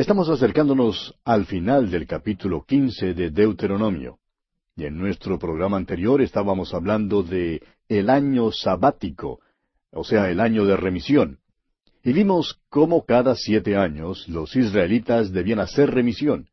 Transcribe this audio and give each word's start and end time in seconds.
Estamos 0.00 0.30
acercándonos 0.30 1.14
al 1.26 1.44
final 1.44 1.90
del 1.90 2.06
capítulo 2.06 2.64
quince 2.66 3.12
de 3.12 3.30
Deuteronomio. 3.30 4.18
Y 4.74 4.86
en 4.86 4.96
nuestro 4.96 5.38
programa 5.38 5.76
anterior 5.76 6.22
estábamos 6.22 6.72
hablando 6.72 7.22
de 7.22 7.62
el 7.86 8.08
año 8.08 8.50
sabático, 8.50 9.40
o 9.92 10.02
sea, 10.02 10.30
el 10.30 10.40
año 10.40 10.64
de 10.64 10.78
remisión. 10.78 11.40
Y 12.02 12.14
vimos 12.14 12.62
cómo 12.70 13.04
cada 13.04 13.34
siete 13.34 13.76
años 13.76 14.26
los 14.26 14.56
israelitas 14.56 15.32
debían 15.32 15.60
hacer 15.60 15.90
remisión. 15.90 16.48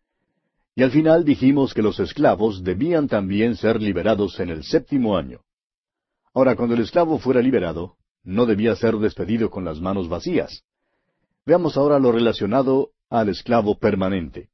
Y 0.75 0.83
al 0.83 0.91
final 0.91 1.23
dijimos 1.23 1.73
que 1.73 1.81
los 1.81 2.01
esclavos 2.01 2.65
debían 2.65 3.07
también 3.07 3.55
ser 3.55 3.81
liberados 3.81 4.41
en 4.41 4.49
el 4.49 4.65
séptimo 4.65 5.15
año. 5.15 5.39
Ahora, 6.33 6.57
cuando 6.57 6.75
el 6.75 6.81
esclavo 6.81 7.17
fuera 7.17 7.41
liberado, 7.41 7.95
no 8.25 8.45
debía 8.45 8.75
ser 8.75 8.97
despedido 8.97 9.49
con 9.49 9.63
las 9.63 9.79
manos 9.79 10.09
vacías. 10.09 10.65
Veamos 11.45 11.77
ahora 11.77 11.97
lo 11.97 12.11
relacionado 12.11 12.91
al 13.09 13.29
esclavo 13.29 13.77
permanente. 13.77 14.49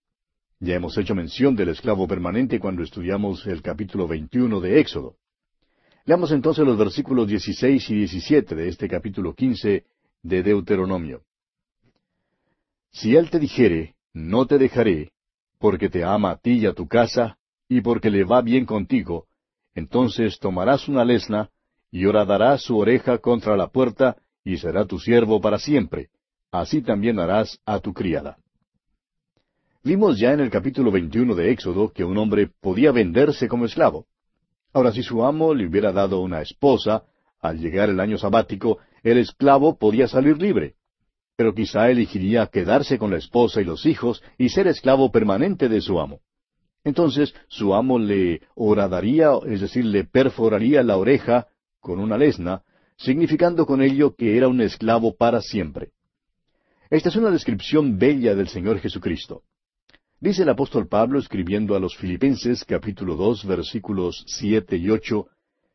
Ya 0.59 0.75
hemos 0.75 0.97
hecho 0.97 1.15
mención 1.15 1.55
del 1.55 1.69
esclavo 1.69 2.07
permanente 2.07 2.59
cuando 2.59 2.83
estudiamos 2.83 3.45
el 3.47 3.61
capítulo 3.61 4.07
21 4.07 4.61
de 4.61 4.79
Éxodo. 4.79 5.17
Leamos 6.05 6.31
entonces 6.31 6.65
los 6.65 6.77
versículos 6.77 7.27
16 7.27 7.89
y 7.89 7.95
17 7.95 8.55
de 8.55 8.67
este 8.67 8.87
capítulo 8.87 9.33
15 9.33 9.85
de 10.21 10.43
Deuteronomio. 10.43 11.23
Si 12.91 13.15
él 13.15 13.29
te 13.29 13.39
dijere, 13.39 13.95
no 14.13 14.45
te 14.45 14.57
dejaré, 14.57 15.11
porque 15.57 15.89
te 15.89 16.03
ama 16.03 16.31
a 16.31 16.37
ti 16.37 16.59
y 16.59 16.65
a 16.65 16.73
tu 16.73 16.87
casa, 16.87 17.37
y 17.67 17.81
porque 17.81 18.09
le 18.09 18.23
va 18.23 18.41
bien 18.41 18.65
contigo, 18.65 19.25
entonces 19.73 20.37
tomarás 20.39 20.87
una 20.87 21.03
lesna, 21.03 21.49
y 21.89 22.05
horadarás 22.05 22.61
su 22.61 22.77
oreja 22.77 23.17
contra 23.17 23.57
la 23.57 23.67
puerta, 23.67 24.17
y 24.43 24.57
será 24.57 24.85
tu 24.85 24.99
siervo 24.99 25.41
para 25.41 25.57
siempre. 25.57 26.09
Así 26.51 26.81
también 26.81 27.19
harás 27.19 27.59
a 27.65 27.79
tu 27.79 27.93
criada. 27.93 28.37
Vimos 29.85 30.17
ya 30.17 30.31
en 30.31 30.39
el 30.39 30.49
capítulo 30.49 30.91
21 30.91 31.35
de 31.35 31.51
Éxodo 31.51 31.91
que 31.91 32.05
un 32.05 32.17
hombre 32.17 32.47
podía 32.61 32.93
venderse 32.93 33.49
como 33.49 33.65
esclavo. 33.65 34.05
Ahora, 34.71 34.93
si 34.93 35.03
su 35.03 35.25
amo 35.25 35.53
le 35.53 35.67
hubiera 35.67 35.91
dado 35.91 36.21
una 36.21 36.41
esposa, 36.41 37.03
al 37.41 37.59
llegar 37.59 37.89
el 37.89 37.99
año 37.99 38.17
sabático, 38.17 38.77
el 39.03 39.17
esclavo 39.17 39.77
podía 39.77 40.07
salir 40.07 40.37
libre. 40.41 40.75
Pero 41.35 41.53
quizá 41.53 41.89
elegiría 41.89 42.47
quedarse 42.47 42.97
con 42.97 43.11
la 43.11 43.17
esposa 43.17 43.59
y 43.59 43.65
los 43.65 43.85
hijos 43.85 44.23
y 44.37 44.47
ser 44.47 44.67
esclavo 44.67 45.11
permanente 45.11 45.67
de 45.67 45.81
su 45.81 45.99
amo. 45.99 46.21
Entonces 46.85 47.33
su 47.49 47.75
amo 47.75 47.99
le 47.99 48.39
horadaría, 48.55 49.31
es 49.47 49.59
decir, 49.59 49.83
le 49.83 50.05
perforaría 50.05 50.81
la 50.81 50.95
oreja 50.95 51.47
con 51.81 51.99
una 51.99 52.17
lesna, 52.17 52.63
significando 52.95 53.65
con 53.65 53.81
ello 53.81 54.15
que 54.15 54.37
era 54.37 54.47
un 54.47 54.61
esclavo 54.61 55.17
para 55.17 55.41
siempre. 55.41 55.91
Esta 56.89 57.09
es 57.09 57.17
una 57.17 57.31
descripción 57.31 57.97
bella 57.97 58.33
del 58.33 58.47
Señor 58.47 58.79
Jesucristo. 58.79 59.43
Dice 60.23 60.43
el 60.43 60.49
apóstol 60.49 60.87
Pablo 60.87 61.19
escribiendo 61.19 61.75
a 61.75 61.81
los 61.81 61.97
Filipenses 61.97 62.63
capítulo 62.63 63.17
dos 63.17 63.45
versículos 63.45 64.23
siete 64.25 64.77
y 64.77 64.89
ocho, 64.89 65.27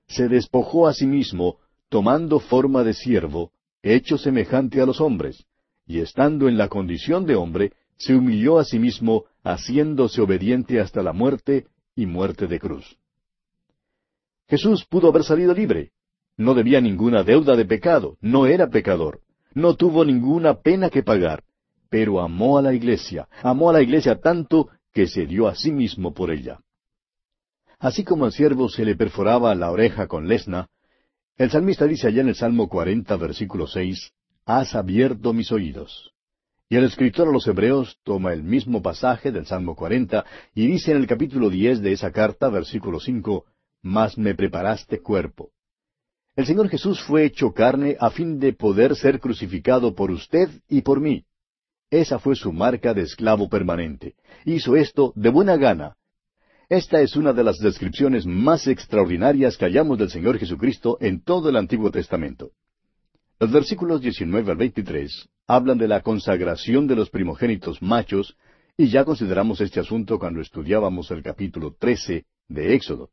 se 0.06 0.27
despojó 0.27 0.88
a 0.88 0.94
sí 0.94 1.06
mismo, 1.06 1.58
tomando 1.91 2.41
forma 2.41 2.82
de 2.82 2.94
siervo, 2.94 3.52
hecho 3.82 4.16
semejante 4.16 4.80
a 4.80 4.86
los 4.86 5.02
hombres, 5.02 5.44
y 5.86 5.98
estando 5.98 6.48
en 6.48 6.56
la 6.56 6.69
condición 6.69 7.26
de 7.26 7.34
hombre, 7.34 7.72
se 7.98 8.14
humilló 8.14 8.58
a 8.58 8.64
sí 8.64 8.78
mismo, 8.78 9.26
haciéndose 9.44 10.22
obediente 10.22 10.80
hasta 10.80 11.02
la 11.02 11.12
muerte 11.12 11.66
y 11.94 12.06
muerte 12.06 12.46
de 12.46 12.58
cruz. 12.58 12.96
Jesús 14.48 14.86
pudo 14.86 15.08
haber 15.08 15.24
salido 15.24 15.52
libre. 15.52 15.91
No 16.38 16.54
debía 16.54 16.80
ninguna 16.80 17.22
deuda 17.22 17.54
de 17.54 17.66
pecado, 17.66 18.16
no 18.22 18.46
era 18.46 18.70
pecador, 18.70 19.20
no 19.52 19.76
tuvo 19.76 20.06
ninguna 20.06 20.62
pena 20.62 20.88
que 20.88 21.02
pagar, 21.02 21.44
pero 21.89 22.20
amó 22.20 22.58
a 22.58 22.62
la 22.62 22.75
iglesia, 22.75 23.28
amó 23.42 23.70
a 23.70 23.72
la 23.72 23.83
iglesia 23.83 24.20
tanto 24.20 24.69
que 24.92 25.06
se 25.06 25.27
dio 25.27 25.48
a 25.48 25.55
sí 25.55 25.72
mismo 25.72 26.14
por 26.14 26.31
ella. 26.31 26.61
Así 27.78 28.05
como 28.05 28.25
al 28.25 28.33
siervo 28.33 28.69
se 28.69 28.84
le 28.84 28.97
perforaba 28.97 29.55
la 29.55 29.70
oreja 29.70 30.09
con 30.09 30.27
lesna, 30.27 30.69
el 31.37 31.50
salmista 31.50 31.87
dice 31.87 32.09
allá 32.09 32.22
en 32.22 32.28
el 32.28 32.34
Salmo 32.34 32.69
40, 32.69 33.16
versículo 33.16 33.69
6, 33.69 34.12
Has 34.44 34.75
abierto 34.75 35.32
mis 35.32 35.53
oídos. 35.53 36.12
Y 36.69 36.76
el 36.76 36.84
escritor 36.84 37.28
a 37.28 37.32
los 37.32 37.47
Hebreos 37.47 37.99
toma 38.03 38.32
el 38.32 38.43
mismo 38.43 38.82
pasaje 38.82 39.31
del 39.31 39.47
Salmo 39.47 39.76
40 39.76 40.25
y 40.55 40.66
dice 40.66 40.91
en 40.91 40.97
el 40.97 41.06
capítulo 41.06 41.49
10 41.49 41.81
de 41.81 41.93
esa 41.93 42.10
carta, 42.10 42.49
versículo 42.49 42.99
5, 42.99 43.44
Mas 43.82 44.19
me 44.19 44.34
preparaste 44.34 45.00
cuerpo. 45.00 45.53
El 46.34 46.47
Señor 46.47 46.69
Jesús 46.69 47.00
fue 47.00 47.25
hecho 47.25 47.53
carne 47.53 47.97
a 48.00 48.10
fin 48.10 48.38
de 48.38 48.53
poder 48.53 48.97
ser 48.97 49.20
crucificado 49.20 49.94
por 49.94 50.10
usted 50.10 50.49
y 50.69 50.82
por 50.82 51.00
mí. 51.00 51.25
Esa 51.91 52.19
fue 52.19 52.37
su 52.37 52.53
marca 52.53 52.93
de 52.93 53.03
esclavo 53.03 53.49
permanente. 53.49 54.15
Hizo 54.44 54.76
esto 54.76 55.12
de 55.16 55.31
buena 55.31 55.56
gana. 55.56 55.97
Esta 56.69 57.00
es 57.00 57.16
una 57.16 57.32
de 57.32 57.43
las 57.43 57.59
descripciones 57.59 58.26
más 58.26 58.66
extraordinarias 58.66 59.56
que 59.56 59.65
hallamos 59.65 59.99
del 59.99 60.10
Señor 60.10 60.38
Jesucristo 60.38 60.99
en 61.00 61.22
todo 61.22 61.49
el 61.49 61.56
Antiguo 61.56 61.91
Testamento. 61.91 62.50
Los 63.41 63.50
versículos 63.50 64.03
19 64.03 64.50
al 64.50 64.59
23 64.59 65.28
hablan 65.47 65.78
de 65.78 65.88
la 65.88 66.03
consagración 66.03 66.87
de 66.87 66.97
los 66.97 67.09
primogénitos 67.09 67.81
machos, 67.81 68.37
y 68.76 68.88
ya 68.88 69.05
consideramos 69.05 69.60
este 69.62 69.81
asunto 69.81 70.19
cuando 70.19 70.43
estudiábamos 70.43 71.10
el 71.10 71.22
capítulo 71.22 71.75
13 71.78 72.26
de 72.49 72.75
Éxodo. 72.75 73.10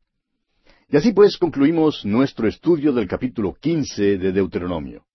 Y 0.88 0.98
así 0.98 1.12
pues 1.12 1.38
concluimos 1.38 2.04
nuestro 2.04 2.46
estudio 2.46 2.92
del 2.92 3.08
capítulo 3.08 3.54
15 3.54 4.18
de 4.18 4.32
Deuteronomio. 4.32 5.06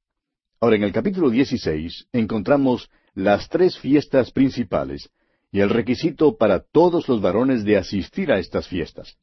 Ahora 0.59 0.77
en 0.77 0.83
el 0.83 0.91
capítulo 0.91 1.29
16 1.29 2.07
encontramos 2.11 2.89
las 3.13 3.49
tres 3.49 3.77
fiestas 3.77 4.31
principales 4.31 5.09
y 5.51 5.59
el 5.59 5.69
requisito 5.69 6.37
para 6.37 6.59
todos 6.59 7.07
los 7.09 7.21
varones 7.21 7.63
de 7.63 7.77
asistir 7.77 8.31
a 8.31 8.39
estas 8.39 8.67
fiestas. 8.67 9.17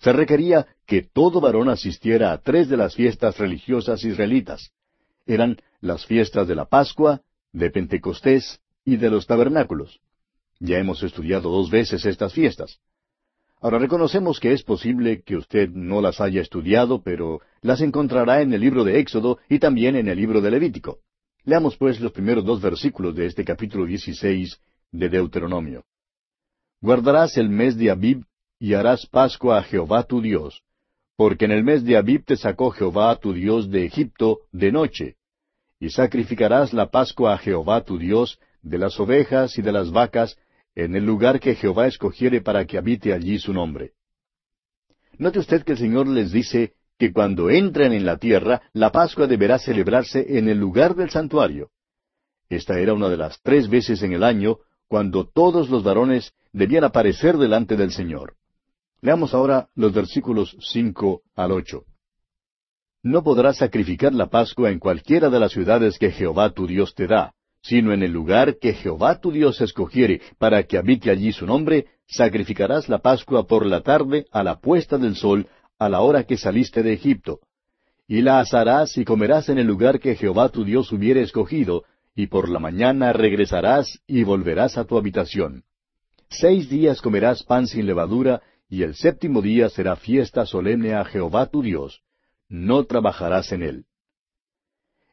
Se 0.00 0.12
requería 0.12 0.66
que 0.86 1.02
todo 1.02 1.40
varón 1.40 1.68
asistiera 1.68 2.32
a 2.32 2.38
tres 2.38 2.68
de 2.68 2.76
las 2.76 2.94
fiestas 2.94 3.38
religiosas 3.38 4.04
israelitas. 4.04 4.72
Eran 5.26 5.58
las 5.80 6.06
fiestas 6.06 6.48
de 6.48 6.54
la 6.54 6.66
Pascua, 6.66 7.22
de 7.52 7.70
Pentecostés 7.70 8.60
y 8.84 8.96
de 8.96 9.10
los 9.10 9.26
tabernáculos. 9.26 10.00
Ya 10.58 10.78
hemos 10.78 11.02
estudiado 11.02 11.50
dos 11.50 11.70
veces 11.70 12.04
estas 12.04 12.32
fiestas. 12.32 12.78
Ahora 13.60 13.78
reconocemos 13.78 14.40
que 14.40 14.52
es 14.52 14.64
posible 14.64 15.22
que 15.22 15.36
usted 15.36 15.70
no 15.70 16.00
las 16.00 16.20
haya 16.20 16.40
estudiado, 16.40 17.02
pero 17.02 17.40
las 17.60 17.80
encontrará 17.80 18.42
en 18.42 18.52
el 18.52 18.60
libro 18.60 18.82
de 18.82 18.98
Éxodo 18.98 19.38
y 19.48 19.60
también 19.60 19.94
en 19.94 20.08
el 20.08 20.16
libro 20.16 20.40
de 20.40 20.50
Levítico. 20.50 20.98
Leamos 21.44 21.76
pues 21.76 22.00
los 22.00 22.12
primeros 22.12 22.44
dos 22.44 22.60
versículos 22.60 23.16
de 23.16 23.26
este 23.26 23.44
capítulo 23.44 23.84
16 23.84 24.60
de 24.92 25.08
Deuteronomio. 25.08 25.84
Guardarás 26.80 27.36
el 27.36 27.48
mes 27.48 27.76
de 27.76 27.90
Abib 27.90 28.24
y 28.60 28.74
harás 28.74 29.06
Pascua 29.06 29.58
a 29.58 29.62
Jehová 29.64 30.04
tu 30.04 30.20
Dios, 30.20 30.62
porque 31.16 31.46
en 31.46 31.50
el 31.50 31.64
mes 31.64 31.84
de 31.84 31.96
Abib 31.96 32.24
te 32.24 32.36
sacó 32.36 32.70
Jehová 32.70 33.16
tu 33.16 33.32
Dios 33.32 33.68
de 33.70 33.84
Egipto 33.84 34.42
de 34.52 34.70
noche, 34.70 35.16
y 35.80 35.90
sacrificarás 35.90 36.72
la 36.72 36.90
Pascua 36.90 37.34
a 37.34 37.38
Jehová 37.38 37.82
tu 37.82 37.98
Dios 37.98 38.38
de 38.62 38.78
las 38.78 39.00
ovejas 39.00 39.58
y 39.58 39.62
de 39.62 39.72
las 39.72 39.90
vacas 39.90 40.38
en 40.76 40.94
el 40.94 41.04
lugar 41.04 41.40
que 41.40 41.56
Jehová 41.56 41.88
escogiere 41.88 42.40
para 42.40 42.64
que 42.66 42.78
habite 42.78 43.12
allí 43.12 43.40
su 43.40 43.52
nombre. 43.52 43.94
Note 45.18 45.40
usted 45.40 45.64
que 45.64 45.72
el 45.72 45.78
Señor 45.78 46.06
les 46.06 46.30
dice 46.30 46.74
que 47.02 47.12
cuando 47.12 47.50
entren 47.50 47.92
en 47.92 48.06
la 48.06 48.16
tierra, 48.16 48.62
la 48.74 48.92
Pascua 48.92 49.26
deberá 49.26 49.58
celebrarse 49.58 50.38
en 50.38 50.48
el 50.48 50.58
lugar 50.58 50.94
del 50.94 51.10
santuario. 51.10 51.70
Esta 52.48 52.78
era 52.78 52.94
una 52.94 53.08
de 53.08 53.16
las 53.16 53.42
tres 53.42 53.68
veces 53.68 54.04
en 54.04 54.12
el 54.12 54.22
año 54.22 54.58
cuando 54.86 55.26
todos 55.26 55.68
los 55.68 55.82
varones 55.82 56.32
debían 56.52 56.84
aparecer 56.84 57.38
delante 57.38 57.74
del 57.74 57.90
Señor. 57.90 58.34
Leamos 59.00 59.34
ahora 59.34 59.68
los 59.74 59.92
versículos 59.92 60.56
cinco 60.60 61.22
al 61.34 61.50
ocho. 61.50 61.86
No 63.02 63.24
podrás 63.24 63.56
sacrificar 63.56 64.14
la 64.14 64.28
Pascua 64.28 64.70
en 64.70 64.78
cualquiera 64.78 65.28
de 65.28 65.40
las 65.40 65.50
ciudades 65.50 65.98
que 65.98 66.12
Jehová 66.12 66.50
tu 66.50 66.68
Dios 66.68 66.94
te 66.94 67.08
da, 67.08 67.34
sino 67.62 67.92
en 67.92 68.04
el 68.04 68.12
lugar 68.12 68.58
que 68.60 68.74
Jehová 68.74 69.18
tu 69.18 69.32
Dios 69.32 69.60
escogiere 69.60 70.20
para 70.38 70.62
que 70.62 70.78
habite 70.78 71.10
allí 71.10 71.32
su 71.32 71.46
nombre, 71.46 71.86
sacrificarás 72.06 72.88
la 72.88 72.98
Pascua 72.98 73.44
por 73.48 73.66
la 73.66 73.80
tarde 73.80 74.26
a 74.30 74.44
la 74.44 74.60
puesta 74.60 74.98
del 74.98 75.16
sol 75.16 75.48
a 75.84 75.88
la 75.88 76.00
hora 76.00 76.24
que 76.24 76.36
saliste 76.36 76.82
de 76.82 76.92
Egipto. 76.92 77.40
Y 78.06 78.22
la 78.22 78.40
asarás 78.40 78.96
y 78.98 79.04
comerás 79.04 79.48
en 79.48 79.58
el 79.58 79.66
lugar 79.66 80.00
que 80.00 80.16
Jehová 80.16 80.48
tu 80.48 80.64
Dios 80.64 80.92
hubiere 80.92 81.22
escogido, 81.22 81.84
y 82.14 82.26
por 82.26 82.48
la 82.48 82.58
mañana 82.58 83.12
regresarás 83.12 84.00
y 84.06 84.22
volverás 84.24 84.76
a 84.76 84.84
tu 84.84 84.98
habitación. 84.98 85.64
Seis 86.28 86.68
días 86.68 87.00
comerás 87.00 87.42
pan 87.42 87.66
sin 87.66 87.86
levadura, 87.86 88.42
y 88.68 88.82
el 88.82 88.94
séptimo 88.94 89.42
día 89.42 89.68
será 89.68 89.96
fiesta 89.96 90.46
solemne 90.46 90.94
a 90.94 91.04
Jehová 91.04 91.46
tu 91.46 91.62
Dios. 91.62 92.02
No 92.48 92.84
trabajarás 92.84 93.52
en 93.52 93.62
él. 93.62 93.84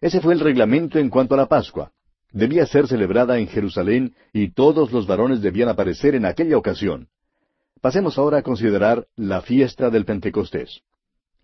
Ese 0.02 0.22
fue 0.22 0.34
el 0.34 0.40
reglamento 0.40 0.98
en 0.98 1.10
cuanto 1.10 1.34
a 1.34 1.38
la 1.38 1.48
Pascua. 1.48 1.92
Debía 2.32 2.66
ser 2.66 2.88
celebrada 2.88 3.40
en 3.40 3.48
Jerusalén 3.48 4.16
y 4.32 4.52
todos 4.52 4.92
los 4.92 5.08
varones 5.08 5.42
debían 5.42 5.70
aparecer 5.70 6.16
en 6.16 6.26
aquella 6.26 6.58
ocasión. 6.58 7.10
Pasemos 7.82 8.18
ahora 8.18 8.40
a 8.40 8.44
considerar 8.44 9.08
la 9.16 9.42
fiesta 9.42 9.90
del 9.90 10.04
Pentecostés. 10.04 10.82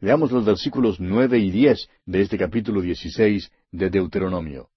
Leamos 0.02 0.34
los 0.34 0.44
versículos 0.44 1.00
nueve 1.00 1.40
y 1.40 1.50
diez 1.50 1.88
de 2.06 2.22
este 2.22 2.38
capítulo 2.38 2.82
dieciséis 2.82 3.50
de 3.72 3.90
Deuteronomio. 3.90 4.68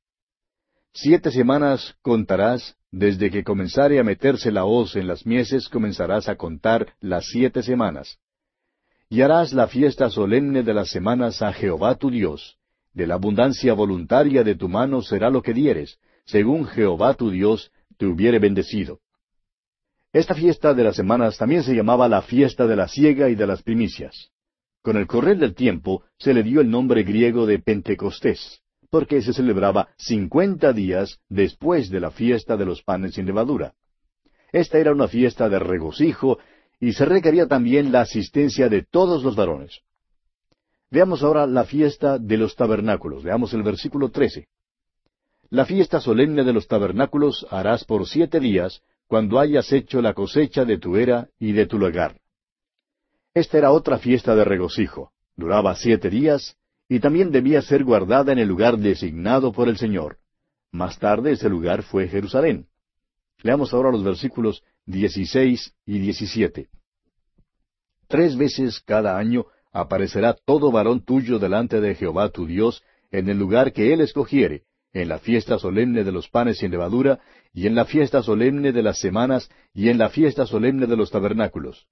Siete 0.92 1.32
semanas 1.32 1.96
contarás 2.00 2.76
desde 2.92 3.30
que 3.30 3.42
comenzare 3.42 3.98
a 3.98 4.04
meterse 4.04 4.52
la 4.52 4.64
hoz 4.64 4.94
en 4.94 5.08
las 5.08 5.26
mieses 5.26 5.68
comenzarás 5.68 6.28
a 6.28 6.36
contar 6.36 6.94
las 7.00 7.26
siete 7.26 7.64
semanas. 7.64 8.18
Y 9.10 9.22
harás 9.22 9.52
la 9.52 9.66
fiesta 9.66 10.10
solemne 10.10 10.62
de 10.62 10.74
las 10.74 10.90
semanas 10.90 11.42
a 11.42 11.52
Jehová 11.52 11.96
tu 11.96 12.10
Dios. 12.10 12.56
De 12.94 13.08
la 13.08 13.14
abundancia 13.14 13.74
voluntaria 13.74 14.44
de 14.44 14.54
tu 14.54 14.68
mano 14.68 15.02
será 15.02 15.28
lo 15.28 15.42
que 15.42 15.54
dieres, 15.54 15.98
según 16.24 16.66
Jehová 16.66 17.14
tu 17.14 17.30
Dios 17.30 17.72
te 17.96 18.06
hubiere 18.06 18.38
bendecido. 18.38 19.00
Esta 20.12 20.34
fiesta 20.34 20.72
de 20.72 20.84
las 20.84 20.96
semanas 20.96 21.36
también 21.36 21.62
se 21.62 21.74
llamaba 21.74 22.08
la 22.08 22.22
fiesta 22.22 22.66
de 22.66 22.76
la 22.76 22.88
siega 22.88 23.28
y 23.28 23.34
de 23.34 23.46
las 23.46 23.62
primicias. 23.62 24.30
Con 24.82 24.96
el 24.96 25.06
correr 25.06 25.38
del 25.38 25.54
tiempo 25.54 26.04
se 26.18 26.32
le 26.32 26.42
dio 26.42 26.60
el 26.60 26.70
nombre 26.70 27.02
griego 27.02 27.44
de 27.44 27.58
Pentecostés, 27.58 28.62
porque 28.90 29.20
se 29.20 29.34
celebraba 29.34 29.88
cincuenta 29.98 30.72
días 30.72 31.18
después 31.28 31.90
de 31.90 32.00
la 32.00 32.10
fiesta 32.10 32.56
de 32.56 32.64
los 32.64 32.82
panes 32.82 33.14
sin 33.14 33.26
levadura. 33.26 33.74
Esta 34.50 34.78
era 34.78 34.92
una 34.92 35.08
fiesta 35.08 35.48
de 35.50 35.58
regocijo 35.58 36.38
y 36.80 36.92
se 36.92 37.04
requería 37.04 37.46
también 37.46 37.92
la 37.92 38.02
asistencia 38.02 38.70
de 38.70 38.82
todos 38.82 39.22
los 39.22 39.36
varones. 39.36 39.80
Veamos 40.90 41.22
ahora 41.22 41.46
la 41.46 41.64
fiesta 41.64 42.18
de 42.18 42.38
los 42.38 42.56
tabernáculos. 42.56 43.24
Veamos 43.24 43.52
el 43.52 43.62
versículo 43.62 44.10
13. 44.10 44.46
La 45.50 45.66
fiesta 45.66 46.00
solemne 46.00 46.44
de 46.44 46.52
los 46.54 46.66
tabernáculos 46.66 47.46
harás 47.50 47.84
por 47.84 48.06
siete 48.06 48.40
días, 48.40 48.82
cuando 49.08 49.40
hayas 49.40 49.72
hecho 49.72 50.00
la 50.02 50.12
cosecha 50.12 50.64
de 50.64 50.78
tu 50.78 50.96
era 50.96 51.28
y 51.40 51.52
de 51.52 51.66
tu 51.66 51.78
lugar. 51.78 52.20
Esta 53.34 53.58
era 53.58 53.72
otra 53.72 53.98
fiesta 53.98 54.36
de 54.36 54.44
regocijo. 54.44 55.12
Duraba 55.34 55.74
siete 55.74 56.10
días 56.10 56.56
y 56.88 57.00
también 57.00 57.30
debía 57.30 57.62
ser 57.62 57.84
guardada 57.84 58.32
en 58.32 58.38
el 58.38 58.48
lugar 58.48 58.76
designado 58.78 59.52
por 59.52 59.68
el 59.68 59.78
Señor. 59.78 60.18
Más 60.70 60.98
tarde 60.98 61.32
ese 61.32 61.48
lugar 61.48 61.82
fue 61.82 62.06
Jerusalén. 62.08 62.66
Leamos 63.42 63.72
ahora 63.72 63.90
los 63.90 64.04
versículos 64.04 64.62
16 64.86 65.74
y 65.86 65.98
17. 65.98 66.68
Tres 68.08 68.36
veces 68.36 68.80
cada 68.80 69.16
año 69.16 69.46
aparecerá 69.72 70.34
todo 70.34 70.70
varón 70.70 71.02
tuyo 71.02 71.38
delante 71.38 71.80
de 71.80 71.94
Jehová 71.94 72.28
tu 72.30 72.46
Dios 72.46 72.82
en 73.10 73.28
el 73.28 73.38
lugar 73.38 73.72
que 73.72 73.92
él 73.94 74.00
escogiere, 74.00 74.64
en 74.92 75.08
la 75.08 75.18
fiesta 75.18 75.58
solemne 75.58 76.04
de 76.04 76.12
los 76.12 76.28
panes 76.28 76.58
sin 76.58 76.70
levadura, 76.70 77.20
y 77.52 77.66
en 77.66 77.74
la 77.74 77.84
fiesta 77.84 78.22
solemne 78.22 78.72
de 78.72 78.82
las 78.82 78.98
semanas, 78.98 79.50
y 79.74 79.88
en 79.88 79.98
la 79.98 80.08
fiesta 80.10 80.46
solemne 80.46 80.86
de 80.86 80.96
los 80.96 81.10
tabernáculos. 81.10 81.86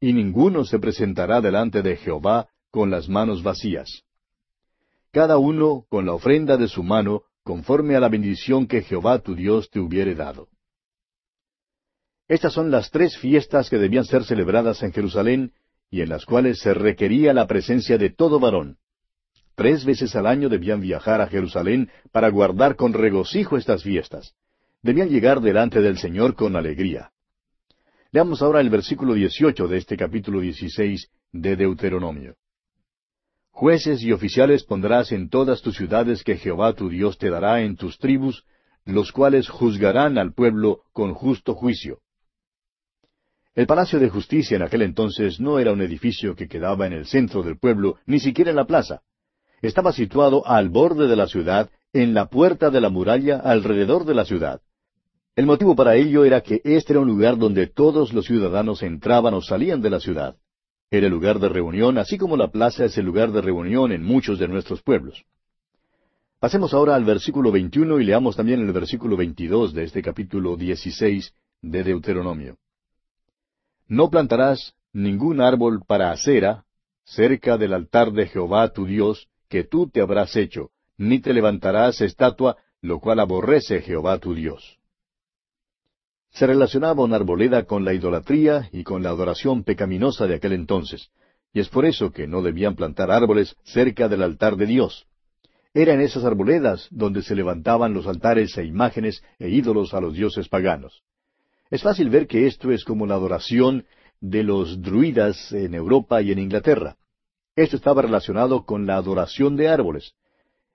Y 0.00 0.12
ninguno 0.12 0.64
se 0.64 0.78
presentará 0.78 1.40
delante 1.40 1.82
de 1.82 1.96
Jehová 1.96 2.48
con 2.70 2.90
las 2.90 3.08
manos 3.08 3.42
vacías 3.42 4.04
cada 5.10 5.38
uno 5.38 5.84
con 5.88 6.06
la 6.06 6.12
ofrenda 6.12 6.56
de 6.56 6.68
su 6.68 6.82
mano, 6.82 7.22
conforme 7.42 7.96
a 7.96 8.00
la 8.00 8.08
bendición 8.08 8.66
que 8.66 8.82
Jehová 8.82 9.20
tu 9.20 9.34
Dios 9.34 9.70
te 9.70 9.80
hubiere 9.80 10.14
dado. 10.14 10.48
Estas 12.28 12.52
son 12.52 12.70
las 12.70 12.90
tres 12.90 13.16
fiestas 13.16 13.70
que 13.70 13.78
debían 13.78 14.04
ser 14.04 14.24
celebradas 14.24 14.82
en 14.82 14.92
Jerusalén 14.92 15.52
y 15.90 16.02
en 16.02 16.10
las 16.10 16.26
cuales 16.26 16.60
se 16.60 16.74
requería 16.74 17.32
la 17.32 17.46
presencia 17.46 17.96
de 17.96 18.10
todo 18.10 18.38
varón. 18.38 18.76
Tres 19.58 19.84
veces 19.84 20.14
al 20.14 20.28
año 20.28 20.48
debían 20.48 20.80
viajar 20.80 21.20
a 21.20 21.26
Jerusalén 21.26 21.90
para 22.12 22.28
guardar 22.28 22.76
con 22.76 22.92
regocijo 22.92 23.56
estas 23.56 23.82
fiestas. 23.82 24.36
Debían 24.84 25.08
llegar 25.08 25.40
delante 25.40 25.80
del 25.80 25.98
Señor 25.98 26.36
con 26.36 26.54
alegría. 26.54 27.10
Leamos 28.12 28.40
ahora 28.40 28.60
el 28.60 28.70
versículo 28.70 29.14
18 29.14 29.66
de 29.66 29.78
este 29.78 29.96
capítulo 29.96 30.38
16 30.38 31.10
de 31.32 31.56
Deuteronomio. 31.56 32.36
Jueces 33.50 34.00
y 34.04 34.12
oficiales 34.12 34.62
pondrás 34.62 35.10
en 35.10 35.28
todas 35.28 35.60
tus 35.60 35.76
ciudades 35.76 36.22
que 36.22 36.36
Jehová 36.36 36.74
tu 36.74 36.88
Dios 36.88 37.18
te 37.18 37.28
dará 37.28 37.60
en 37.62 37.74
tus 37.74 37.98
tribus, 37.98 38.44
los 38.84 39.10
cuales 39.10 39.48
juzgarán 39.48 40.18
al 40.18 40.34
pueblo 40.34 40.82
con 40.92 41.14
justo 41.14 41.56
juicio. 41.56 41.98
El 43.56 43.66
Palacio 43.66 43.98
de 43.98 44.08
Justicia 44.08 44.54
en 44.54 44.62
aquel 44.62 44.82
entonces 44.82 45.40
no 45.40 45.58
era 45.58 45.72
un 45.72 45.82
edificio 45.82 46.36
que 46.36 46.46
quedaba 46.46 46.86
en 46.86 46.92
el 46.92 47.06
centro 47.06 47.42
del 47.42 47.58
pueblo, 47.58 47.96
ni 48.06 48.20
siquiera 48.20 48.50
en 48.50 48.56
la 48.56 48.64
plaza. 48.64 49.02
Estaba 49.60 49.92
situado 49.92 50.46
al 50.46 50.68
borde 50.68 51.08
de 51.08 51.16
la 51.16 51.26
ciudad, 51.26 51.70
en 51.92 52.14
la 52.14 52.26
puerta 52.26 52.70
de 52.70 52.80
la 52.80 52.90
muralla 52.90 53.38
alrededor 53.38 54.04
de 54.04 54.14
la 54.14 54.24
ciudad. 54.24 54.60
El 55.34 55.46
motivo 55.46 55.76
para 55.76 55.96
ello 55.96 56.24
era 56.24 56.40
que 56.40 56.60
este 56.64 56.92
era 56.92 57.00
un 57.00 57.08
lugar 57.08 57.38
donde 57.38 57.66
todos 57.66 58.12
los 58.12 58.26
ciudadanos 58.26 58.82
entraban 58.82 59.34
o 59.34 59.40
salían 59.40 59.80
de 59.80 59.90
la 59.90 60.00
ciudad. 60.00 60.36
Era 60.90 61.06
el 61.06 61.12
lugar 61.12 61.38
de 61.38 61.48
reunión, 61.48 61.98
así 61.98 62.18
como 62.18 62.36
la 62.36 62.50
plaza 62.50 62.84
es 62.84 62.98
el 62.98 63.06
lugar 63.06 63.30
de 63.32 63.40
reunión 63.40 63.92
en 63.92 64.02
muchos 64.02 64.38
de 64.38 64.48
nuestros 64.48 64.82
pueblos. 64.82 65.24
Pasemos 66.40 66.72
ahora 66.72 66.94
al 66.94 67.04
versículo 67.04 67.50
21 67.50 68.00
y 68.00 68.04
leamos 68.04 68.36
también 68.36 68.60
el 68.60 68.72
versículo 68.72 69.16
22 69.16 69.74
de 69.74 69.84
este 69.84 70.02
capítulo 70.02 70.56
16 70.56 71.34
de 71.62 71.84
Deuteronomio. 71.84 72.56
No 73.86 74.08
plantarás 74.08 74.74
ningún 74.92 75.40
árbol 75.40 75.82
para 75.86 76.10
acera 76.10 76.64
cerca 77.04 77.56
del 77.56 77.74
altar 77.74 78.12
de 78.12 78.26
Jehová 78.26 78.72
tu 78.72 78.86
Dios, 78.86 79.28
que 79.48 79.64
tú 79.64 79.88
te 79.88 80.00
habrás 80.00 80.36
hecho, 80.36 80.70
ni 80.96 81.20
te 81.20 81.32
levantarás 81.32 82.00
estatua, 82.00 82.56
lo 82.80 83.00
cual 83.00 83.20
aborrece 83.20 83.80
Jehová 83.80 84.18
tu 84.18 84.34
Dios. 84.34 84.78
Se 86.30 86.46
relacionaba 86.46 87.02
una 87.02 87.16
arboleda 87.16 87.64
con 87.64 87.84
la 87.84 87.94
idolatría 87.94 88.68
y 88.72 88.84
con 88.84 89.02
la 89.02 89.10
adoración 89.10 89.64
pecaminosa 89.64 90.26
de 90.26 90.36
aquel 90.36 90.52
entonces, 90.52 91.10
y 91.52 91.60
es 91.60 91.68
por 91.68 91.84
eso 91.86 92.12
que 92.12 92.26
no 92.26 92.42
debían 92.42 92.76
plantar 92.76 93.10
árboles 93.10 93.56
cerca 93.64 94.08
del 94.08 94.22
altar 94.22 94.56
de 94.56 94.66
Dios. 94.66 95.06
Era 95.74 95.94
en 95.94 96.00
esas 96.00 96.24
arboledas 96.24 96.88
donde 96.90 97.22
se 97.22 97.34
levantaban 97.34 97.94
los 97.94 98.06
altares 98.06 98.56
e 98.58 98.64
imágenes 98.64 99.22
e 99.38 99.48
ídolos 99.48 99.94
a 99.94 100.00
los 100.00 100.14
dioses 100.14 100.48
paganos. 100.48 101.02
Es 101.70 101.82
fácil 101.82 102.10
ver 102.10 102.26
que 102.26 102.46
esto 102.46 102.70
es 102.70 102.84
como 102.84 103.06
la 103.06 103.14
adoración 103.14 103.84
de 104.20 104.42
los 104.42 104.80
druidas 104.80 105.52
en 105.52 105.74
Europa 105.74 106.22
y 106.22 106.32
en 106.32 106.38
Inglaterra. 106.38 106.96
Esto 107.58 107.74
estaba 107.74 108.02
relacionado 108.02 108.64
con 108.64 108.86
la 108.86 108.94
adoración 108.94 109.56
de 109.56 109.66
árboles. 109.66 110.14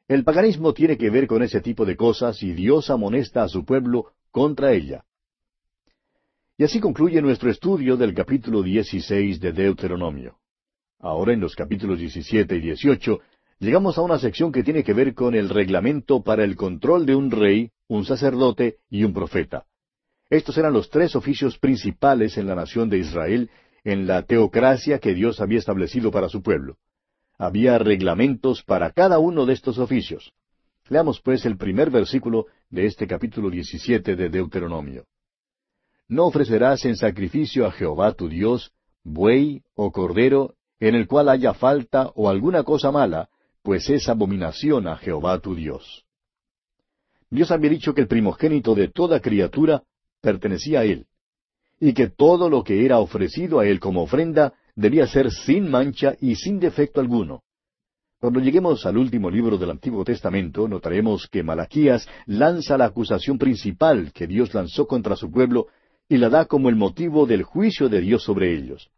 El 0.09 0.25
paganismo 0.25 0.73
tiene 0.73 0.97
que 0.97 1.09
ver 1.09 1.27
con 1.27 1.41
ese 1.41 1.61
tipo 1.61 1.85
de 1.85 1.95
cosas 1.95 2.43
y 2.43 2.51
Dios 2.51 2.89
amonesta 2.89 3.41
a 3.41 3.47
su 3.47 3.63
pueblo 3.63 4.11
contra 4.31 4.73
ella. 4.73 5.05
Y 6.57 6.65
así 6.65 6.81
concluye 6.81 7.21
nuestro 7.21 7.49
estudio 7.49 7.95
del 7.95 8.13
capítulo 8.13 8.61
16 8.61 9.39
de 9.39 9.53
Deuteronomio. 9.53 10.39
Ahora 10.99 11.31
en 11.31 11.39
los 11.39 11.55
capítulos 11.55 11.99
17 11.99 12.53
y 12.53 12.59
18 12.59 13.17
llegamos 13.59 13.97
a 13.97 14.01
una 14.01 14.19
sección 14.19 14.51
que 14.51 14.63
tiene 14.63 14.83
que 14.83 14.93
ver 14.93 15.13
con 15.13 15.35
el 15.35 15.47
reglamento 15.47 16.21
para 16.21 16.43
el 16.43 16.57
control 16.57 17.05
de 17.05 17.15
un 17.15 17.31
rey, 17.31 17.71
un 17.87 18.03
sacerdote 18.03 18.79
y 18.89 19.05
un 19.05 19.13
profeta. 19.13 19.63
Estos 20.29 20.57
eran 20.57 20.73
los 20.73 20.89
tres 20.89 21.15
oficios 21.15 21.57
principales 21.57 22.37
en 22.37 22.45
la 22.45 22.55
nación 22.55 22.89
de 22.89 22.97
Israel 22.97 23.49
en 23.83 24.07
la 24.07 24.23
teocracia 24.23 24.99
que 24.99 25.13
Dios 25.13 25.41
había 25.41 25.59
establecido 25.59 26.11
para 26.11 26.29
su 26.29 26.41
pueblo. 26.41 26.77
Había 27.37 27.77
reglamentos 27.77 28.63
para 28.63 28.91
cada 28.91 29.19
uno 29.19 29.45
de 29.45 29.53
estos 29.53 29.77
oficios. 29.77 30.31
Leamos 30.89 31.21
pues 31.21 31.45
el 31.45 31.57
primer 31.57 31.89
versículo 31.89 32.45
de 32.69 32.85
este 32.85 33.07
capítulo 33.07 33.49
17 33.49 34.15
de 34.15 34.29
Deuteronomio. 34.29 35.05
No 36.07 36.25
ofrecerás 36.25 36.85
en 36.85 36.95
sacrificio 36.95 37.65
a 37.65 37.71
Jehová 37.71 38.13
tu 38.13 38.29
Dios 38.29 38.71
buey 39.03 39.63
o 39.75 39.91
cordero 39.91 40.55
en 40.79 40.95
el 40.95 41.07
cual 41.07 41.29
haya 41.29 41.53
falta 41.53 42.11
o 42.15 42.29
alguna 42.29 42.63
cosa 42.63 42.91
mala, 42.91 43.29
pues 43.61 43.89
es 43.89 44.09
abominación 44.09 44.87
a 44.87 44.97
Jehová 44.97 45.39
tu 45.39 45.55
Dios. 45.55 46.05
Dios 47.29 47.51
había 47.51 47.69
dicho 47.69 47.93
que 47.93 48.01
el 48.01 48.07
primogénito 48.07 48.75
de 48.75 48.89
toda 48.89 49.21
criatura 49.21 49.83
pertenecía 50.21 50.81
a 50.81 50.83
Él, 50.83 51.07
y 51.79 51.93
que 51.93 52.07
todo 52.07 52.49
lo 52.49 52.63
que 52.63 52.85
era 52.85 52.99
ofrecido 52.99 53.59
a 53.59 53.67
Él 53.67 53.79
como 53.79 54.03
ofrenda 54.03 54.53
debía 54.75 55.07
ser 55.07 55.31
sin 55.31 55.69
mancha 55.69 56.15
y 56.19 56.35
sin 56.35 56.59
defecto 56.59 56.99
alguno. 56.99 57.43
Cuando 58.19 58.39
lleguemos 58.39 58.85
al 58.85 58.97
último 58.97 59.29
libro 59.29 59.57
del 59.57 59.71
Antiguo 59.71 60.05
Testamento, 60.05 60.67
notaremos 60.67 61.27
que 61.27 61.43
Malaquías 61.43 62.07
lanza 62.25 62.77
la 62.77 62.85
acusación 62.85 63.37
principal 63.37 64.13
que 64.13 64.27
Dios 64.27 64.53
lanzó 64.53 64.87
contra 64.87 65.17
su 65.17 65.29
pueblo 65.29 65.67
y 66.07 66.17
la 66.17 66.29
da 66.29 66.45
como 66.45 66.69
el 66.69 66.75
motivo 66.75 67.25
del 67.25 67.43
juicio 67.43 67.89
de 67.89 67.99
Dios 67.99 68.23
sobre 68.23 68.53
ellos. 68.55 68.89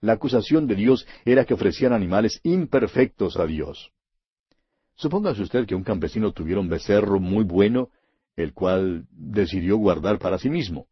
La 0.00 0.14
acusación 0.14 0.66
de 0.66 0.76
Dios 0.76 1.06
era 1.26 1.44
que 1.44 1.52
ofrecían 1.52 1.92
animales 1.92 2.40
imperfectos 2.42 3.36
a 3.36 3.44
Dios. 3.44 3.92
Supóngase 4.94 5.42
usted 5.42 5.66
que 5.66 5.74
un 5.74 5.84
campesino 5.84 6.32
tuviera 6.32 6.60
un 6.60 6.68
becerro 6.68 7.20
muy 7.20 7.44
bueno, 7.44 7.90
el 8.36 8.54
cual 8.54 9.06
decidió 9.10 9.76
guardar 9.76 10.18
para 10.18 10.38
sí 10.38 10.48
mismo. 10.48 10.86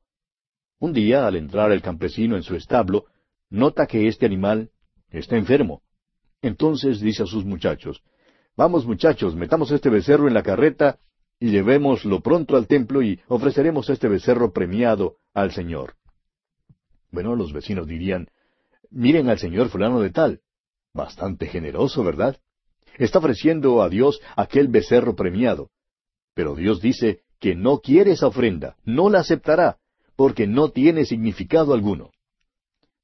Un 0.81 0.93
día, 0.93 1.27
al 1.27 1.37
entrar 1.37 1.73
el 1.73 1.83
campesino 1.83 2.37
en 2.37 2.43
su 2.43 2.55
establo, 2.55 3.07
nota 3.51 3.87
que 3.87 4.07
este 4.07 4.27
animal 4.27 4.71
está 5.11 5.37
enfermo. 5.37 5.83
Entonces 6.41 7.01
dice 7.01 7.25
a 7.25 7.27
sus 7.27 7.45
muchachos, 7.45 8.03
Vamos 8.59 8.87
muchachos, 8.87 9.37
metamos 9.37 9.71
este 9.71 9.89
becerro 9.89 10.27
en 10.27 10.35
la 10.35 10.43
carreta 10.43 10.99
y 11.39 11.51
llevémoslo 11.51 12.21
pronto 12.21 12.57
al 12.57 12.67
templo 12.67 13.03
y 13.03 13.21
ofreceremos 13.29 13.89
este 13.89 14.09
becerro 14.09 14.53
premiado 14.53 15.19
al 15.33 15.53
Señor. 15.53 15.95
Bueno, 17.13 17.37
los 17.37 17.53
vecinos 17.53 17.87
dirían, 17.87 18.27
miren 18.91 19.29
al 19.29 19.39
Señor 19.39 19.69
fulano 19.69 20.01
de 20.01 20.11
tal. 20.11 20.41
Bastante 20.93 21.47
generoso, 21.47 22.03
¿verdad? 22.03 22.41
Está 22.97 23.21
ofreciendo 23.21 23.81
a 23.81 23.89
Dios 23.89 24.21
aquel 24.35 24.67
becerro 24.67 25.15
premiado. 25.15 25.71
Pero 26.35 26.57
Dios 26.57 26.81
dice 26.81 27.21
que 27.39 27.55
no 27.55 27.79
quiere 27.79 28.11
esa 28.11 28.27
ofrenda, 28.27 28.77
no 28.85 29.09
la 29.09 29.21
aceptará, 29.21 29.79
porque 30.19 30.49
no 30.49 30.71
tiene 30.71 31.05
significado 31.05 31.73
alguno. 31.73 32.11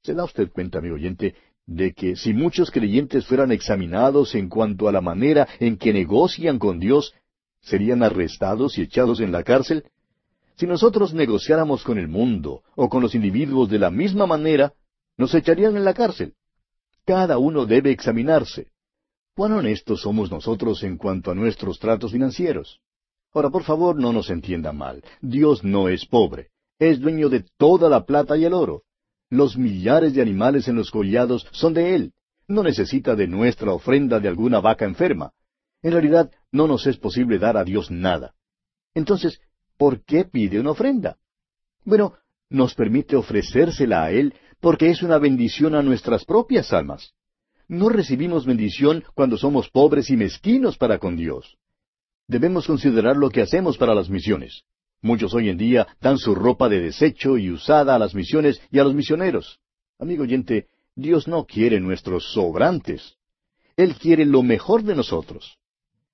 ¿Se 0.03 0.13
da 0.13 0.25
usted 0.25 0.51
cuenta, 0.51 0.79
amigo 0.79 0.95
oyente, 0.95 1.33
de 1.65 1.93
que 1.93 2.17
si 2.17 2.33
muchos 2.33 2.69
creyentes 2.71 3.25
fueran 3.25 3.53
examinados 3.53 4.35
en 4.35 4.49
cuanto 4.49 4.89
a 4.89 4.91
la 4.91 4.99
manera 4.99 5.47
en 5.61 5.77
que 5.77 5.93
negocian 5.93 6.59
con 6.59 6.77
Dios, 6.77 7.13
serían 7.61 8.03
arrestados 8.03 8.77
y 8.77 8.81
echados 8.81 9.21
en 9.21 9.31
la 9.31 9.43
cárcel? 9.43 9.85
Si 10.57 10.67
nosotros 10.67 11.13
negociáramos 11.13 11.85
con 11.85 11.99
el 11.99 12.09
mundo 12.09 12.63
o 12.75 12.89
con 12.89 13.01
los 13.01 13.15
individuos 13.15 13.69
de 13.69 13.79
la 13.79 13.91
misma 13.91 14.27
manera, 14.27 14.73
nos 15.15 15.33
echarían 15.35 15.77
en 15.77 15.85
la 15.85 15.93
cárcel. 15.93 16.33
Cada 17.05 17.37
uno 17.37 17.65
debe 17.65 17.91
examinarse. 17.91 18.67
¿Cuán 19.33 19.53
honestos 19.53 20.01
somos 20.01 20.29
nosotros 20.29 20.83
en 20.83 20.97
cuanto 20.97 21.31
a 21.31 21.35
nuestros 21.35 21.79
tratos 21.79 22.11
financieros? 22.11 22.81
Ahora, 23.33 23.49
por 23.49 23.63
favor, 23.63 23.95
no 23.95 24.11
nos 24.11 24.29
entienda 24.29 24.73
mal. 24.73 25.01
Dios 25.21 25.63
no 25.63 25.87
es 25.87 26.05
pobre. 26.05 26.49
Es 26.79 26.99
dueño 26.99 27.29
de 27.29 27.45
toda 27.57 27.89
la 27.89 28.05
plata 28.05 28.37
y 28.37 28.45
el 28.45 28.53
oro. 28.53 28.83
Los 29.29 29.57
millares 29.57 30.13
de 30.13 30.21
animales 30.21 30.67
en 30.67 30.75
los 30.75 30.91
collados 30.91 31.47
son 31.51 31.73
de 31.73 31.95
Él. 31.95 32.13
No 32.47 32.63
necesita 32.63 33.15
de 33.15 33.27
nuestra 33.27 33.71
ofrenda 33.71 34.19
de 34.19 34.27
alguna 34.27 34.59
vaca 34.59 34.85
enferma. 34.85 35.31
En 35.81 35.91
realidad, 35.91 36.31
no 36.51 36.67
nos 36.67 36.85
es 36.87 36.97
posible 36.97 37.39
dar 37.39 37.57
a 37.57 37.63
Dios 37.63 37.89
nada. 37.91 38.35
Entonces, 38.93 39.39
¿por 39.77 40.03
qué 40.03 40.25
pide 40.25 40.59
una 40.59 40.71
ofrenda? 40.71 41.17
Bueno, 41.83 42.15
nos 42.49 42.75
permite 42.75 43.15
ofrecérsela 43.15 44.03
a 44.03 44.11
Él 44.11 44.33
porque 44.59 44.89
es 44.89 45.01
una 45.01 45.17
bendición 45.17 45.75
a 45.75 45.81
nuestras 45.81 46.25
propias 46.25 46.73
almas. 46.73 47.13
No 47.67 47.89
recibimos 47.89 48.45
bendición 48.45 49.03
cuando 49.15 49.37
somos 49.37 49.69
pobres 49.69 50.09
y 50.09 50.17
mezquinos 50.17 50.77
para 50.77 50.99
con 50.99 51.15
Dios. 51.15 51.57
Debemos 52.27 52.67
considerar 52.67 53.15
lo 53.15 53.29
que 53.29 53.41
hacemos 53.41 53.77
para 53.77 53.95
las 53.95 54.09
misiones. 54.09 54.63
Muchos 55.05 55.35
hoy 55.35 55.49
en 55.49 55.57
día 55.59 55.85
dan 56.01 56.17
su 56.17 56.33
ropa 56.33 56.67
de 56.67 56.81
desecho 56.81 57.37
y 57.37 57.51
usada 57.51 57.93
a 57.93 57.99
las 57.99 58.15
misiones 58.15 58.59
y 58.71 58.79
a 58.79 58.83
los 58.83 58.95
misioneros. 58.95 59.59
Amigo 59.99 60.23
oyente, 60.23 60.65
Dios 60.95 61.27
no 61.27 61.45
quiere 61.45 61.79
nuestros 61.79 62.33
sobrantes. 62.33 63.15
Él 63.77 63.93
quiere 63.97 64.25
lo 64.25 64.41
mejor 64.41 64.81
de 64.81 64.95
nosotros. 64.95 65.59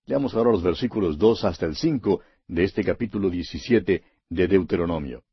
Leamos 0.08 0.36
ahora 0.36 0.52
los 0.52 0.62
versículos 0.62 1.18
dos 1.18 1.46
hasta 1.46 1.68
el 1.68 1.78
cinco 1.78 2.20
de 2.50 2.66
este 2.66 2.84
capítulo 2.84 3.30
diecisiete 3.30 4.04
de 4.30 4.48
Deuteronomio. 4.50 5.24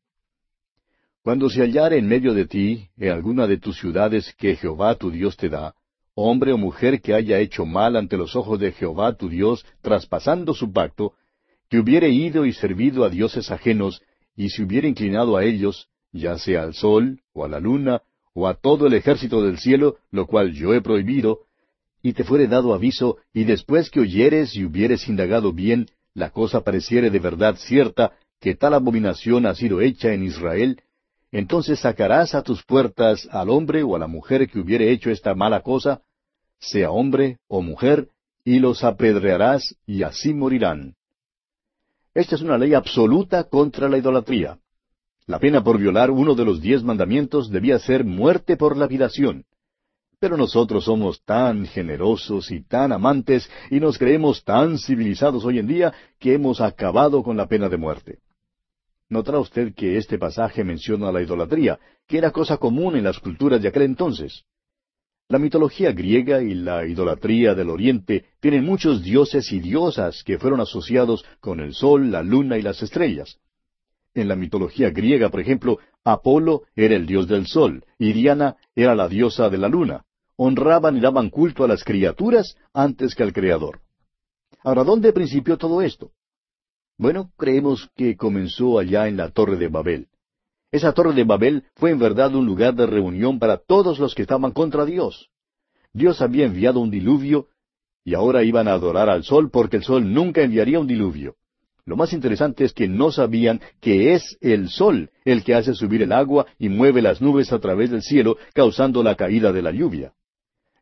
Cuando 1.25 1.51
se 1.51 1.63
hallare 1.63 1.99
en 1.99 2.07
medio 2.07 2.35
de 2.35 2.47
ti, 2.47 2.89
en 2.97 3.11
alguna 3.11 3.49
de 3.49 3.59
tus 3.59 3.77
ciudades 3.77 4.33
que 4.39 4.55
Jehová 4.55 4.95
tu 4.95 5.11
Dios 5.11 5.37
te 5.37 5.49
da, 5.49 5.75
hombre 6.15 6.53
o 6.53 6.59
mujer 6.59 7.01
que 7.01 7.13
haya 7.13 7.41
hecho 7.41 7.67
mal 7.67 7.97
ante 7.97 8.17
los 8.17 8.37
ojos 8.37 8.61
de 8.61 8.71
Jehová 8.71 9.17
tu 9.17 9.29
Dios, 9.29 9.67
traspasando 9.83 10.55
su 10.55 10.73
pacto, 10.73 11.15
que 11.69 11.79
hubiere 11.79 12.11
ido 12.11 12.47
y 12.47 12.53
servido 12.53 13.05
a 13.05 13.11
dioses 13.11 13.51
ajenos, 13.51 14.03
y 14.37 14.51
se 14.51 14.63
hubiere 14.63 14.89
inclinado 14.89 15.37
a 15.37 15.45
ellos, 15.45 15.89
ya 16.13 16.39
sea 16.39 16.63
al 16.63 16.75
sol, 16.75 17.21
o 17.33 17.45
a 17.45 17.49
la 17.49 17.61
luna, 17.61 18.03
o 18.33 18.47
a 18.47 18.55
todo 18.55 18.87
el 18.87 18.95
ejército 18.95 19.43
del 19.43 19.59
cielo, 19.59 19.97
lo 20.11 20.27
cual 20.27 20.53
yo 20.53 20.75
he 20.75 20.81
prohibido, 20.81 21.41
y 22.03 22.13
te 22.13 22.25
fuere 22.25 22.47
dado 22.47 22.73
aviso, 22.73 23.19
y 23.35 23.45
después 23.45 23.91
que 23.91 24.01
oyeres 24.01 24.55
y 24.55 24.65
hubieres 24.65 25.09
indagado 25.09 25.53
bien, 25.53 25.89
la 26.15 26.31
cosa 26.31 26.63
pareciere 26.63 27.11
de 27.11 27.19
verdad 27.19 27.57
cierta, 27.57 28.13
que 28.41 28.55
tal 28.55 28.75
abominación 28.75 29.47
ha 29.47 29.55
sido 29.55 29.81
hecha 29.81 30.13
en 30.13 30.25
Israel, 30.25 30.81
entonces 31.33 31.81
sacarás 31.81 32.35
a 32.35 32.43
tus 32.43 32.65
puertas 32.65 33.29
al 33.31 33.51
hombre 33.51 33.83
o 33.83 33.97
a 33.97 33.99
la 33.99 34.07
mujer 34.07 34.49
que 34.49 34.61
hubiere 34.61 34.91
hecho 34.91 35.11
esta 35.11 35.35
mala 35.35 35.63
cosa, 35.63 36.01
sea 36.59 36.91
hombre 36.91 37.39
o 37.49 37.61
mujer, 37.61 38.09
y 38.45 38.61
los 38.61 38.83
apedrearás, 38.83 39.77
y 39.87 40.03
así 40.05 40.33
morirán. 40.33 40.95
Esta 42.15 42.37
es 42.37 42.43
una 42.43 42.59
ley 42.59 42.75
absoluta 42.75 43.45
contra 43.45 43.89
la 43.89 43.99
idolatría. 43.99 44.59
La 45.27 45.39
pena 45.39 45.63
por 45.63 45.79
violar 45.79 46.11
uno 46.11 46.35
de 46.35 46.45
los 46.45 46.61
diez 46.61 46.83
mandamientos 46.83 47.51
debía 47.51 47.79
ser 47.79 48.05
muerte 48.05 48.57
por 48.57 48.77
lapidación. 48.77 49.45
Pero 50.19 50.37
nosotros 50.37 50.85
somos 50.85 51.23
tan 51.25 51.67
generosos 51.67 52.51
y 52.51 52.63
tan 52.63 52.93
amantes 52.93 53.49
y 53.71 53.79
nos 53.79 53.99
creemos 53.99 54.43
tan 54.43 54.79
civilizados 54.79 55.45
hoy 55.45 55.59
en 55.59 55.69
día 55.69 55.93
que 56.19 56.35
hemos 56.35 56.61
acabado 56.61 57.23
con 57.23 57.37
la 57.37 57.47
pena 57.47 57.69
de 57.69 57.77
muerte. 57.77 58.19
Notará 59.11 59.39
usted 59.39 59.75
que 59.75 59.97
este 59.97 60.19
pasaje 60.19 60.65
menciona 60.65 61.13
la 61.13 61.23
idolatría, 61.23 61.79
que 62.07 62.19
era 62.19 62.31
cosa 62.31 62.57
común 62.57 62.97
en 62.97 63.05
las 63.05 63.19
culturas 63.19 63.63
de 63.63 63.69
aquel 63.69 63.83
entonces. 63.83 64.45
La 65.31 65.39
mitología 65.39 65.93
griega 65.93 66.41
y 66.43 66.55
la 66.55 66.87
idolatría 66.87 67.55
del 67.55 67.69
Oriente 67.69 68.25
tienen 68.41 68.65
muchos 68.65 69.03
dioses 69.03 69.53
y 69.53 69.61
diosas 69.61 70.23
que 70.25 70.39
fueron 70.39 70.61
asociados 70.61 71.23
con 71.39 71.61
el 71.61 71.75
sol, 71.75 72.11
la 72.11 72.23
luna 72.23 72.57
y 72.57 72.63
las 72.63 72.83
estrellas. 72.83 73.39
En 74.15 74.27
la 74.27 74.37
mitología 74.37 74.89
griega, 74.89 75.29
por 75.29 75.41
ejemplo, 75.41 75.81
Apolo 76.03 76.63
era 76.75 76.97
el 76.97 77.05
dios 77.05 77.29
del 77.29 77.47
sol 77.47 77.85
y 77.99 78.15
Diana 78.15 78.57
era 78.75 78.95
la 78.95 79.07
diosa 79.07 79.51
de 79.51 79.59
la 79.59 79.69
luna. 79.69 80.07
Honraban 80.37 80.97
y 80.97 81.01
daban 81.01 81.29
culto 81.29 81.63
a 81.63 81.69
las 81.69 81.85
criaturas 81.85 82.57
antes 82.73 83.15
que 83.15 83.23
al 83.23 83.35
Creador. 83.35 83.81
Ahora, 84.65 84.83
¿dónde 84.83 85.13
principió 85.13 85.59
todo 85.59 85.83
esto? 85.83 86.11
Bueno, 86.97 87.33
creemos 87.37 87.91
que 87.95 88.17
comenzó 88.17 88.79
allá 88.79 89.09
en 89.09 89.19
la 89.19 89.29
Torre 89.31 89.59
de 89.59 89.69
Babel. 89.69 90.09
Esa 90.71 90.93
torre 90.93 91.15
de 91.15 91.25
Babel 91.25 91.65
fue 91.77 91.91
en 91.91 91.99
verdad 91.99 92.35
un 92.35 92.45
lugar 92.45 92.75
de 92.75 92.87
reunión 92.87 93.39
para 93.39 93.57
todos 93.57 93.99
los 93.99 94.15
que 94.15 94.23
estaban 94.23 94.53
contra 94.53 94.85
Dios. 94.85 95.31
Dios 95.93 96.21
había 96.21 96.45
enviado 96.45 96.81
un 96.81 96.91
diluvio 96.91 97.49
y 98.05 98.15
ahora 98.15 98.43
iban 98.43 98.69
a 98.69 98.73
adorar 98.73 99.09
al 99.09 99.25
sol 99.25 99.51
porque 99.51 99.79
el 99.79 99.83
sol 99.83 100.13
nunca 100.13 100.43
enviaría 100.43 100.79
un 100.79 100.87
diluvio. 100.87 101.37
Lo 101.87 101.97
más 101.97 102.13
interesante 102.13 102.65
es 102.65 102.75
que 102.75 102.87
no 102.87 103.11
sabían 103.11 103.63
que 103.81 104.13
es 104.13 104.37
el 104.43 104.69
sol 104.69 105.11
el 105.25 105.43
que 105.43 105.55
hace 105.55 105.75
subir 105.75 106.03
el 106.03 106.13
agua 106.13 106.47
y 106.59 106.69
mueve 106.69 107.01
las 107.01 107.23
nubes 107.23 107.51
a 107.51 107.61
través 107.61 107.91
del 107.91 108.03
cielo, 108.03 108.37
causando 108.53 109.03
la 109.03 109.15
caída 109.15 109.53
de 109.53 109.63
la 109.63 109.73
lluvia. 109.73 110.13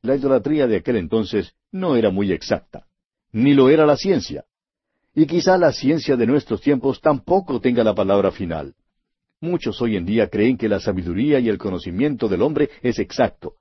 La 0.02 0.16
idolatría 0.16 0.66
de 0.66 0.78
aquel 0.78 0.96
entonces 0.96 1.54
no 1.70 1.94
era 1.94 2.10
muy 2.10 2.32
exacta, 2.32 2.86
ni 3.30 3.54
lo 3.54 3.70
era 3.70 3.86
la 3.86 3.96
ciencia. 3.96 4.44
Y 5.14 5.26
quizá 5.26 5.56
la 5.58 5.72
ciencia 5.72 6.16
de 6.16 6.26
nuestros 6.26 6.60
tiempos 6.60 7.00
tampoco 7.00 7.60
tenga 7.60 7.84
la 7.84 7.94
palabra 7.94 8.32
final. 8.32 8.74
Muchos 9.46 9.80
hoy 9.80 9.96
en 9.96 10.04
día 10.04 10.28
creen 10.28 10.56
que 10.56 10.68
la 10.68 10.80
sabiduría 10.80 11.38
y 11.38 11.48
el 11.48 11.56
conocimiento 11.56 12.26
del 12.26 12.42
hombre 12.42 12.68
es 12.82 12.98
exacto, 12.98 13.54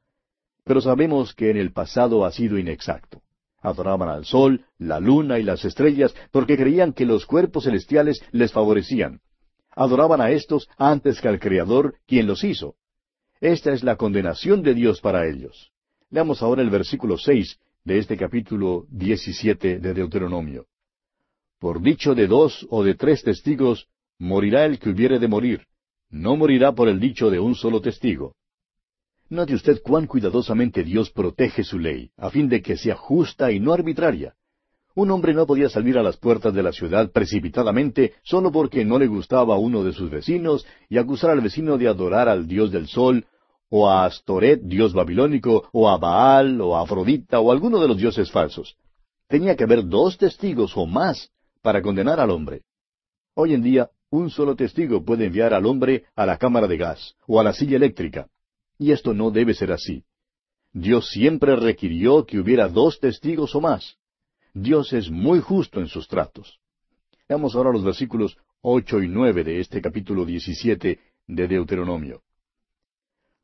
pero 0.63 0.81
sabemos 0.81 1.35
que 1.35 1.51
en 1.51 1.57
el 1.57 1.73
pasado 1.73 2.25
ha 2.25 2.31
sido 2.31 2.57
inexacto. 2.57 3.21
Adoraban 3.61 4.09
al 4.09 4.25
sol, 4.25 4.65
la 4.79 4.99
luna 4.99 5.37
y 5.37 5.43
las 5.43 5.63
estrellas 5.63 6.15
porque 6.31 6.57
creían 6.57 6.91
que 6.91 7.05
los 7.05 7.27
cuerpos 7.27 7.65
celestiales 7.65 8.19
les 8.31 8.51
favorecían. 8.51 9.21
Adoraban 9.75 10.21
a 10.21 10.31
estos 10.31 10.67
antes 10.75 11.21
que 11.21 11.27
al 11.27 11.39
Creador, 11.39 11.93
quien 12.07 12.25
los 12.25 12.43
hizo. 12.43 12.77
Esta 13.39 13.71
es 13.71 13.83
la 13.83 13.95
condenación 13.95 14.63
de 14.63 14.73
Dios 14.73 15.01
para 15.01 15.27
ellos. 15.27 15.71
Leamos 16.09 16.41
ahora 16.41 16.63
el 16.63 16.71
versículo 16.71 17.15
seis 17.15 17.59
de 17.83 17.99
este 17.99 18.17
capítulo 18.17 18.87
diecisiete 18.89 19.77
de 19.77 19.93
Deuteronomio. 19.93 20.65
Por 21.59 21.79
dicho 21.79 22.15
de 22.15 22.25
dos 22.25 22.65
o 22.71 22.83
de 22.83 22.95
tres 22.95 23.21
testigos, 23.21 23.87
morirá 24.17 24.65
el 24.65 24.79
que 24.79 24.89
hubiere 24.89 25.19
de 25.19 25.27
morir, 25.27 25.67
no 26.15 26.37
morirá 26.37 26.71
por 26.71 26.87
el 26.87 26.99
dicho 26.99 27.29
de 27.29 27.39
un 27.39 27.55
solo 27.55 27.81
testigo. 27.81 28.35
Note 29.29 29.53
usted 29.53 29.81
cuán 29.83 30.07
cuidadosamente 30.07 30.83
Dios 30.83 31.11
protege 31.11 31.63
su 31.63 31.77
ley, 31.77 32.09
a 32.15 32.29
fin 32.29 32.47
de 32.47 32.61
que 32.61 32.77
sea 32.77 32.95
justa 32.95 33.51
y 33.51 33.59
no 33.59 33.73
arbitraria. 33.73 34.33
Un 34.95 35.11
hombre 35.11 35.33
no 35.33 35.45
podía 35.45 35.67
salir 35.67 35.97
a 35.97 36.03
las 36.03 36.15
puertas 36.15 36.53
de 36.53 36.63
la 36.63 36.71
ciudad 36.71 37.11
precipitadamente 37.11 38.13
solo 38.23 38.49
porque 38.49 38.85
no 38.85 38.97
le 38.97 39.07
gustaba 39.07 39.55
a 39.55 39.57
uno 39.57 39.83
de 39.83 39.91
sus 39.91 40.09
vecinos 40.09 40.65
y 40.87 40.97
acusar 40.97 41.31
al 41.31 41.41
vecino 41.41 41.77
de 41.77 41.89
adorar 41.89 42.29
al 42.29 42.47
dios 42.47 42.71
del 42.71 42.87
sol, 42.87 43.25
o 43.67 43.89
a 43.89 44.05
Astoret, 44.05 44.61
dios 44.61 44.93
babilónico, 44.93 45.67
o 45.73 45.89
a 45.89 45.97
Baal, 45.97 46.61
o 46.61 46.77
a 46.77 46.83
Afrodita, 46.83 47.41
o 47.41 47.51
a 47.51 47.53
alguno 47.53 47.81
de 47.81 47.89
los 47.89 47.97
dioses 47.97 48.31
falsos. 48.31 48.77
Tenía 49.27 49.57
que 49.57 49.65
haber 49.65 49.85
dos 49.85 50.17
testigos 50.17 50.77
o 50.77 50.85
más 50.85 51.29
para 51.61 51.81
condenar 51.81 52.21
al 52.21 52.29
hombre. 52.29 52.61
Hoy 53.33 53.53
en 53.53 53.63
día 53.63 53.89
un 54.17 54.29
solo 54.29 54.55
testigo 54.55 55.03
puede 55.03 55.25
enviar 55.25 55.53
al 55.53 55.65
hombre 55.65 56.05
a 56.15 56.25
la 56.25 56.37
cámara 56.37 56.67
de 56.67 56.77
gas 56.77 57.15
o 57.27 57.39
a 57.39 57.43
la 57.43 57.53
silla 57.53 57.77
eléctrica. 57.77 58.27
Y 58.77 58.91
esto 58.91 59.13
no 59.13 59.31
debe 59.31 59.53
ser 59.53 59.71
así. 59.71 60.03
Dios 60.73 61.09
siempre 61.09 61.55
requirió 61.55 62.25
que 62.25 62.39
hubiera 62.39 62.67
dos 62.67 62.99
testigos 62.99 63.55
o 63.55 63.61
más. 63.61 63.97
Dios 64.53 64.93
es 64.93 65.09
muy 65.09 65.39
justo 65.39 65.79
en 65.79 65.87
sus 65.87 66.07
tratos. 66.07 66.59
Veamos 67.27 67.55
ahora 67.55 67.71
los 67.71 67.83
versículos 67.83 68.37
ocho 68.61 69.01
y 69.01 69.07
nueve 69.07 69.43
de 69.43 69.59
este 69.59 69.81
capítulo 69.81 70.25
diecisiete 70.25 70.99
de 71.27 71.47
Deuteronomio. 71.47 72.21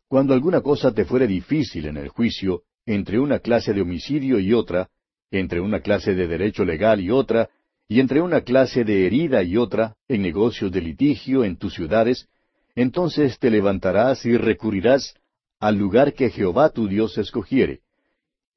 Cuando 0.07 0.33
alguna 0.33 0.61
cosa 0.61 0.93
te 0.93 1.05
fuere 1.05 1.27
difícil 1.27 1.85
en 1.85 1.97
el 1.97 2.09
juicio, 2.09 2.63
entre 2.85 3.19
una 3.19 3.39
clase 3.39 3.73
de 3.73 3.81
homicidio 3.81 4.39
y 4.39 4.53
otra, 4.53 4.89
entre 5.31 5.61
una 5.61 5.79
clase 5.79 6.13
de 6.13 6.27
derecho 6.27 6.65
legal 6.65 6.99
y 6.99 7.11
otra, 7.11 7.49
y 7.91 7.99
entre 7.99 8.21
una 8.21 8.39
clase 8.39 8.85
de 8.85 9.05
herida 9.05 9.43
y 9.43 9.57
otra, 9.57 9.97
en 10.07 10.21
negocios 10.21 10.71
de 10.71 10.79
litigio 10.79 11.43
en 11.43 11.57
tus 11.57 11.73
ciudades, 11.73 12.29
entonces 12.73 13.37
te 13.37 13.51
levantarás 13.51 14.25
y 14.25 14.37
recurrirás 14.37 15.13
al 15.59 15.75
lugar 15.75 16.13
que 16.13 16.29
Jehová 16.29 16.69
tu 16.69 16.87
Dios 16.87 17.17
escogiere. 17.17 17.81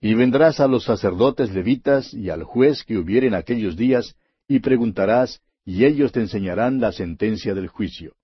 Y 0.01 0.15
vendrás 0.15 0.61
a 0.61 0.69
los 0.69 0.85
sacerdotes 0.85 1.53
levitas 1.53 2.15
y 2.15 2.31
al 2.31 2.45
juez 2.45 2.85
que 2.85 2.97
hubiere 2.97 3.27
en 3.27 3.35
aquellos 3.35 3.77
días, 3.77 4.15
y 4.47 4.61
preguntarás, 4.61 5.41
y 5.65 5.85
ellos 5.85 6.13
te 6.13 6.21
enseñarán 6.21 6.81
la 6.81 6.93
sentencia 6.93 7.55
del 7.55 7.67
juicio. 7.67 8.15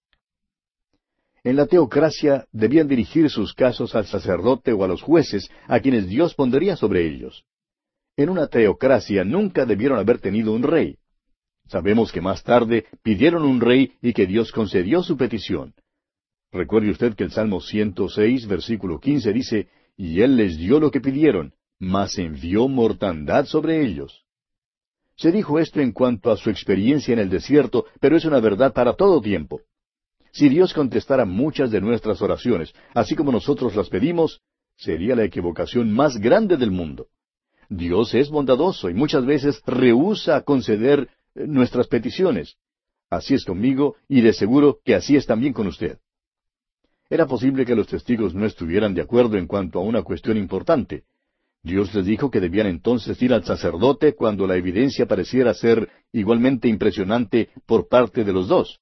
En 1.42 1.56
la 1.56 1.66
teocracia 1.66 2.46
debían 2.52 2.86
dirigir 2.86 3.30
sus 3.30 3.52
casos 3.52 3.96
al 3.96 4.06
sacerdote 4.06 4.72
o 4.72 4.84
a 4.84 4.86
los 4.86 5.02
jueces, 5.02 5.50
a 5.66 5.80
quienes 5.80 6.06
Dios 6.06 6.36
pondría 6.36 6.76
sobre 6.76 7.04
ellos. 7.04 7.42
En 8.16 8.28
una 8.28 8.46
teocracia 8.46 9.24
nunca 9.24 9.66
debieron 9.66 9.98
haber 9.98 10.20
tenido 10.20 10.52
un 10.52 10.62
rey. 10.62 10.99
Sabemos 11.70 12.10
que 12.10 12.20
más 12.20 12.42
tarde 12.42 12.86
pidieron 13.04 13.44
un 13.44 13.60
rey 13.60 13.92
y 14.02 14.12
que 14.12 14.26
Dios 14.26 14.50
concedió 14.50 15.04
su 15.04 15.16
petición. 15.16 15.72
Recuerde 16.50 16.90
usted 16.90 17.14
que 17.14 17.22
el 17.22 17.30
Salmo 17.30 17.60
106, 17.60 18.48
versículo 18.48 18.98
15 18.98 19.32
dice, 19.32 19.68
Y 19.96 20.20
Él 20.20 20.36
les 20.36 20.58
dio 20.58 20.80
lo 20.80 20.90
que 20.90 21.00
pidieron, 21.00 21.54
mas 21.78 22.18
envió 22.18 22.66
mortandad 22.66 23.44
sobre 23.44 23.86
ellos. 23.86 24.24
Se 25.14 25.30
dijo 25.30 25.60
esto 25.60 25.78
en 25.80 25.92
cuanto 25.92 26.32
a 26.32 26.36
su 26.36 26.50
experiencia 26.50 27.12
en 27.12 27.20
el 27.20 27.30
desierto, 27.30 27.84
pero 28.00 28.16
es 28.16 28.24
una 28.24 28.40
verdad 28.40 28.72
para 28.72 28.94
todo 28.94 29.20
tiempo. 29.20 29.60
Si 30.32 30.48
Dios 30.48 30.74
contestara 30.74 31.24
muchas 31.24 31.70
de 31.70 31.80
nuestras 31.80 32.20
oraciones, 32.20 32.72
así 32.94 33.14
como 33.14 33.30
nosotros 33.30 33.76
las 33.76 33.88
pedimos, 33.88 34.40
sería 34.76 35.14
la 35.14 35.22
equivocación 35.22 35.92
más 35.92 36.16
grande 36.16 36.56
del 36.56 36.72
mundo. 36.72 37.06
Dios 37.68 38.12
es 38.14 38.28
bondadoso 38.28 38.90
y 38.90 38.94
muchas 38.94 39.24
veces 39.24 39.62
rehúsa 39.64 40.40
conceder 40.42 41.08
nuestras 41.46 41.86
peticiones. 41.86 42.56
Así 43.08 43.34
es 43.34 43.44
conmigo 43.44 43.96
y 44.08 44.20
de 44.20 44.32
seguro 44.32 44.78
que 44.84 44.94
así 44.94 45.16
es 45.16 45.26
también 45.26 45.52
con 45.52 45.66
usted. 45.66 45.98
Era 47.08 47.26
posible 47.26 47.66
que 47.66 47.74
los 47.74 47.88
testigos 47.88 48.34
no 48.34 48.46
estuvieran 48.46 48.94
de 48.94 49.02
acuerdo 49.02 49.36
en 49.36 49.48
cuanto 49.48 49.80
a 49.80 49.82
una 49.82 50.02
cuestión 50.02 50.36
importante. 50.36 51.02
Dios 51.62 51.92
les 51.94 52.06
dijo 52.06 52.30
que 52.30 52.40
debían 52.40 52.68
entonces 52.68 53.20
ir 53.20 53.34
al 53.34 53.44
sacerdote 53.44 54.14
cuando 54.14 54.46
la 54.46 54.56
evidencia 54.56 55.06
pareciera 55.06 55.52
ser 55.52 55.88
igualmente 56.12 56.68
impresionante 56.68 57.50
por 57.66 57.88
parte 57.88 58.24
de 58.24 58.32
los 58.32 58.48
dos. 58.48 58.80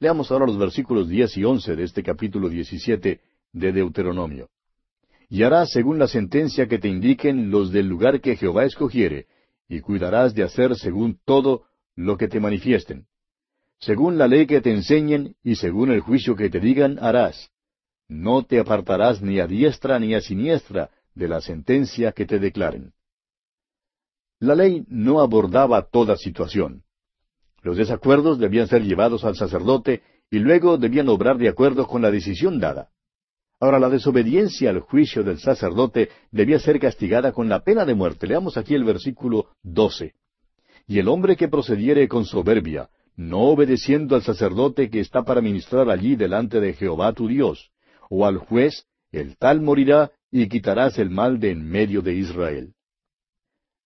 Leamos 0.00 0.32
ahora 0.32 0.46
los 0.46 0.58
versículos 0.58 1.08
diez 1.08 1.36
y 1.36 1.44
once 1.44 1.76
de 1.76 1.84
este 1.84 2.02
capítulo 2.02 2.48
diecisiete 2.48 3.20
de 3.52 3.72
Deuteronomio. 3.72 4.48
Y 5.28 5.44
harás 5.44 5.70
según 5.70 5.98
la 5.98 6.08
sentencia 6.08 6.66
que 6.66 6.78
te 6.78 6.88
indiquen 6.88 7.50
los 7.50 7.70
del 7.70 7.86
lugar 7.86 8.20
que 8.20 8.36
Jehová 8.36 8.64
escogiere, 8.64 9.26
y 9.68 9.80
cuidarás 9.80 10.34
de 10.34 10.42
hacer 10.42 10.76
según 10.76 11.18
todo 11.24 11.62
lo 11.96 12.16
que 12.16 12.28
te 12.28 12.40
manifiesten. 12.40 13.06
Según 13.78 14.16
la 14.16 14.28
ley 14.28 14.46
que 14.46 14.60
te 14.60 14.70
enseñen 14.72 15.34
y 15.42 15.56
según 15.56 15.90
el 15.90 16.00
juicio 16.00 16.36
que 16.36 16.50
te 16.50 16.60
digan, 16.60 16.98
harás. 17.00 17.50
No 18.08 18.44
te 18.44 18.60
apartarás 18.60 19.22
ni 19.22 19.40
a 19.40 19.46
diestra 19.46 19.98
ni 19.98 20.14
a 20.14 20.20
siniestra 20.20 20.90
de 21.14 21.28
la 21.28 21.40
sentencia 21.40 22.12
que 22.12 22.26
te 22.26 22.38
declaren. 22.38 22.92
La 24.38 24.54
ley 24.54 24.84
no 24.88 25.20
abordaba 25.20 25.82
toda 25.82 26.16
situación. 26.16 26.84
Los 27.62 27.76
desacuerdos 27.76 28.38
debían 28.38 28.68
ser 28.68 28.82
llevados 28.82 29.24
al 29.24 29.36
sacerdote 29.36 30.02
y 30.30 30.38
luego 30.38 30.78
debían 30.78 31.08
obrar 31.08 31.38
de 31.38 31.48
acuerdo 31.48 31.86
con 31.86 32.02
la 32.02 32.10
decisión 32.10 32.58
dada. 32.58 32.90
Ahora, 33.60 33.78
la 33.78 33.88
desobediencia 33.88 34.70
al 34.70 34.80
juicio 34.80 35.22
del 35.22 35.38
sacerdote 35.38 36.08
debía 36.32 36.58
ser 36.58 36.80
castigada 36.80 37.32
con 37.32 37.48
la 37.48 37.62
pena 37.62 37.84
de 37.84 37.94
muerte. 37.94 38.26
Leamos 38.26 38.56
aquí 38.56 38.74
el 38.74 38.82
versículo 38.82 39.50
12. 39.62 40.14
Y 40.86 40.98
el 40.98 41.08
hombre 41.08 41.36
que 41.36 41.48
procediere 41.48 42.08
con 42.08 42.24
soberbia, 42.24 42.90
no 43.16 43.40
obedeciendo 43.40 44.16
al 44.16 44.22
sacerdote 44.22 44.90
que 44.90 45.00
está 45.00 45.22
para 45.22 45.40
ministrar 45.40 45.90
allí 45.90 46.16
delante 46.16 46.60
de 46.60 46.74
Jehová 46.74 47.12
tu 47.12 47.28
Dios, 47.28 47.70
o 48.10 48.26
al 48.26 48.38
juez, 48.38 48.86
el 49.10 49.36
tal 49.36 49.60
morirá 49.60 50.10
y 50.30 50.48
quitarás 50.48 50.98
el 50.98 51.10
mal 51.10 51.38
de 51.38 51.50
en 51.50 51.68
medio 51.68 52.00
de 52.02 52.14
Israel. 52.14 52.72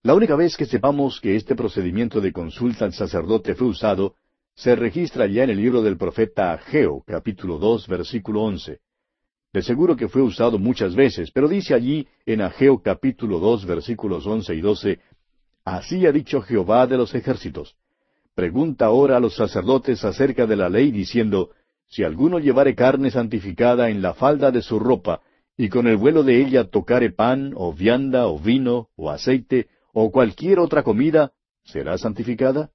La 0.03 0.15
única 0.15 0.37
vez 0.37 0.57
que 0.57 0.67
sepamos 0.67 1.21
que 1.21 1.35
este 1.35 1.57
procedimiento 1.57 2.21
de 2.21 2.33
consulta 2.33 2.85
al 2.85 2.93
sacerdote 2.93 3.57
fue 3.57 3.67
usado, 3.67 4.15
se 4.55 4.77
registra 4.77 5.27
ya 5.27 5.43
en 5.43 5.51
el 5.51 5.57
libro 5.57 5.83
del 5.83 5.97
profeta 5.99 6.53
Ageo, 6.53 7.03
capítulo 7.05 7.59
dos, 7.59 7.89
versículo 7.89 8.43
once. 8.43 8.79
De 9.53 9.63
seguro 9.63 9.97
que 9.97 10.09
fue 10.09 10.23
usado 10.23 10.59
muchas 10.59 10.95
veces, 10.95 11.31
pero 11.33 11.49
dice 11.49 11.75
allí 11.75 12.07
en 12.25 12.41
Ageo 12.41 12.81
capítulo 12.81 13.41
dos, 13.41 13.67
versículos 13.67 14.27
once 14.27 14.55
y 14.55 14.61
doce, 14.61 15.01
Así 15.67 16.07
ha 16.07 16.13
dicho 16.13 16.41
Jehová 16.43 16.87
de 16.87 16.97
los 16.97 17.13
ejércitos. 17.17 17.77
Pregunta 18.37 18.87
ahora 18.87 19.17
a 19.17 19.21
los 19.21 19.35
sacerdotes 19.35 20.05
acerca 20.05 20.47
de 20.47 20.55
la 20.55 20.69
ley, 20.69 20.93
diciendo, 20.93 21.51
Si 21.89 22.05
alguno 22.05 22.39
llevare 22.39 22.77
carne 22.77 23.11
santificada 23.11 23.91
en 23.91 24.01
la 24.01 24.15
falda 24.15 24.53
de 24.53 24.63
su 24.63 24.79
ropa, 24.79 25.23
y 25.57 25.69
con 25.69 25.89
el 25.89 25.97
vuelo 25.97 26.23
de 26.23 26.41
ella 26.41 26.71
tocare 26.71 27.11
pan, 27.11 27.53
o 27.57 27.73
vianda, 27.73 28.29
o 28.29 28.39
vino, 28.39 28.91
o 28.95 29.11
aceite, 29.11 29.67
o 29.93 30.13
cualquier 30.13 30.61
otra 30.61 30.85
comida, 30.85 31.33
¿será 31.65 31.99
santificada? 31.99 32.71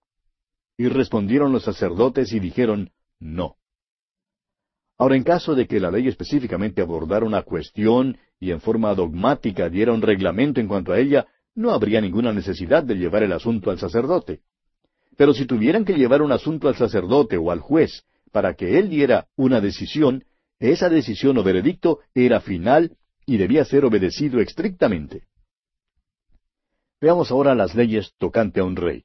Y 0.78 0.90
respondieron 0.90 1.54
los 1.54 1.64
sacerdotes 1.64 2.34
y 2.34 2.42
dijeron, 2.42 2.92
No. 3.22 3.56
Ahora, 4.98 5.16
en 5.16 5.24
caso 5.24 5.56
de 5.56 5.66
que 5.66 5.80
la 5.80 5.92
ley 5.92 6.10
específicamente 6.10 6.82
abordara 6.82 7.26
una 7.26 7.44
cuestión 7.44 8.18
y 8.38 8.52
en 8.52 8.60
forma 8.60 8.94
dogmática 8.96 9.70
diera 9.70 9.94
un 9.94 10.02
reglamento 10.02 10.60
en 10.60 10.68
cuanto 10.68 10.92
a 10.92 11.00
ella, 11.00 11.26
no 11.56 11.72
habría 11.72 12.02
ninguna 12.02 12.34
necesidad 12.34 12.84
de 12.84 12.96
llevar 12.96 13.24
el 13.24 13.34
asunto 13.34 13.72
al 13.72 13.80
sacerdote. 13.80 14.42
Pero 15.18 15.34
si 15.34 15.46
tuvieran 15.46 15.86
que 15.86 15.94
llevar 15.94 16.22
un 16.22 16.32
asunto 16.32 16.68
al 16.68 16.76
sacerdote 16.76 17.38
o 17.38 17.52
al 17.52 17.60
juez 17.60 18.04
para 18.32 18.54
que 18.54 18.80
él 18.80 18.90
diera 18.90 19.28
una 19.36 19.60
decisión, 19.60 20.24
esa 20.60 20.90
decisión 20.90 21.38
o 21.38 21.44
veredicto 21.44 22.00
era 22.14 22.40
final 22.40 22.96
y 23.26 23.38
debía 23.38 23.66
ser 23.66 23.86
obedecido 23.86 24.40
estrictamente. 24.40 25.24
Veamos 27.02 27.32
ahora 27.32 27.56
las 27.56 27.76
leyes 27.76 28.14
tocante 28.18 28.60
a 28.60 28.64
un 28.64 28.76
rey. 28.76 29.04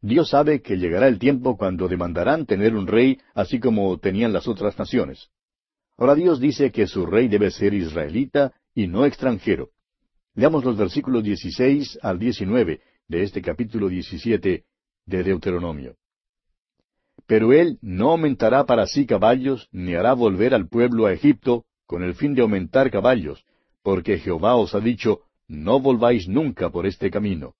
Dios 0.00 0.30
sabe 0.30 0.62
que 0.62 0.78
llegará 0.78 1.08
el 1.08 1.18
tiempo 1.18 1.58
cuando 1.58 1.88
demandarán 1.88 2.46
tener 2.46 2.74
un 2.74 2.86
rey 2.86 3.18
así 3.34 3.60
como 3.60 3.98
tenían 3.98 4.32
las 4.32 4.48
otras 4.48 4.78
naciones. 4.78 5.28
Ahora 5.98 6.14
Dios 6.14 6.40
dice 6.40 6.70
que 6.70 6.86
su 6.86 7.04
rey 7.04 7.28
debe 7.28 7.50
ser 7.50 7.74
israelita 7.74 8.54
y 8.74 8.86
no 8.86 9.04
extranjero. 9.04 9.70
Leamos 10.34 10.64
los 10.64 10.76
versículos 10.76 11.24
16 11.24 11.98
al 12.02 12.18
19 12.18 12.80
de 13.08 13.22
este 13.22 13.42
capítulo 13.42 13.88
17 13.88 14.64
de 15.06 15.22
Deuteronomio. 15.24 15.96
Pero 17.26 17.52
él 17.52 17.78
no 17.82 18.10
aumentará 18.10 18.64
para 18.64 18.86
sí 18.86 19.06
caballos, 19.06 19.68
ni 19.72 19.94
hará 19.94 20.14
volver 20.14 20.54
al 20.54 20.68
pueblo 20.68 21.06
a 21.06 21.12
Egipto, 21.12 21.64
con 21.84 22.04
el 22.04 22.14
fin 22.14 22.34
de 22.34 22.42
aumentar 22.42 22.90
caballos, 22.90 23.44
porque 23.82 24.18
Jehová 24.18 24.54
os 24.54 24.74
ha 24.74 24.80
dicho, 24.80 25.22
no 25.48 25.80
volváis 25.80 26.28
nunca 26.28 26.70
por 26.70 26.86
este 26.86 27.10
camino. 27.10 27.54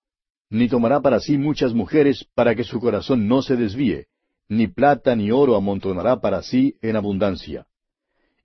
Ni 0.49 0.69
tomará 0.69 1.01
para 1.01 1.19
sí 1.19 1.37
muchas 1.37 1.73
mujeres 1.73 2.25
para 2.35 2.55
que 2.55 2.63
su 2.63 2.79
corazón 2.79 3.27
no 3.27 3.41
se 3.41 3.57
desvíe, 3.57 4.07
ni 4.47 4.67
plata 4.67 5.15
ni 5.15 5.31
oro 5.31 5.55
amontonará 5.55 6.21
para 6.21 6.41
sí 6.41 6.77
en 6.81 6.95
abundancia. 6.95 7.67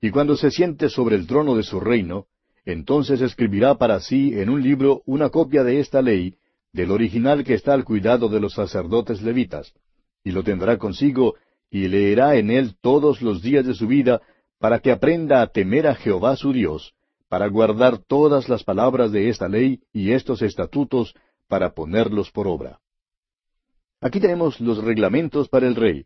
Y 0.01 0.11
cuando 0.11 0.37
se 0.37 0.51
siente 0.51 0.89
sobre 0.89 1.15
el 1.15 1.27
trono 1.27 1.57
de 1.57 1.62
su 1.62 1.81
reino, 1.81 2.27
entonces 2.66 3.20
escribirá 3.22 3.76
para 3.76 4.00
sí 4.00 4.38
en 4.38 4.50
un 4.50 4.62
libro 4.62 5.02
una 5.07 5.31
copia 5.31 5.62
de 5.62 5.81
esta 5.81 6.02
ley, 6.02 6.35
del 6.72 6.90
original 6.90 7.44
que 7.44 7.55
está 7.55 7.72
al 7.72 7.85
cuidado 7.85 8.29
de 8.29 8.40
los 8.40 8.55
sacerdotes 8.55 9.22
levitas, 9.22 9.72
y 10.24 10.33
lo 10.33 10.42
tendrá 10.42 10.76
consigo, 10.76 11.37
y 11.70 11.87
leerá 11.88 12.35
en 12.37 12.50
él 12.50 12.76
todos 12.81 13.22
los 13.22 13.40
días 13.40 13.64
de 13.64 13.74
su 13.74 13.87
vida, 13.87 14.20
para 14.59 14.81
que 14.81 14.90
aprenda 14.90 15.42
a 15.42 15.46
temer 15.46 15.87
a 15.87 15.94
Jehová 15.94 16.37
su 16.37 16.52
Dios, 16.52 16.92
para 17.29 17.46
guardar 17.46 17.98
todas 17.98 18.48
las 18.48 18.64
palabras 18.64 19.12
de 19.12 19.29
esta 19.29 19.48
ley 19.48 19.81
y 19.92 20.11
estos 20.11 20.42
estatutos 20.42 21.14
para 21.48 21.72
ponerlos 21.72 22.33
por 22.33 22.48
obra. 22.48 22.81
Aquí 24.00 24.20
tenemos 24.20 24.61
los 24.61 24.83
reglamentos 24.83 25.48
para 25.48 25.66
el 25.68 25.76
rey. 25.76 26.05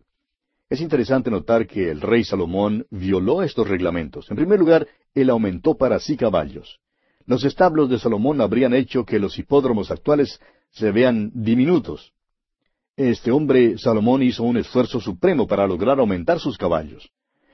Es 0.71 0.81
interesante 0.81 1.33
notar 1.33 1.67
que 1.67 1.91
el 1.91 2.01
rey 2.01 2.23
Salomón 2.23 2.87
violó 2.91 3.43
estos 3.43 3.69
reglamentos. 3.69 4.31
En 4.31 4.37
primer 4.37 4.61
lugar, 4.61 4.87
él 5.15 5.29
aumentó 5.29 5.77
para 5.77 5.99
sí 5.99 6.17
caballos. 6.17 6.79
Los 7.27 7.43
establos 7.43 7.91
de 7.91 7.99
Salomón 7.99 8.41
habrían 8.41 8.73
hecho 8.73 9.05
que 9.05 9.19
los 9.19 9.37
hipódromos 9.37 9.91
actuales 9.91 10.41
se 10.71 10.93
vean 10.93 11.33
diminutos. 11.35 12.13
Este 12.97 13.33
hombre, 13.33 13.79
Salomón, 13.79 14.23
hizo 14.23 14.45
un 14.45 14.59
esfuerzo 14.59 15.01
supremo 15.01 15.49
para 15.49 15.67
lograr 15.67 15.99
aumentar 15.99 16.39
sus 16.39 16.57
caballos. 16.57 17.11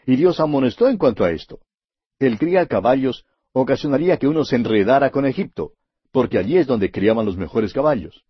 Y 0.06 0.16
Dios 0.16 0.38
amonestó 0.38 0.86
en 0.86 0.98
cuanto 0.98 1.24
a 1.24 1.30
esto. 1.30 1.60
Él 2.18 2.38
cría 2.38 2.66
caballos 2.66 3.24
ocasionaría 3.52 4.18
que 4.18 4.28
uno 4.28 4.44
se 4.44 4.56
enredara 4.56 5.10
con 5.10 5.24
Egipto, 5.24 5.72
porque 6.12 6.36
allí 6.36 6.58
es 6.58 6.66
donde 6.66 6.90
criaban 6.90 7.24
los 7.24 7.38
mejores 7.38 7.72
caballos. 7.72 8.24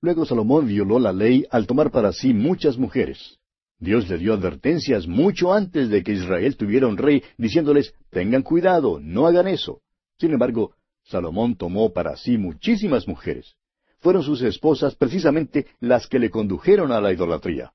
Luego 0.00 0.24
Salomón 0.24 0.66
violó 0.66 0.98
la 0.98 1.12
ley 1.12 1.44
al 1.50 1.66
tomar 1.66 1.90
para 1.90 2.12
sí 2.12 2.32
muchas 2.32 2.78
mujeres. 2.78 3.38
Dios 3.84 4.08
le 4.08 4.18
dio 4.18 4.32
advertencias 4.32 5.06
mucho 5.06 5.52
antes 5.52 5.90
de 5.90 6.02
que 6.02 6.12
Israel 6.12 6.56
tuviera 6.56 6.86
un 6.86 6.96
rey, 6.96 7.22
diciéndoles, 7.36 7.94
tengan 8.10 8.42
cuidado, 8.42 8.98
no 9.00 9.26
hagan 9.26 9.46
eso. 9.46 9.82
Sin 10.18 10.32
embargo, 10.32 10.74
Salomón 11.02 11.54
tomó 11.54 11.92
para 11.92 12.16
sí 12.16 12.38
muchísimas 12.38 13.06
mujeres. 13.06 13.56
Fueron 14.00 14.22
sus 14.22 14.42
esposas 14.42 14.94
precisamente 14.94 15.66
las 15.80 16.06
que 16.06 16.18
le 16.18 16.30
condujeron 16.30 16.92
a 16.92 17.00
la 17.00 17.12
idolatría. 17.12 17.72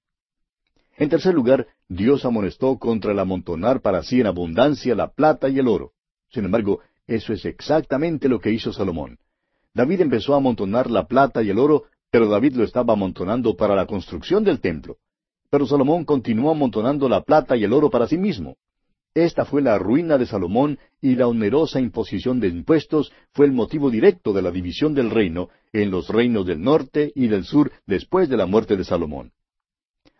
En 0.98 1.10
tercer 1.10 1.34
lugar, 1.34 1.67
Dios 1.88 2.26
amonestó 2.26 2.78
contra 2.78 3.12
el 3.12 3.19
amontonar 3.19 3.82
para 3.82 4.04
sí 4.04 4.19
en 4.19 4.28
abundancia 4.28 4.95
la 4.95 5.12
plata 5.12 5.48
y 5.48 5.60
el 5.60 5.67
oro. 5.67 5.93
Sin 6.32 6.43
embargo, 6.43 6.82
eso 7.08 7.34
es 7.34 7.45
exactamente 7.45 8.28
lo 8.28 8.39
que 8.39 8.52
hizo 8.52 8.74
Salomón. 8.74 9.19
David 9.74 10.02
empezó 10.02 10.34
a 10.34 10.38
amontonar 10.38 10.89
la 10.89 11.08
plata 11.08 11.41
y 11.43 11.52
el 11.52 11.60
oro 11.60 11.86
pero 12.12 12.28
David 12.28 12.56
lo 12.56 12.63
estaba 12.63 12.93
amontonando 12.93 13.56
para 13.56 13.76
la 13.76 13.86
construcción 13.86 14.43
del 14.43 14.60
templo. 14.60 14.98
Pero 15.50 15.66
Salomón 15.66 16.06
continuó 16.06 16.52
amontonando 16.52 17.10
la 17.10 17.22
plata 17.22 17.58
y 17.58 17.64
el 17.64 17.74
oro 17.74 17.90
para 17.90 18.08
sí 18.08 18.18
mismo. 18.18 18.58
Esta 19.16 19.44
fue 19.46 19.62
la 19.62 19.80
ruina 19.80 20.18
de 20.18 20.28
Salomón 20.28 20.78
y 21.02 21.16
la 21.16 21.28
onerosa 21.28 21.80
imposición 21.80 22.40
de 22.40 22.48
impuestos 22.48 23.12
fue 23.34 23.48
el 23.48 23.52
motivo 23.52 23.90
directo 23.90 24.34
de 24.34 24.44
la 24.44 24.52
división 24.52 24.94
del 24.94 25.10
reino 25.10 25.50
en 25.74 25.90
los 25.90 26.10
reinos 26.10 26.46
del 26.46 26.62
norte 26.62 27.12
y 27.16 27.28
del 27.28 27.44
sur 27.44 27.72
después 27.88 28.30
de 28.30 28.38
la 28.38 28.46
muerte 28.46 28.78
de 28.78 28.84
Salomón. 28.84 29.32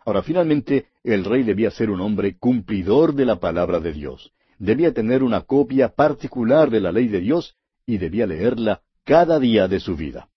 Ahora, 0.04 0.22
finalmente, 0.22 0.86
el 1.04 1.24
rey 1.24 1.44
debía 1.44 1.70
ser 1.70 1.90
un 1.90 2.00
hombre 2.00 2.36
cumplidor 2.36 3.14
de 3.14 3.26
la 3.26 3.38
palabra 3.38 3.78
de 3.78 3.92
Dios. 3.92 4.32
Debía 4.58 4.92
tener 4.92 5.22
una 5.22 5.42
copia 5.42 5.90
particular 5.90 6.70
de 6.70 6.80
la 6.80 6.90
ley 6.90 7.06
de 7.08 7.20
Dios 7.20 7.56
y 7.86 7.98
debía 7.98 8.26
leerla 8.26 8.82
cada 9.04 9.38
día 9.38 9.68
de 9.68 9.78
su 9.78 9.96
vida. 9.96 10.28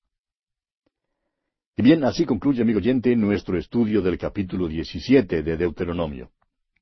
Y 1.76 1.82
bien, 1.82 2.04
así 2.04 2.26
concluye, 2.26 2.62
amigo 2.62 2.78
oyente, 2.78 3.16
nuestro 3.16 3.58
estudio 3.58 4.04
del 4.04 4.20
capítulo 4.20 4.68
17 4.68 5.42
de 5.42 5.58
Deuteronomio. 5.58 6.30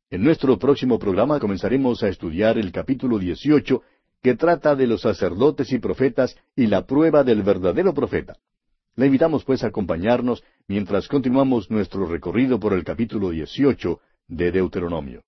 En 0.10 0.21
nuestro 0.21 0.60
próximo 0.60 0.99
programa 0.99 1.39
comenzaremos 1.39 2.04
a 2.04 2.10
estudiar 2.10 2.58
el 2.58 2.73
capítulo 2.73 3.17
18, 3.17 3.82
que 4.21 4.36
trata 4.36 4.75
de 4.75 4.88
los 4.88 5.01
sacerdotes 5.01 5.71
y 5.71 5.80
profetas 5.80 6.36
y 6.58 6.67
la 6.67 6.86
prueba 6.86 7.23
del 7.23 7.41
verdadero 7.41 7.93
profeta. 7.93 8.36
Le 8.97 9.06
invitamos 9.06 9.45
pues 9.45 9.63
a 9.63 9.67
acompañarnos 9.67 10.43
mientras 10.67 11.08
continuamos 11.08 11.71
nuestro 11.71 12.06
recorrido 12.06 12.60
por 12.60 12.73
el 12.73 12.84
capítulo 12.84 13.30
18 13.30 13.97
de 14.27 14.51
Deuteronomio. 14.51 15.23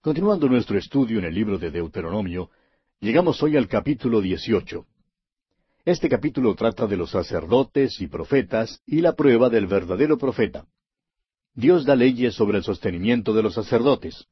Continuando 0.00 0.48
nuestro 0.48 0.78
estudio 0.78 1.18
en 1.18 1.26
el 1.26 1.34
libro 1.34 1.58
de 1.58 1.70
Deuteronomio, 1.70 2.50
llegamos 3.00 3.42
hoy 3.42 3.56
al 3.56 3.68
capítulo 3.68 4.20
18. 4.20 4.84
Este 5.84 6.08
capítulo 6.08 6.54
trata 6.54 6.86
de 6.86 6.96
los 6.96 7.10
sacerdotes 7.10 8.00
y 8.00 8.08
profetas 8.08 8.82
y 8.86 9.00
la 9.00 9.14
prueba 9.14 9.48
del 9.48 9.66
verdadero 9.66 10.18
profeta. 10.18 10.66
Dios 11.54 11.84
da 11.84 11.94
leyes 11.94 12.34
sobre 12.34 12.58
el 12.58 12.64
sostenimiento 12.64 13.32
de 13.32 13.42
los 13.42 13.54
sacerdotes. 13.54 14.26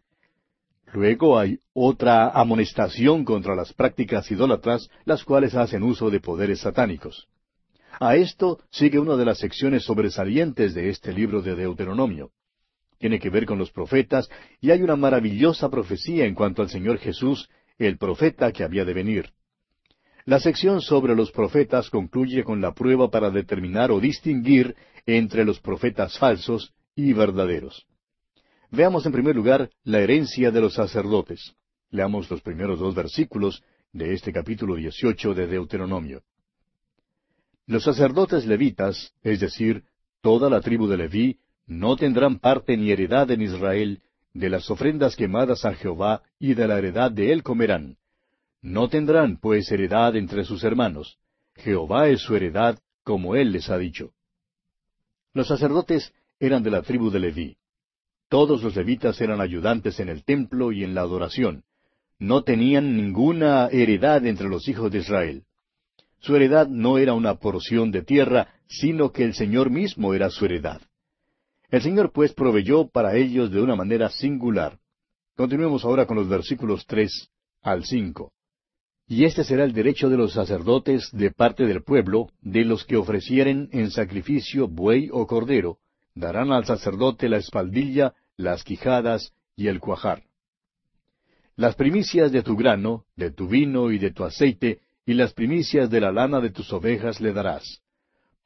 Luego 0.92 1.38
hay 1.38 1.58
otra 1.72 2.28
amonestación 2.28 3.24
contra 3.24 3.54
las 3.54 3.72
prácticas 3.72 4.30
idólatras, 4.30 4.90
las 5.04 5.24
cuales 5.24 5.54
hacen 5.54 5.82
uso 5.82 6.10
de 6.10 6.20
poderes 6.20 6.60
satánicos. 6.60 7.28
A 7.98 8.16
esto 8.16 8.60
sigue 8.70 8.98
una 8.98 9.16
de 9.16 9.24
las 9.24 9.38
secciones 9.38 9.84
sobresalientes 9.84 10.74
de 10.74 10.90
este 10.90 11.12
libro 11.12 11.40
de 11.40 11.54
Deuteronomio. 11.54 12.30
Tiene 12.98 13.18
que 13.18 13.30
ver 13.30 13.46
con 13.46 13.58
los 13.58 13.70
profetas 13.70 14.28
y 14.60 14.70
hay 14.70 14.82
una 14.82 14.96
maravillosa 14.96 15.70
profecía 15.70 16.26
en 16.26 16.34
cuanto 16.34 16.62
al 16.62 16.70
Señor 16.70 16.98
Jesús, 16.98 17.48
el 17.78 17.98
profeta 17.98 18.52
que 18.52 18.64
había 18.64 18.84
de 18.84 18.94
venir. 18.94 19.32
La 20.24 20.40
sección 20.40 20.80
sobre 20.80 21.14
los 21.14 21.30
profetas 21.30 21.88
concluye 21.88 22.42
con 22.42 22.60
la 22.60 22.74
prueba 22.74 23.10
para 23.10 23.30
determinar 23.30 23.90
o 23.90 24.00
distinguir 24.00 24.74
entre 25.06 25.44
los 25.44 25.60
profetas 25.60 26.18
falsos 26.18 26.72
y 26.96 27.12
verdaderos. 27.12 27.86
Veamos 28.70 29.06
en 29.06 29.12
primer 29.12 29.36
lugar 29.36 29.70
la 29.84 30.00
herencia 30.00 30.50
de 30.50 30.60
los 30.60 30.74
sacerdotes. 30.74 31.54
Leamos 31.90 32.28
los 32.30 32.40
primeros 32.40 32.80
dos 32.80 32.94
versículos 32.94 33.62
de 33.92 34.14
este 34.14 34.32
capítulo 34.32 34.74
18 34.74 35.34
de 35.34 35.46
Deuteronomio. 35.46 36.22
Los 37.66 37.84
sacerdotes 37.84 38.46
levitas, 38.46 39.12
es 39.22 39.40
decir, 39.40 39.84
toda 40.20 40.50
la 40.50 40.60
tribu 40.60 40.88
de 40.88 40.96
Leví, 40.96 41.38
no 41.66 41.96
tendrán 41.96 42.38
parte 42.38 42.76
ni 42.76 42.90
heredad 42.90 43.30
en 43.30 43.42
Israel, 43.42 44.02
de 44.38 44.50
las 44.50 44.70
ofrendas 44.70 45.16
quemadas 45.16 45.64
a 45.64 45.74
Jehová 45.74 46.22
y 46.38 46.54
de 46.54 46.68
la 46.68 46.78
heredad 46.78 47.10
de 47.10 47.32
él 47.32 47.42
comerán, 47.42 47.96
no 48.66 48.88
tendrán, 48.88 49.36
pues, 49.36 49.70
heredad 49.70 50.16
entre 50.16 50.44
sus 50.44 50.64
hermanos. 50.64 51.18
Jehová 51.54 52.08
es 52.08 52.20
su 52.22 52.34
heredad, 52.34 52.80
como 53.04 53.36
él 53.36 53.52
les 53.52 53.70
ha 53.70 53.78
dicho. 53.78 54.12
Los 55.32 55.46
sacerdotes 55.46 56.12
eran 56.40 56.64
de 56.64 56.70
la 56.70 56.82
tribu 56.82 57.10
de 57.10 57.20
Leví. 57.20 57.56
Todos 58.28 58.64
los 58.64 58.74
levitas 58.74 59.20
eran 59.20 59.40
ayudantes 59.40 60.00
en 60.00 60.08
el 60.08 60.24
templo 60.24 60.72
y 60.72 60.82
en 60.82 60.94
la 60.94 61.02
adoración. 61.02 61.62
No 62.18 62.42
tenían 62.42 62.96
ninguna 62.96 63.68
heredad 63.68 64.26
entre 64.26 64.48
los 64.48 64.66
hijos 64.66 64.90
de 64.90 64.98
Israel. 64.98 65.44
Su 66.18 66.34
heredad 66.34 66.66
no 66.66 66.98
era 66.98 67.14
una 67.14 67.36
porción 67.36 67.92
de 67.92 68.02
tierra, 68.02 68.48
sino 68.66 69.12
que 69.12 69.22
el 69.22 69.34
Señor 69.34 69.70
mismo 69.70 70.12
era 70.12 70.28
su 70.30 70.44
heredad. 70.44 70.80
El 71.70 71.82
Señor 71.82 72.12
pues 72.12 72.32
proveyó 72.32 72.88
para 72.88 73.16
ellos 73.16 73.50
de 73.50 73.60
una 73.60 73.74
manera 73.74 74.08
singular. 74.08 74.78
Continuemos 75.36 75.84
ahora 75.84 76.06
con 76.06 76.16
los 76.16 76.28
versículos 76.28 76.86
tres 76.86 77.28
al 77.62 77.84
cinco. 77.84 78.32
Y 79.08 79.24
este 79.24 79.44
será 79.44 79.64
el 79.64 79.72
derecho 79.72 80.08
de 80.08 80.16
los 80.16 80.32
sacerdotes 80.32 81.10
de 81.12 81.30
parte 81.30 81.64
del 81.66 81.82
pueblo, 81.82 82.28
de 82.40 82.64
los 82.64 82.84
que 82.84 82.96
ofrecieren 82.96 83.68
en 83.72 83.90
sacrificio 83.90 84.66
buey 84.66 85.08
o 85.12 85.26
cordero, 85.26 85.78
darán 86.14 86.50
al 86.50 86.64
sacerdote 86.64 87.28
la 87.28 87.36
espaldilla, 87.36 88.14
las 88.36 88.64
quijadas 88.64 89.32
y 89.54 89.68
el 89.68 89.78
cuajar. 89.80 90.24
Las 91.54 91.76
primicias 91.76 92.32
de 92.32 92.42
tu 92.42 92.56
grano, 92.56 93.04
de 93.16 93.30
tu 93.30 93.46
vino 93.46 93.90
y 93.90 93.98
de 93.98 94.10
tu 94.10 94.24
aceite, 94.24 94.80
y 95.06 95.14
las 95.14 95.32
primicias 95.32 95.88
de 95.88 96.00
la 96.00 96.10
lana 96.10 96.40
de 96.40 96.50
tus 96.50 96.72
ovejas 96.72 97.20
le 97.20 97.32
darás. 97.32 97.80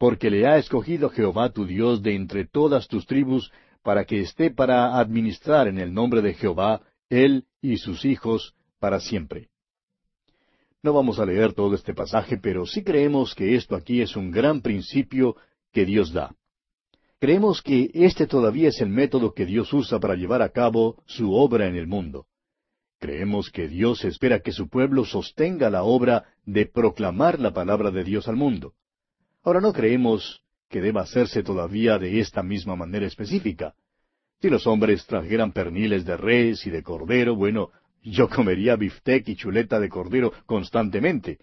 Porque 0.01 0.31
le 0.31 0.47
ha 0.47 0.57
escogido 0.57 1.11
Jehová 1.11 1.51
tu 1.51 1.67
Dios 1.67 2.03
de 2.03 2.15
entre 2.15 2.47
todas 2.47 2.89
tus 2.89 3.05
tribus, 3.05 3.53
para 3.83 4.07
que 4.07 4.21
esté 4.21 4.51
para 4.51 4.99
administrar 4.99 5.69
en 5.69 5.79
el 5.79 5.93
nombre 5.93 6.23
de 6.23 6.33
Jehová, 6.33 6.81
él 7.11 7.45
y 7.61 7.77
sus 7.77 8.07
hijos, 8.07 8.55
para 8.79 8.99
siempre. 8.99 9.51
No 10.83 10.95
vamos 10.95 11.19
a 11.19 11.27
leer 11.27 11.53
todo 11.53 11.75
este 11.75 11.93
pasaje, 11.93 12.39
pero 12.39 12.65
sí 12.65 12.83
creemos 12.83 13.35
que 13.35 13.57
esto 13.57 13.77
aquí 13.77 14.01
es 14.01 14.17
un 14.17 14.31
gran 14.31 14.63
principio 14.63 15.37
que 15.71 15.85
Dios 15.85 16.15
da. 16.15 16.35
Creemos 17.19 17.61
que 17.61 17.91
este 17.93 18.27
todavía 18.27 18.71
es 18.71 18.81
el 18.81 18.89
método 18.89 19.35
que 19.35 19.45
Dios 19.45 19.71
usa 19.75 20.01
para 20.01 20.15
llevar 20.15 20.41
a 20.41 20.49
cabo 20.49 21.03
su 21.05 21.35
obra 21.35 21.67
en 21.67 21.77
el 21.77 21.87
mundo. 21.87 22.25
Creemos 22.99 23.51
que 23.51 23.69
Dios 23.69 24.03
espera 24.07 24.41
que 24.41 24.53
su 24.53 24.71
pueblo 24.71 25.05
sostenga 25.05 25.69
la 25.69 25.83
obra 25.83 26.25
de 26.47 26.65
proclamar 26.65 27.39
la 27.39 27.53
palabra 27.53 27.91
de 27.91 28.03
Dios 28.03 28.29
al 28.29 28.37
mundo. 28.37 28.73
Ahora 29.43 29.61
no 29.61 29.73
creemos 29.73 30.43
que 30.69 30.81
deba 30.81 31.03
hacerse 31.03 31.43
todavía 31.43 31.99
de 31.99 32.21
esta 32.21 32.43
misma 32.43 32.77
manera 32.77 33.07
específica. 33.07 33.75
Si 34.41 34.49
los 34.49 34.67
hombres 34.67 35.07
trajeran 35.07 35.53
perniles 35.53 36.05
de 36.05 36.17
res 36.17 36.67
y 36.67 36.71
de 36.71 36.83
cordero, 36.83 37.35
bueno, 37.35 37.71
yo 38.03 38.29
comería 38.29 38.77
biftec 38.77 39.29
y 39.29 39.37
chuleta 39.37 39.81
de 39.81 39.89
cordero 39.89 40.33
constantemente, 40.47 41.39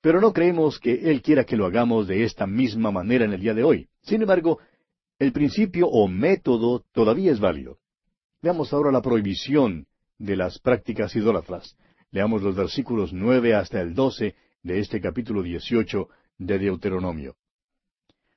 pero 0.00 0.20
no 0.20 0.32
creemos 0.32 0.78
que 0.78 1.10
Él 1.10 1.22
quiera 1.22 1.44
que 1.44 1.56
lo 1.56 1.66
hagamos 1.66 2.06
de 2.06 2.24
esta 2.24 2.46
misma 2.46 2.90
manera 2.90 3.24
en 3.24 3.32
el 3.32 3.40
día 3.40 3.54
de 3.54 3.64
hoy. 3.64 3.88
Sin 4.02 4.22
embargo, 4.22 4.58
el 5.18 5.32
principio 5.32 5.88
o 5.88 6.06
método 6.06 6.84
todavía 6.92 7.32
es 7.32 7.40
válido. 7.40 7.78
Veamos 8.40 8.72
ahora 8.72 8.92
la 8.92 9.02
prohibición 9.02 9.86
de 10.18 10.36
las 10.36 10.58
prácticas 10.60 11.16
idólatras. 11.16 11.76
Leamos 12.10 12.42
los 12.42 12.54
versículos 12.54 13.12
nueve 13.12 13.54
hasta 13.54 13.80
el 13.80 13.94
doce 13.94 14.34
de 14.62 14.78
este 14.78 15.00
capítulo 15.00 15.42
dieciocho 15.42 16.08
de 16.38 16.58
Deuteronomio. 16.58 17.36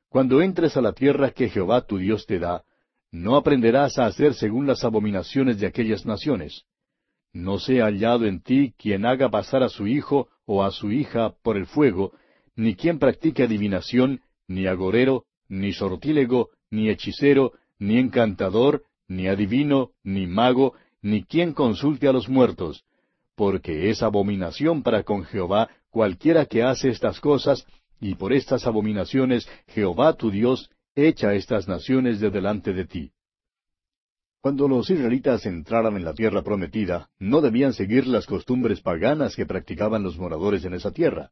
Cuando 0.09 0.41
entres 0.41 0.75
a 0.75 0.81
la 0.81 0.93
tierra 0.93 1.31
que 1.31 1.49
Jehová 1.49 1.81
tu 1.81 1.97
Dios 1.97 2.25
te 2.25 2.39
da, 2.39 2.63
no 3.11 3.35
aprenderás 3.35 3.97
a 3.97 4.05
hacer 4.05 4.33
según 4.33 4.67
las 4.67 4.83
abominaciones 4.83 5.59
de 5.59 5.67
aquellas 5.67 6.05
naciones 6.05 6.65
no 7.33 7.59
sea 7.59 7.85
hallado 7.85 8.25
en 8.25 8.41
ti 8.41 8.73
quien 8.77 9.05
haga 9.05 9.29
pasar 9.29 9.63
a 9.63 9.69
su 9.69 9.87
hijo 9.87 10.29
o 10.45 10.63
a 10.63 10.71
su 10.71 10.91
hija 10.91 11.33
por 11.43 11.57
el 11.57 11.65
fuego, 11.65 12.13
ni 12.55 12.75
quien 12.75 12.99
practique 12.99 13.43
adivinación, 13.43 14.21
ni 14.47 14.67
agorero, 14.67 15.25
ni 15.47 15.73
sortílego, 15.73 16.49
ni 16.69 16.89
hechicero, 16.89 17.53
ni 17.79 17.97
encantador, 17.97 18.83
ni 19.07 19.27
adivino, 19.27 19.91
ni 20.03 20.27
mago, 20.27 20.73
ni 21.01 21.23
quien 21.23 21.53
consulte 21.53 22.07
a 22.07 22.13
los 22.13 22.29
muertos, 22.29 22.83
porque 23.35 23.89
es 23.89 24.03
abominación 24.03 24.83
para 24.83 25.03
con 25.03 25.23
Jehová 25.23 25.69
cualquiera 25.89 26.45
que 26.45 26.63
hace 26.63 26.89
estas 26.89 27.19
cosas, 27.19 27.65
y 28.01 28.15
por 28.15 28.33
estas 28.33 28.67
abominaciones 28.67 29.47
Jehová 29.67 30.13
tu 30.17 30.31
Dios 30.31 30.69
echa 30.95 31.33
estas 31.35 31.67
naciones 31.67 32.19
de 32.19 32.31
delante 32.31 32.73
de 32.73 32.85
ti. 32.85 33.11
Cuando 34.41 34.67
los 34.67 34.89
israelitas 34.89 35.45
entraran 35.45 35.95
en 35.95 36.03
la 36.03 36.13
tierra 36.13 36.41
prometida, 36.41 37.09
no 37.19 37.41
debían 37.41 37.73
seguir 37.73 38.07
las 38.07 38.25
costumbres 38.25 38.81
paganas 38.81 39.35
que 39.35 39.45
practicaban 39.45 40.01
los 40.01 40.17
moradores 40.17 40.65
en 40.65 40.73
esa 40.73 40.91
tierra. 40.91 41.31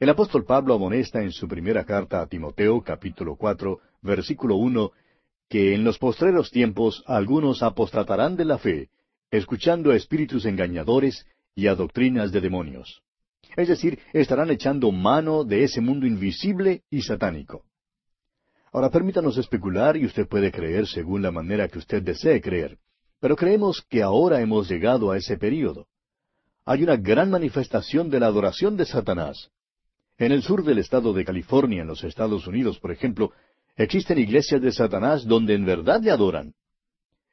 El 0.00 0.10
apóstol 0.10 0.44
Pablo 0.44 0.74
amonesta 0.74 1.22
en 1.22 1.30
su 1.30 1.46
primera 1.46 1.84
carta 1.84 2.20
a 2.20 2.26
Timoteo, 2.26 2.82
capítulo 2.82 3.36
cuatro, 3.36 3.78
versículo 4.02 4.56
uno, 4.56 4.90
que 5.48 5.72
en 5.72 5.84
los 5.84 5.98
postreros 5.98 6.50
tiempos 6.50 7.04
algunos 7.06 7.62
apostatarán 7.62 8.36
de 8.36 8.44
la 8.44 8.58
fe, 8.58 8.90
escuchando 9.30 9.92
a 9.92 9.96
espíritus 9.96 10.44
engañadores 10.46 11.24
y 11.54 11.68
a 11.68 11.76
doctrinas 11.76 12.32
de 12.32 12.40
demonios. 12.40 13.02
Es 13.54 13.68
decir, 13.68 13.98
estarán 14.12 14.50
echando 14.50 14.90
mano 14.90 15.44
de 15.44 15.64
ese 15.64 15.80
mundo 15.80 16.06
invisible 16.06 16.82
y 16.90 17.02
satánico. 17.02 17.64
Ahora 18.72 18.90
permítanos 18.90 19.38
especular 19.38 19.96
y 19.96 20.04
usted 20.04 20.26
puede 20.26 20.50
creer 20.50 20.86
según 20.86 21.22
la 21.22 21.30
manera 21.30 21.68
que 21.68 21.78
usted 21.78 22.02
desee 22.02 22.40
creer. 22.40 22.78
Pero 23.20 23.36
creemos 23.36 23.82
que 23.88 24.02
ahora 24.02 24.40
hemos 24.40 24.68
llegado 24.68 25.10
a 25.10 25.16
ese 25.16 25.38
período. 25.38 25.86
hay 26.64 26.82
una 26.82 26.96
gran 26.96 27.30
manifestación 27.30 28.10
de 28.10 28.18
la 28.18 28.26
adoración 28.26 28.76
de 28.76 28.84
Satanás. 28.84 29.50
En 30.18 30.32
el 30.32 30.42
sur 30.42 30.64
del 30.64 30.78
estado 30.78 31.12
de 31.12 31.24
California, 31.24 31.82
en 31.82 31.88
los 31.88 32.02
Estados 32.02 32.46
Unidos, 32.46 32.78
por 32.80 32.90
ejemplo, 32.90 33.32
existen 33.76 34.18
iglesias 34.18 34.60
de 34.60 34.72
Satanás 34.72 35.24
donde 35.24 35.54
en 35.54 35.64
verdad 35.64 36.02
le 36.02 36.10
adoran. 36.10 36.54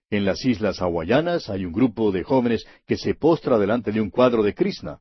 En 0.09 0.25
las 0.25 0.45
islas 0.45 0.81
hawaianas 0.81 1.49
hay 1.49 1.65
un 1.65 1.73
grupo 1.73 2.11
de 2.11 2.23
jóvenes 2.23 2.65
que 2.85 2.97
se 2.97 3.15
postra 3.15 3.57
delante 3.57 3.91
de 3.91 3.99
un 3.99 4.11
cuadro 4.11 4.43
de 4.43 4.53
Krishna. 4.53 4.99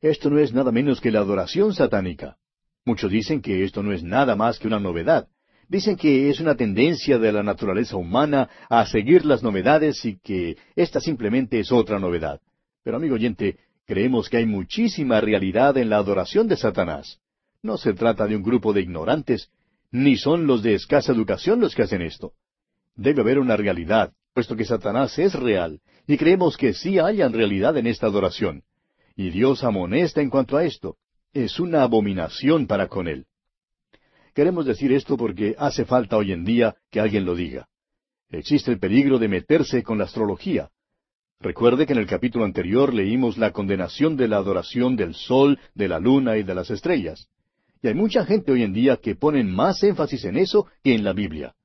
Esto 0.00 0.30
no 0.30 0.38
es 0.38 0.52
nada 0.52 0.70
menos 0.70 1.00
que 1.00 1.10
la 1.10 1.20
adoración 1.20 1.74
satánica. 1.74 2.36
Muchos 2.84 3.10
dicen 3.10 3.42
que 3.42 3.64
esto 3.64 3.82
no 3.82 3.92
es 3.92 4.02
nada 4.02 4.36
más 4.36 4.58
que 4.58 4.68
una 4.68 4.78
novedad. 4.78 5.28
Dicen 5.68 5.96
que 5.96 6.30
es 6.30 6.40
una 6.40 6.54
tendencia 6.54 7.18
de 7.18 7.32
la 7.32 7.42
naturaleza 7.42 7.96
humana 7.96 8.48
a 8.70 8.86
seguir 8.86 9.26
las 9.26 9.42
novedades 9.42 10.04
y 10.04 10.18
que 10.18 10.56
esta 10.76 11.00
simplemente 11.00 11.58
es 11.58 11.72
otra 11.72 11.98
novedad. 11.98 12.40
Pero 12.84 12.96
amigo 12.96 13.16
oyente, 13.16 13.58
creemos 13.86 14.28
que 14.28 14.38
hay 14.38 14.46
muchísima 14.46 15.20
realidad 15.20 15.76
en 15.76 15.90
la 15.90 15.96
adoración 15.96 16.46
de 16.46 16.56
Satanás. 16.56 17.18
No 17.62 17.76
se 17.76 17.92
trata 17.92 18.26
de 18.26 18.36
un 18.36 18.42
grupo 18.42 18.72
de 18.72 18.82
ignorantes, 18.82 19.50
ni 19.90 20.16
son 20.16 20.46
los 20.46 20.62
de 20.62 20.74
escasa 20.74 21.12
educación 21.12 21.60
los 21.60 21.74
que 21.74 21.82
hacen 21.82 22.02
esto. 22.02 22.32
Debe 22.94 23.22
haber 23.22 23.38
una 23.40 23.56
realidad, 23.56 24.12
puesto 24.32 24.56
que 24.56 24.64
Satanás 24.64 25.18
es 25.18 25.34
real, 25.34 25.80
y 26.06 26.16
creemos 26.16 26.56
que 26.56 26.72
sí 26.72 26.98
hayan 26.98 27.32
realidad 27.32 27.76
en 27.76 27.88
esta 27.88 28.06
adoración. 28.06 28.62
Y 29.18 29.30
Dios 29.30 29.64
amonesta 29.64 30.22
en 30.22 30.30
cuanto 30.30 30.56
a 30.56 30.64
esto. 30.64 30.96
Es 31.32 31.58
una 31.58 31.82
abominación 31.82 32.68
para 32.68 32.86
con 32.86 33.08
él. 33.08 33.26
Queremos 34.32 34.64
decir 34.64 34.92
esto 34.92 35.16
porque 35.16 35.56
hace 35.58 35.84
falta 35.84 36.16
hoy 36.16 36.30
en 36.30 36.44
día 36.44 36.76
que 36.88 37.00
alguien 37.00 37.24
lo 37.24 37.34
diga. 37.34 37.66
Existe 38.30 38.70
el 38.70 38.78
peligro 38.78 39.18
de 39.18 39.26
meterse 39.26 39.82
con 39.82 39.98
la 39.98 40.04
astrología. 40.04 40.70
Recuerde 41.40 41.84
que 41.84 41.94
en 41.94 41.98
el 41.98 42.06
capítulo 42.06 42.44
anterior 42.44 42.94
leímos 42.94 43.38
la 43.38 43.50
condenación 43.50 44.16
de 44.16 44.28
la 44.28 44.36
adoración 44.36 44.94
del 44.94 45.16
sol, 45.16 45.58
de 45.74 45.88
la 45.88 45.98
luna 45.98 46.36
y 46.36 46.44
de 46.44 46.54
las 46.54 46.70
estrellas. 46.70 47.28
Y 47.82 47.88
hay 47.88 47.94
mucha 47.94 48.24
gente 48.24 48.52
hoy 48.52 48.62
en 48.62 48.72
día 48.72 48.98
que 48.98 49.16
ponen 49.16 49.52
más 49.52 49.82
énfasis 49.82 50.26
en 50.26 50.36
eso 50.36 50.68
que 50.84 50.94
en 50.94 51.02
la 51.02 51.12
Biblia. 51.12 51.56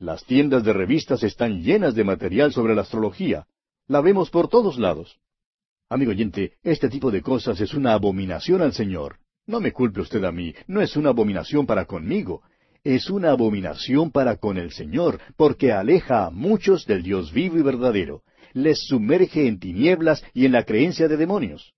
Las 0.00 0.24
tiendas 0.24 0.64
de 0.64 0.72
revistas 0.72 1.22
están 1.22 1.62
llenas 1.62 1.94
de 1.94 2.02
material 2.02 2.52
sobre 2.52 2.74
la 2.74 2.82
astrología. 2.82 3.46
La 3.86 4.00
vemos 4.00 4.28
por 4.28 4.48
todos 4.48 4.76
lados. 4.76 5.20
Amigo 5.94 6.10
oyente, 6.10 6.54
este 6.64 6.88
tipo 6.88 7.12
de 7.12 7.22
cosas 7.22 7.60
es 7.60 7.72
una 7.72 7.92
abominación 7.92 8.62
al 8.62 8.72
Señor. 8.72 9.18
No 9.46 9.60
me 9.60 9.70
culpe 9.70 10.00
usted 10.00 10.24
a 10.24 10.32
mí, 10.32 10.52
no 10.66 10.80
es 10.80 10.96
una 10.96 11.10
abominación 11.10 11.66
para 11.66 11.84
conmigo, 11.84 12.42
es 12.82 13.10
una 13.10 13.30
abominación 13.30 14.10
para 14.10 14.38
con 14.38 14.58
el 14.58 14.72
Señor, 14.72 15.20
porque 15.36 15.70
aleja 15.70 16.26
a 16.26 16.30
muchos 16.30 16.84
del 16.84 17.04
Dios 17.04 17.32
vivo 17.32 17.58
y 17.58 17.62
verdadero, 17.62 18.22
les 18.54 18.84
sumerge 18.88 19.46
en 19.46 19.60
tinieblas 19.60 20.24
y 20.34 20.46
en 20.46 20.50
la 20.50 20.64
creencia 20.64 21.06
de 21.06 21.16
demonios. 21.16 21.74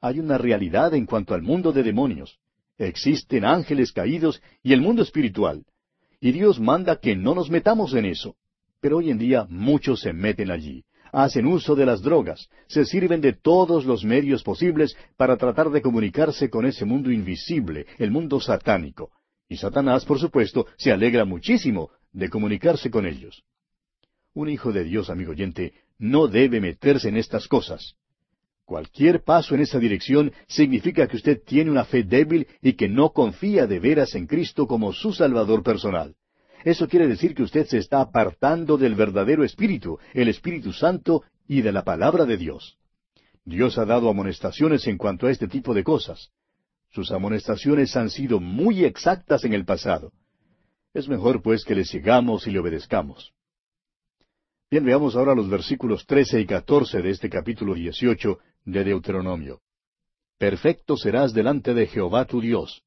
Hay 0.00 0.20
una 0.20 0.38
realidad 0.38 0.94
en 0.94 1.04
cuanto 1.04 1.34
al 1.34 1.42
mundo 1.42 1.70
de 1.70 1.82
demonios. 1.82 2.38
Existen 2.78 3.44
ángeles 3.44 3.92
caídos 3.92 4.40
y 4.62 4.72
el 4.72 4.80
mundo 4.80 5.02
espiritual, 5.02 5.66
y 6.18 6.32
Dios 6.32 6.58
manda 6.60 6.96
que 6.96 7.14
no 7.14 7.34
nos 7.34 7.50
metamos 7.50 7.92
en 7.92 8.06
eso. 8.06 8.36
Pero 8.80 8.96
hoy 8.96 9.10
en 9.10 9.18
día 9.18 9.46
muchos 9.50 10.00
se 10.00 10.14
meten 10.14 10.50
allí, 10.50 10.82
hacen 11.12 11.46
uso 11.46 11.74
de 11.74 11.86
las 11.86 12.02
drogas, 12.02 12.48
se 12.66 12.84
sirven 12.84 13.20
de 13.20 13.32
todos 13.32 13.84
los 13.84 14.04
medios 14.04 14.42
posibles 14.42 14.96
para 15.16 15.36
tratar 15.36 15.70
de 15.70 15.82
comunicarse 15.82 16.50
con 16.50 16.66
ese 16.66 16.84
mundo 16.84 17.10
invisible, 17.10 17.86
el 17.98 18.10
mundo 18.10 18.40
satánico. 18.40 19.10
Y 19.48 19.56
Satanás, 19.56 20.04
por 20.04 20.18
supuesto, 20.18 20.66
se 20.76 20.92
alegra 20.92 21.24
muchísimo 21.24 21.90
de 22.12 22.28
comunicarse 22.28 22.90
con 22.90 23.06
ellos. 23.06 23.42
Un 24.32 24.48
hijo 24.48 24.72
de 24.72 24.84
Dios, 24.84 25.10
amigo 25.10 25.32
oyente, 25.32 25.74
no 25.98 26.28
debe 26.28 26.60
meterse 26.60 27.08
en 27.08 27.16
estas 27.16 27.48
cosas. 27.48 27.96
Cualquier 28.64 29.24
paso 29.24 29.56
en 29.56 29.62
esa 29.62 29.80
dirección 29.80 30.32
significa 30.46 31.08
que 31.08 31.16
usted 31.16 31.42
tiene 31.44 31.72
una 31.72 31.84
fe 31.84 32.04
débil 32.04 32.46
y 32.62 32.74
que 32.74 32.88
no 32.88 33.10
confía 33.10 33.66
de 33.66 33.80
veras 33.80 34.14
en 34.14 34.28
Cristo 34.28 34.68
como 34.68 34.92
su 34.92 35.12
Salvador 35.12 35.64
personal. 35.64 36.14
Eso 36.64 36.88
quiere 36.88 37.06
decir 37.06 37.34
que 37.34 37.42
usted 37.42 37.66
se 37.66 37.78
está 37.78 38.00
apartando 38.00 38.76
del 38.76 38.94
verdadero 38.94 39.44
Espíritu, 39.44 39.98
el 40.12 40.28
Espíritu 40.28 40.72
Santo 40.72 41.22
y 41.48 41.62
de 41.62 41.72
la 41.72 41.84
palabra 41.84 42.26
de 42.26 42.36
Dios. 42.36 42.78
Dios 43.44 43.78
ha 43.78 43.84
dado 43.84 44.08
amonestaciones 44.08 44.86
en 44.86 44.98
cuanto 44.98 45.26
a 45.26 45.30
este 45.30 45.48
tipo 45.48 45.74
de 45.74 45.82
cosas. 45.82 46.30
Sus 46.90 47.10
amonestaciones 47.12 47.96
han 47.96 48.10
sido 48.10 48.40
muy 48.40 48.84
exactas 48.84 49.44
en 49.44 49.54
el 49.54 49.64
pasado. 49.64 50.12
Es 50.92 51.08
mejor 51.08 51.40
pues 51.40 51.64
que 51.64 51.74
le 51.74 51.84
sigamos 51.84 52.46
y 52.46 52.50
le 52.50 52.58
obedezcamos. 52.58 53.32
Bien, 54.70 54.84
veamos 54.84 55.16
ahora 55.16 55.34
los 55.34 55.48
versículos 55.48 56.06
trece 56.06 56.40
y 56.40 56.46
catorce 56.46 57.00
de 57.00 57.10
este 57.10 57.28
capítulo 57.28 57.74
dieciocho 57.74 58.38
de 58.64 58.84
Deuteronomio. 58.84 59.60
Perfecto 60.38 60.96
serás 60.96 61.32
delante 61.32 61.74
de 61.74 61.86
Jehová 61.86 62.24
tu 62.24 62.40
Dios, 62.40 62.82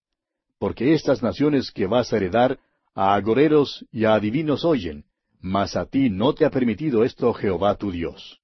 porque 0.59 0.93
estas 0.93 1.21
naciones 1.21 1.71
que 1.71 1.87
vas 1.87 2.11
a 2.13 2.17
heredar 2.17 2.59
a 2.93 3.15
agoreros 3.15 3.85
y 3.91 4.05
a 4.05 4.15
adivinos 4.15 4.65
oyen, 4.65 5.05
mas 5.39 5.75
a 5.75 5.85
ti 5.85 6.09
no 6.09 6.33
te 6.33 6.45
ha 6.45 6.49
permitido 6.49 7.03
esto 7.03 7.33
Jehová 7.33 7.75
tu 7.75 7.91
Dios. 7.91 8.39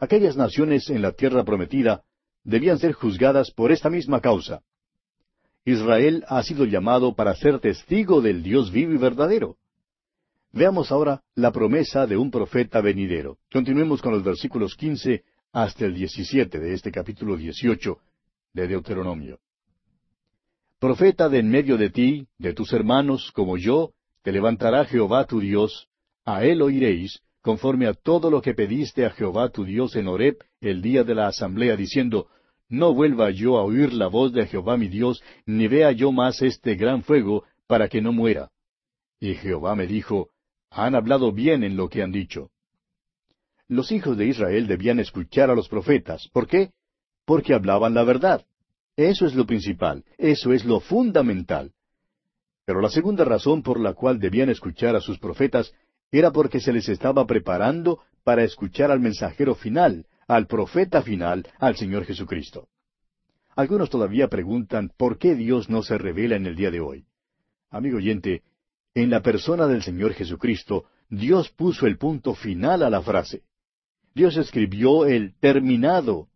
Aquellas 0.00 0.36
naciones 0.36 0.90
en 0.90 1.02
la 1.02 1.12
tierra 1.12 1.44
prometida 1.44 2.02
debían 2.44 2.78
ser 2.78 2.92
juzgadas 2.92 3.52
por 3.52 3.70
esta 3.70 3.88
misma 3.88 4.20
causa. 4.20 4.62
Israel 5.64 6.24
ha 6.26 6.42
sido 6.42 6.64
llamado 6.64 7.14
para 7.14 7.36
ser 7.36 7.60
testigo 7.60 8.20
del 8.20 8.42
Dios 8.42 8.72
vivo 8.72 8.92
y 8.92 8.96
verdadero. 8.96 9.56
Veamos 10.50 10.90
ahora 10.90 11.22
la 11.34 11.52
promesa 11.52 12.06
de 12.06 12.16
un 12.16 12.30
profeta 12.30 12.80
venidero. 12.80 13.38
Continuemos 13.52 14.02
con 14.02 14.12
los 14.12 14.24
versículos 14.24 14.74
quince 14.74 15.24
hasta 15.52 15.86
el 15.86 15.94
diecisiete 15.94 16.58
de 16.58 16.74
este 16.74 16.90
capítulo 16.90 17.36
dieciocho 17.36 17.98
de 18.52 18.66
Deuteronomio. 18.66 19.38
Profeta 20.82 21.28
de 21.28 21.38
en 21.38 21.48
medio 21.48 21.76
de 21.76 21.90
ti, 21.90 22.26
de 22.38 22.54
tus 22.54 22.72
hermanos, 22.72 23.30
como 23.36 23.56
yo, 23.56 23.92
te 24.24 24.32
levantará 24.32 24.84
Jehová 24.84 25.26
tu 25.26 25.38
Dios, 25.38 25.86
a 26.24 26.44
él 26.44 26.60
oiréis, 26.60 27.20
conforme 27.40 27.86
a 27.86 27.94
todo 27.94 28.32
lo 28.32 28.42
que 28.42 28.52
pediste 28.52 29.06
a 29.06 29.10
Jehová 29.10 29.50
tu 29.50 29.64
Dios 29.64 29.94
en 29.94 30.08
Horeb 30.08 30.38
el 30.60 30.82
día 30.82 31.04
de 31.04 31.14
la 31.14 31.28
asamblea, 31.28 31.76
diciendo, 31.76 32.26
No 32.68 32.94
vuelva 32.94 33.30
yo 33.30 33.58
a 33.58 33.62
oír 33.62 33.92
la 33.92 34.08
voz 34.08 34.32
de 34.32 34.44
Jehová 34.48 34.76
mi 34.76 34.88
Dios, 34.88 35.22
ni 35.46 35.68
vea 35.68 35.92
yo 35.92 36.10
más 36.10 36.42
este 36.42 36.74
gran 36.74 37.04
fuego, 37.04 37.44
para 37.68 37.88
que 37.88 38.02
no 38.02 38.12
muera. 38.12 38.50
Y 39.20 39.34
Jehová 39.34 39.76
me 39.76 39.86
dijo, 39.86 40.30
han 40.68 40.96
hablado 40.96 41.30
bien 41.30 41.62
en 41.62 41.76
lo 41.76 41.88
que 41.88 42.02
han 42.02 42.10
dicho. 42.10 42.50
Los 43.68 43.92
hijos 43.92 44.16
de 44.16 44.26
Israel 44.26 44.66
debían 44.66 44.98
escuchar 44.98 45.48
a 45.48 45.54
los 45.54 45.68
profetas. 45.68 46.26
¿Por 46.32 46.48
qué? 46.48 46.72
Porque 47.24 47.54
hablaban 47.54 47.94
la 47.94 48.02
verdad. 48.02 48.44
Eso 49.02 49.26
es 49.26 49.34
lo 49.34 49.44
principal, 49.46 50.04
eso 50.16 50.52
es 50.52 50.64
lo 50.64 50.78
fundamental. 50.78 51.72
Pero 52.64 52.80
la 52.80 52.88
segunda 52.88 53.24
razón 53.24 53.64
por 53.64 53.80
la 53.80 53.94
cual 53.94 54.20
debían 54.20 54.48
escuchar 54.48 54.94
a 54.94 55.00
sus 55.00 55.18
profetas 55.18 55.74
era 56.12 56.30
porque 56.30 56.60
se 56.60 56.72
les 56.72 56.88
estaba 56.88 57.26
preparando 57.26 57.98
para 58.22 58.44
escuchar 58.44 58.92
al 58.92 59.00
mensajero 59.00 59.56
final, 59.56 60.06
al 60.28 60.46
profeta 60.46 61.02
final, 61.02 61.48
al 61.58 61.74
Señor 61.74 62.04
Jesucristo. 62.04 62.68
Algunos 63.56 63.90
todavía 63.90 64.28
preguntan 64.28 64.92
por 64.96 65.18
qué 65.18 65.34
Dios 65.34 65.68
no 65.68 65.82
se 65.82 65.98
revela 65.98 66.36
en 66.36 66.46
el 66.46 66.54
día 66.54 66.70
de 66.70 66.78
hoy. 66.78 67.04
Amigo 67.70 67.96
oyente, 67.96 68.42
en 68.94 69.10
la 69.10 69.20
persona 69.20 69.66
del 69.66 69.82
Señor 69.82 70.12
Jesucristo, 70.12 70.84
Dios 71.08 71.50
puso 71.50 71.88
el 71.88 71.98
punto 71.98 72.36
final 72.36 72.84
a 72.84 72.90
la 72.90 73.02
frase. 73.02 73.42
Dios 74.14 74.36
escribió 74.36 75.06
el 75.06 75.34
terminado 75.40 76.28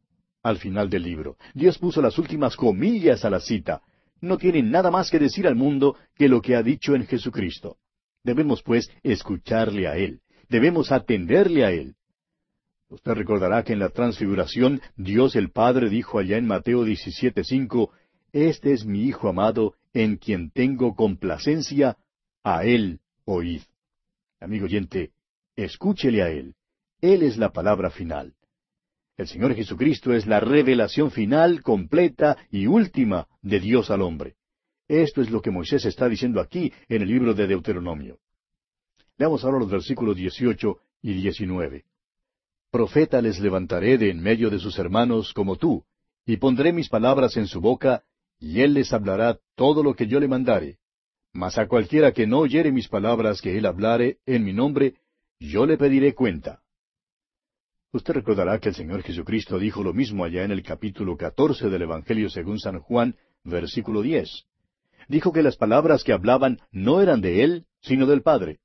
al 0.47 0.59
final 0.59 0.89
del 0.89 1.03
libro. 1.03 1.37
Dios 1.55 1.79
puso 1.79 2.01
las 2.01 2.19
últimas 2.19 2.57
comillas 2.57 3.25
a 3.25 3.31
la 3.31 3.41
cita. 3.41 3.83
No 4.21 4.39
tiene 4.39 4.63
nada 4.63 4.91
más 4.91 5.11
que 5.11 5.19
decir 5.19 5.47
al 5.47 5.57
mundo 5.57 5.97
que 6.15 6.29
lo 6.29 6.41
que 6.41 6.55
ha 6.55 6.63
dicho 6.63 6.95
en 6.95 7.07
Jesucristo. 7.07 7.79
Debemos, 8.23 8.63
pues, 8.63 8.91
escucharle 9.03 9.89
a 9.89 9.97
Él. 9.97 10.21
Debemos 10.49 10.93
atenderle 10.93 11.65
a 11.65 11.73
Él. 11.73 11.97
Usted 12.89 13.13
recordará 13.13 13.65
que 13.65 13.73
en 13.73 13.81
la 13.81 13.89
transfiguración 13.89 14.81
Dios 14.97 15.35
el 15.35 15.51
Padre 15.51 15.91
dijo 15.91 16.21
allá 16.21 16.37
en 16.37 16.47
Mateo 16.47 16.85
17:5, 16.85 17.91
Este 18.33 18.73
es 18.73 18.85
mi 18.85 19.03
Hijo 19.03 19.29
amado, 19.29 19.75
en 19.93 20.17
quien 20.17 20.51
tengo 20.51 20.95
complacencia, 20.95 21.97
a 22.45 22.65
Él 22.65 23.01
oíd. 23.25 23.63
Amigo 24.41 24.67
oyente, 24.67 25.11
escúchele 25.57 26.23
a 26.23 26.31
Él. 26.31 26.55
Él 27.01 27.25
es 27.25 27.37
la 27.37 27.53
palabra 27.53 27.91
final. 27.91 28.35
El 29.17 29.27
Señor 29.29 29.55
Jesucristo 29.55 30.13
es 30.13 30.27
la 30.27 30.41
revelación 30.41 31.11
final, 31.11 31.63
completa 31.63 32.37
y 32.51 32.67
última 32.67 33.27
de 33.41 33.61
Dios 33.61 33.91
al 33.91 34.03
hombre. 34.03 34.35
Esto 34.89 35.23
es 35.23 35.31
lo 35.31 35.41
que 35.41 35.51
Moisés 35.51 35.87
está 35.87 36.09
diciendo 36.09 36.41
aquí 36.41 36.73
en 36.89 37.03
el 37.03 37.09
libro 37.09 37.33
de 37.33 37.47
Deuteronomio. 37.47 38.19
Leamos 39.17 39.43
ahora 39.45 39.59
los 39.59 39.71
versículos 39.71 40.17
18 40.17 40.79
y 41.01 41.15
19. 41.15 41.85
Profeta 42.71 43.23
les 43.23 43.41
levantaré 43.41 43.97
de 43.97 44.11
en 44.11 44.21
medio 44.21 44.51
de 44.51 44.59
sus 44.59 44.79
hermanos 44.79 45.33
como 45.33 45.57
tú, 45.57 45.85
y 46.27 46.37
pondré 46.37 46.73
mis 46.73 46.91
palabras 46.91 47.39
en 47.39 47.47
su 47.47 47.61
boca, 47.61 48.05
y 48.39 48.61
él 48.61 48.75
les 48.75 48.93
hablará 48.93 49.39
todo 49.55 49.83
lo 49.83 49.95
que 49.95 50.07
yo 50.07 50.21
le 50.21 50.29
mandare. 50.29 50.77
Mas 51.33 51.57
a 51.57 51.67
cualquiera 51.67 52.13
que 52.13 52.27
no 52.27 52.41
oyere 52.41 52.71
mis 52.71 52.89
palabras 52.89 53.41
que 53.41 53.57
él 53.57 53.65
hablare 53.65 54.19
en 54.27 54.45
mi 54.45 54.53
nombre, 54.53 54.95
yo 55.41 55.65
le 55.65 55.79
pediré 55.79 56.15
cuenta. 56.15 56.61
Usted 57.97 58.13
recordará 58.13 58.59
que 58.59 58.69
el 58.69 58.75
Señor 58.75 59.03
Jesucristo 59.03 59.59
dijo 59.59 59.83
lo 59.83 59.95
mismo 59.95 60.23
allá 60.23 60.45
en 60.45 60.51
el 60.51 60.63
capítulo 60.63 61.17
catorce 61.17 61.71
del 61.71 61.81
Evangelio 61.81 62.29
según 62.29 62.61
San 62.61 62.79
Juan, 62.81 63.17
versículo 63.43 64.03
diez. 64.03 64.45
Dijo 65.09 65.33
que 65.33 65.43
las 65.43 65.57
palabras 65.57 66.05
que 66.05 66.13
hablaban 66.13 66.59
no 66.71 67.01
eran 67.01 67.23
de 67.23 67.43
Él, 67.43 67.65
sino 67.81 68.05
del 68.05 68.21
Padre. 68.21 68.59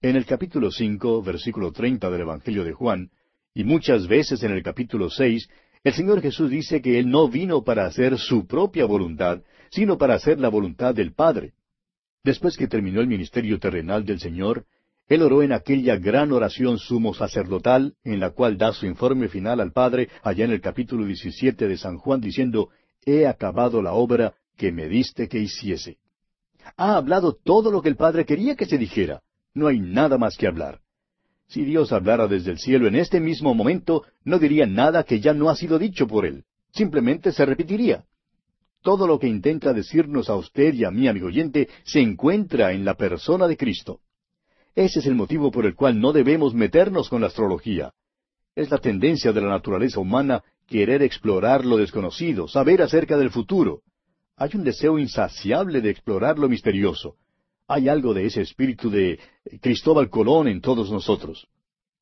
En 0.00 0.16
el 0.16 0.24
capítulo 0.24 0.70
cinco, 0.70 1.22
versículo 1.22 1.70
treinta 1.70 2.08
del 2.08 2.22
Evangelio 2.22 2.64
de 2.64 2.72
Juan, 2.72 3.10
y 3.52 3.64
muchas 3.64 4.08
veces 4.08 4.42
en 4.42 4.52
el 4.52 4.62
capítulo 4.62 5.10
seis, 5.10 5.50
el 5.84 5.92
Señor 5.92 6.22
Jesús 6.22 6.48
dice 6.48 6.80
que 6.80 6.98
Él 6.98 7.10
no 7.10 7.28
vino 7.28 7.62
para 7.62 7.84
hacer 7.84 8.16
su 8.16 8.46
propia 8.46 8.86
voluntad, 8.86 9.42
sino 9.68 9.98
para 9.98 10.14
hacer 10.14 10.40
la 10.40 10.48
voluntad 10.48 10.94
del 10.94 11.12
Padre. 11.12 11.52
Después 12.24 12.56
que 12.56 12.68
terminó 12.68 13.02
el 13.02 13.06
ministerio 13.06 13.58
terrenal 13.58 14.06
del 14.06 14.18
Señor, 14.18 14.64
él 15.08 15.22
oró 15.22 15.42
en 15.42 15.52
aquella 15.52 15.96
gran 15.96 16.32
oración 16.32 16.78
sumo 16.78 17.14
sacerdotal, 17.14 17.94
en 18.02 18.18
la 18.18 18.30
cual 18.30 18.58
da 18.58 18.72
su 18.72 18.86
informe 18.86 19.28
final 19.28 19.60
al 19.60 19.72
Padre, 19.72 20.08
allá 20.22 20.44
en 20.44 20.50
el 20.50 20.60
capítulo 20.60 21.06
17 21.06 21.68
de 21.68 21.76
San 21.76 21.98
Juan, 21.98 22.20
diciendo, 22.20 22.70
He 23.04 23.26
acabado 23.26 23.82
la 23.82 23.92
obra 23.92 24.34
que 24.56 24.72
me 24.72 24.88
diste 24.88 25.28
que 25.28 25.38
hiciese. 25.38 25.98
Ha 26.76 26.96
hablado 26.96 27.34
todo 27.34 27.70
lo 27.70 27.82
que 27.82 27.88
el 27.88 27.96
Padre 27.96 28.24
quería 28.24 28.56
que 28.56 28.66
se 28.66 28.78
dijera. 28.78 29.22
No 29.54 29.68
hay 29.68 29.78
nada 29.78 30.18
más 30.18 30.36
que 30.36 30.48
hablar. 30.48 30.80
Si 31.46 31.64
Dios 31.64 31.92
hablara 31.92 32.26
desde 32.26 32.50
el 32.50 32.58
cielo 32.58 32.88
en 32.88 32.96
este 32.96 33.20
mismo 33.20 33.54
momento, 33.54 34.02
no 34.24 34.40
diría 34.40 34.66
nada 34.66 35.04
que 35.04 35.20
ya 35.20 35.32
no 35.32 35.48
ha 35.48 35.54
sido 35.54 35.78
dicho 35.78 36.08
por 36.08 36.26
Él. 36.26 36.42
Simplemente 36.72 37.30
se 37.30 37.46
repetiría. 37.46 38.04
Todo 38.82 39.06
lo 39.06 39.20
que 39.20 39.28
intenta 39.28 39.72
decirnos 39.72 40.28
a 40.28 40.34
usted 40.34 40.74
y 40.74 40.84
a 40.84 40.90
mí, 40.90 41.06
amigo 41.06 41.28
oyente, 41.28 41.68
se 41.84 42.00
encuentra 42.00 42.72
en 42.72 42.84
la 42.84 42.94
persona 42.94 43.46
de 43.46 43.56
Cristo. 43.56 44.00
Ese 44.76 44.98
es 44.98 45.06
el 45.06 45.14
motivo 45.14 45.50
por 45.50 45.64
el 45.64 45.74
cual 45.74 45.98
no 45.98 46.12
debemos 46.12 46.52
meternos 46.52 47.08
con 47.08 47.22
la 47.22 47.28
astrología. 47.28 47.94
Es 48.54 48.70
la 48.70 48.76
tendencia 48.76 49.32
de 49.32 49.40
la 49.40 49.48
naturaleza 49.48 50.00
humana 50.00 50.44
querer 50.66 51.02
explorar 51.02 51.64
lo 51.64 51.78
desconocido, 51.78 52.46
saber 52.46 52.82
acerca 52.82 53.16
del 53.16 53.30
futuro. 53.30 53.80
Hay 54.36 54.50
un 54.52 54.64
deseo 54.64 54.98
insaciable 54.98 55.80
de 55.80 55.88
explorar 55.88 56.38
lo 56.38 56.50
misterioso. 56.50 57.16
Hay 57.66 57.88
algo 57.88 58.12
de 58.12 58.26
ese 58.26 58.42
espíritu 58.42 58.90
de 58.90 59.18
Cristóbal 59.62 60.10
Colón 60.10 60.46
en 60.46 60.60
todos 60.60 60.90
nosotros. 60.90 61.48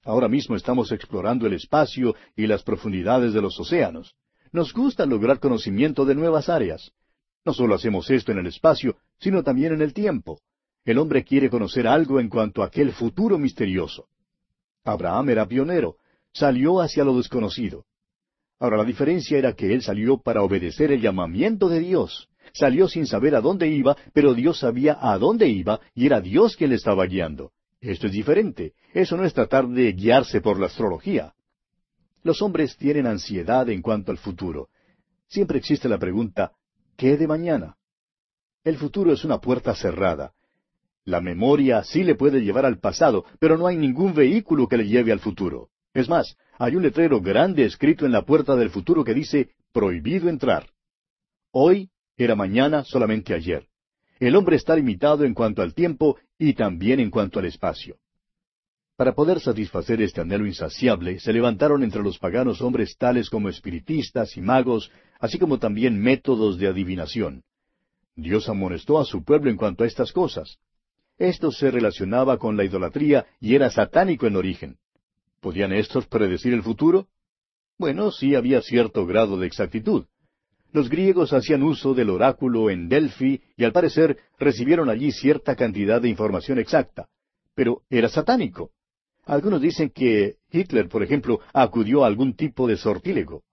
Ahora 0.02 0.28
mismo 0.28 0.56
estamos 0.56 0.90
explorando 0.90 1.46
el 1.46 1.52
espacio 1.52 2.16
y 2.34 2.48
las 2.48 2.64
profundidades 2.64 3.32
de 3.32 3.40
los 3.40 3.58
océanos. 3.60 4.16
Nos 4.50 4.72
gusta 4.72 5.06
lograr 5.06 5.38
conocimiento 5.38 6.04
de 6.04 6.16
nuevas 6.16 6.48
áreas. 6.48 6.90
No 7.44 7.54
solo 7.54 7.76
hacemos 7.76 8.10
esto 8.10 8.32
en 8.32 8.38
el 8.38 8.48
espacio, 8.48 8.96
sino 9.20 9.44
también 9.44 9.74
en 9.74 9.80
el 9.80 9.94
tiempo. 9.94 10.40
El 10.84 10.98
hombre 10.98 11.24
quiere 11.24 11.48
conocer 11.48 11.86
algo 11.86 12.20
en 12.20 12.28
cuanto 12.28 12.62
a 12.62 12.66
aquel 12.66 12.92
futuro 12.92 13.38
misterioso. 13.38 14.06
Abraham 14.84 15.30
era 15.30 15.46
pionero, 15.46 15.96
salió 16.32 16.80
hacia 16.80 17.04
lo 17.04 17.16
desconocido. 17.16 17.86
Ahora 18.58 18.76
la 18.76 18.84
diferencia 18.84 19.38
era 19.38 19.54
que 19.54 19.72
él 19.72 19.82
salió 19.82 20.18
para 20.18 20.42
obedecer 20.42 20.92
el 20.92 21.00
llamamiento 21.00 21.68
de 21.68 21.80
Dios. 21.80 22.28
Salió 22.52 22.86
sin 22.86 23.06
saber 23.06 23.34
a 23.34 23.40
dónde 23.40 23.68
iba, 23.68 23.96
pero 24.12 24.34
Dios 24.34 24.58
sabía 24.58 24.98
a 25.00 25.18
dónde 25.18 25.48
iba 25.48 25.80
y 25.94 26.06
era 26.06 26.20
Dios 26.20 26.56
quien 26.56 26.70
le 26.70 26.76
estaba 26.76 27.06
guiando. 27.06 27.52
Esto 27.80 28.06
es 28.06 28.12
diferente. 28.12 28.74
Eso 28.92 29.16
no 29.16 29.24
es 29.24 29.34
tratar 29.34 29.66
de 29.68 29.92
guiarse 29.92 30.40
por 30.40 30.60
la 30.60 30.66
astrología. 30.66 31.34
Los 32.22 32.42
hombres 32.42 32.76
tienen 32.76 33.06
ansiedad 33.06 33.68
en 33.68 33.82
cuanto 33.82 34.10
al 34.10 34.18
futuro. 34.18 34.68
Siempre 35.28 35.58
existe 35.58 35.88
la 35.88 35.98
pregunta, 35.98 36.52
¿qué 36.96 37.16
de 37.16 37.26
mañana? 37.26 37.76
El 38.62 38.76
futuro 38.76 39.12
es 39.12 39.24
una 39.24 39.40
puerta 39.40 39.74
cerrada. 39.74 40.32
La 41.04 41.20
memoria 41.20 41.82
sí 41.84 42.02
le 42.02 42.14
puede 42.14 42.40
llevar 42.40 42.64
al 42.64 42.78
pasado, 42.78 43.24
pero 43.38 43.58
no 43.58 43.66
hay 43.66 43.76
ningún 43.76 44.14
vehículo 44.14 44.68
que 44.68 44.78
le 44.78 44.86
lleve 44.86 45.12
al 45.12 45.20
futuro. 45.20 45.68
Es 45.92 46.08
más, 46.08 46.36
hay 46.58 46.76
un 46.76 46.82
letrero 46.82 47.20
grande 47.20 47.64
escrito 47.64 48.06
en 48.06 48.12
la 48.12 48.22
puerta 48.22 48.56
del 48.56 48.70
futuro 48.70 49.04
que 49.04 49.14
dice 49.14 49.50
prohibido 49.72 50.28
entrar. 50.28 50.70
Hoy 51.52 51.90
era 52.16 52.34
mañana 52.34 52.84
solamente 52.84 53.34
ayer. 53.34 53.66
El 54.18 54.36
hombre 54.36 54.56
está 54.56 54.76
limitado 54.76 55.24
en 55.24 55.34
cuanto 55.34 55.60
al 55.62 55.74
tiempo 55.74 56.16
y 56.38 56.54
también 56.54 57.00
en 57.00 57.10
cuanto 57.10 57.38
al 57.38 57.46
espacio. 57.46 57.96
Para 58.96 59.14
poder 59.14 59.40
satisfacer 59.40 60.00
este 60.00 60.20
anhelo 60.20 60.46
insaciable, 60.46 61.18
se 61.18 61.32
levantaron 61.32 61.82
entre 61.82 62.02
los 62.02 62.18
paganos 62.18 62.62
hombres 62.62 62.96
tales 62.96 63.28
como 63.28 63.48
espiritistas 63.48 64.36
y 64.36 64.40
magos, 64.40 64.90
así 65.18 65.38
como 65.38 65.58
también 65.58 66.00
métodos 66.00 66.58
de 66.58 66.68
adivinación. 66.68 67.42
Dios 68.14 68.48
amonestó 68.48 69.00
a 69.00 69.04
su 69.04 69.24
pueblo 69.24 69.50
en 69.50 69.56
cuanto 69.56 69.82
a 69.82 69.88
estas 69.88 70.12
cosas. 70.12 70.58
Esto 71.18 71.52
se 71.52 71.70
relacionaba 71.70 72.38
con 72.38 72.56
la 72.56 72.64
idolatría 72.64 73.26
y 73.40 73.54
era 73.54 73.70
satánico 73.70 74.26
en 74.26 74.36
origen. 74.36 74.76
¿Podían 75.40 75.72
estos 75.72 76.06
predecir 76.06 76.52
el 76.52 76.62
futuro? 76.62 77.06
Bueno, 77.78 78.10
sí 78.10 78.34
había 78.34 78.62
cierto 78.62 79.06
grado 79.06 79.38
de 79.38 79.46
exactitud. 79.46 80.06
Los 80.72 80.88
griegos 80.88 81.32
hacían 81.32 81.62
uso 81.62 81.94
del 81.94 82.10
oráculo 82.10 82.68
en 82.68 82.88
Delphi 82.88 83.40
y 83.56 83.64
al 83.64 83.72
parecer 83.72 84.18
recibieron 84.38 84.88
allí 84.90 85.12
cierta 85.12 85.54
cantidad 85.54 86.02
de 86.02 86.08
información 86.08 86.58
exacta. 86.58 87.08
Pero 87.54 87.82
era 87.88 88.08
satánico. 88.08 88.70
Algunos 89.24 89.60
dicen 89.60 89.90
que 89.90 90.36
Hitler, 90.50 90.88
por 90.88 91.02
ejemplo, 91.02 91.40
acudió 91.52 92.02
a 92.02 92.08
algún 92.08 92.34
tipo 92.34 92.66
de 92.66 92.76
sortílego 92.76 93.44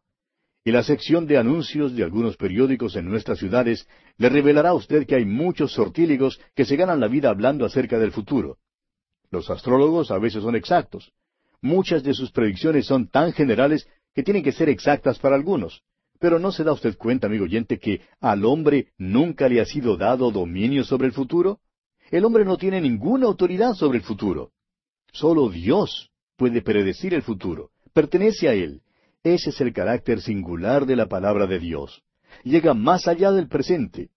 y 0.63 0.71
la 0.71 0.83
sección 0.83 1.25
de 1.25 1.37
anuncios 1.37 1.95
de 1.95 2.03
algunos 2.03 2.37
periódicos 2.37 2.95
en 2.95 3.05
nuestras 3.05 3.39
ciudades 3.39 3.87
le 4.17 4.29
revelará 4.29 4.69
a 4.69 4.73
usted 4.75 5.07
que 5.07 5.15
hay 5.15 5.25
muchos 5.25 5.73
sortílegos 5.73 6.39
que 6.55 6.65
se 6.65 6.75
ganan 6.75 6.99
la 6.99 7.07
vida 7.07 7.29
hablando 7.29 7.65
acerca 7.65 7.97
del 7.97 8.11
futuro. 8.11 8.57
Los 9.31 9.49
astrólogos 9.49 10.11
a 10.11 10.19
veces 10.19 10.43
son 10.43 10.55
exactos. 10.55 11.11
Muchas 11.61 12.03
de 12.03 12.13
sus 12.13 12.31
predicciones 12.31 12.85
son 12.85 13.07
tan 13.07 13.33
generales 13.33 13.87
que 14.13 14.23
tienen 14.23 14.43
que 14.43 14.51
ser 14.51 14.69
exactas 14.69 15.17
para 15.19 15.35
algunos. 15.35 15.81
Pero 16.19 16.37
¿no 16.37 16.51
se 16.51 16.63
da 16.63 16.73
usted 16.73 16.97
cuenta, 16.97 17.25
amigo 17.25 17.45
oyente, 17.45 17.79
que 17.79 18.01
al 18.19 18.45
hombre 18.45 18.89
nunca 18.97 19.49
le 19.49 19.61
ha 19.61 19.65
sido 19.65 19.97
dado 19.97 20.29
dominio 20.31 20.83
sobre 20.83 21.07
el 21.07 21.13
futuro? 21.13 21.59
El 22.11 22.25
hombre 22.25 22.45
no 22.45 22.57
tiene 22.57 22.79
ninguna 22.81 23.25
autoridad 23.25 23.73
sobre 23.73 23.97
el 23.97 24.03
futuro. 24.03 24.51
Solo 25.11 25.49
Dios 25.49 26.11
puede 26.35 26.61
predecir 26.61 27.13
el 27.13 27.23
futuro. 27.23 27.71
Pertenece 27.93 28.49
a 28.49 28.53
Él. 28.53 28.81
Ese 29.23 29.51
es 29.51 29.61
el 29.61 29.71
carácter 29.71 30.21
singular 30.21 30.85
de 30.85 30.95
la 30.95 31.05
palabra 31.05 31.45
de 31.45 31.59
Dios. 31.59 32.01
Llega 32.43 32.73
más 32.73 33.07
allá 33.07 33.31
del 33.31 33.47
presente. 33.47 34.09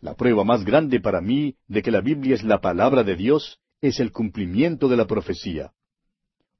La 0.00 0.14
prueba 0.14 0.44
más 0.44 0.64
grande 0.64 1.00
para 1.00 1.20
mí 1.20 1.56
de 1.66 1.82
que 1.82 1.90
la 1.90 2.00
Biblia 2.00 2.36
es 2.36 2.44
la 2.44 2.60
palabra 2.60 3.02
de 3.02 3.16
Dios 3.16 3.58
es 3.80 3.98
el 3.98 4.12
cumplimiento 4.12 4.88
de 4.88 4.96
la 4.96 5.06
profecía. 5.06 5.72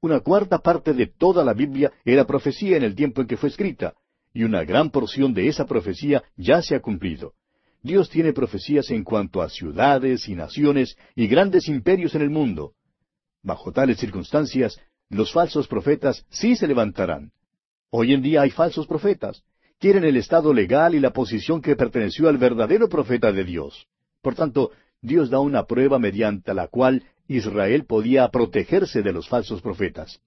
Una 0.01 0.19
cuarta 0.19 0.59
parte 0.59 0.93
de 0.93 1.07
toda 1.07 1.43
la 1.43 1.53
Biblia 1.53 1.91
era 2.03 2.25
profecía 2.25 2.75
en 2.75 2.83
el 2.83 2.95
tiempo 2.95 3.21
en 3.21 3.27
que 3.27 3.37
fue 3.37 3.49
escrita, 3.49 3.93
y 4.33 4.43
una 4.43 4.63
gran 4.65 4.89
porción 4.89 5.33
de 5.33 5.47
esa 5.47 5.65
profecía 5.65 6.23
ya 6.35 6.61
se 6.61 6.75
ha 6.75 6.81
cumplido. 6.81 7.33
Dios 7.81 8.09
tiene 8.09 8.33
profecías 8.33 8.89
en 8.91 9.05
cuanto 9.05 9.41
a 9.41 9.49
ciudades 9.49 10.27
y 10.27 10.35
naciones 10.35 10.97
y 11.15 11.27
grandes 11.27 11.69
imperios 11.69 12.13
en 12.15 12.23
el 12.23 12.29
mundo. 12.29 12.73
Bajo 13.41 13.71
tales 13.71 13.99
circunstancias, 13.99 14.77
los 15.09 15.31
falsos 15.31 15.67
profetas 15.67 16.25
sí 16.29 16.57
se 16.57 16.67
levantarán. 16.67 17.31
Hoy 17.91 18.13
en 18.13 18.21
día 18.21 18.41
hay 18.41 18.51
falsos 18.51 18.85
profetas. 18.85 19.43
Quieren 19.79 20.03
el 20.03 20.17
estado 20.17 20.53
legal 20.53 20.93
y 20.93 20.99
la 20.99 21.11
posición 21.11 21.61
que 21.61 21.75
perteneció 21.75 22.29
al 22.29 22.37
verdadero 22.37 22.87
profeta 22.87 23.31
de 23.31 23.43
Dios. 23.43 23.87
Por 24.21 24.35
tanto, 24.35 24.71
Dios 25.01 25.29
da 25.29 25.39
una 25.39 25.65
prueba 25.65 25.97
mediante 25.97 26.53
la 26.53 26.67
cual 26.67 27.03
Israel 27.27 27.85
podía 27.85 28.27
protegerse 28.27 29.01
de 29.01 29.13
los 29.13 29.27
falsos 29.27 29.61
profetas. 29.61 30.21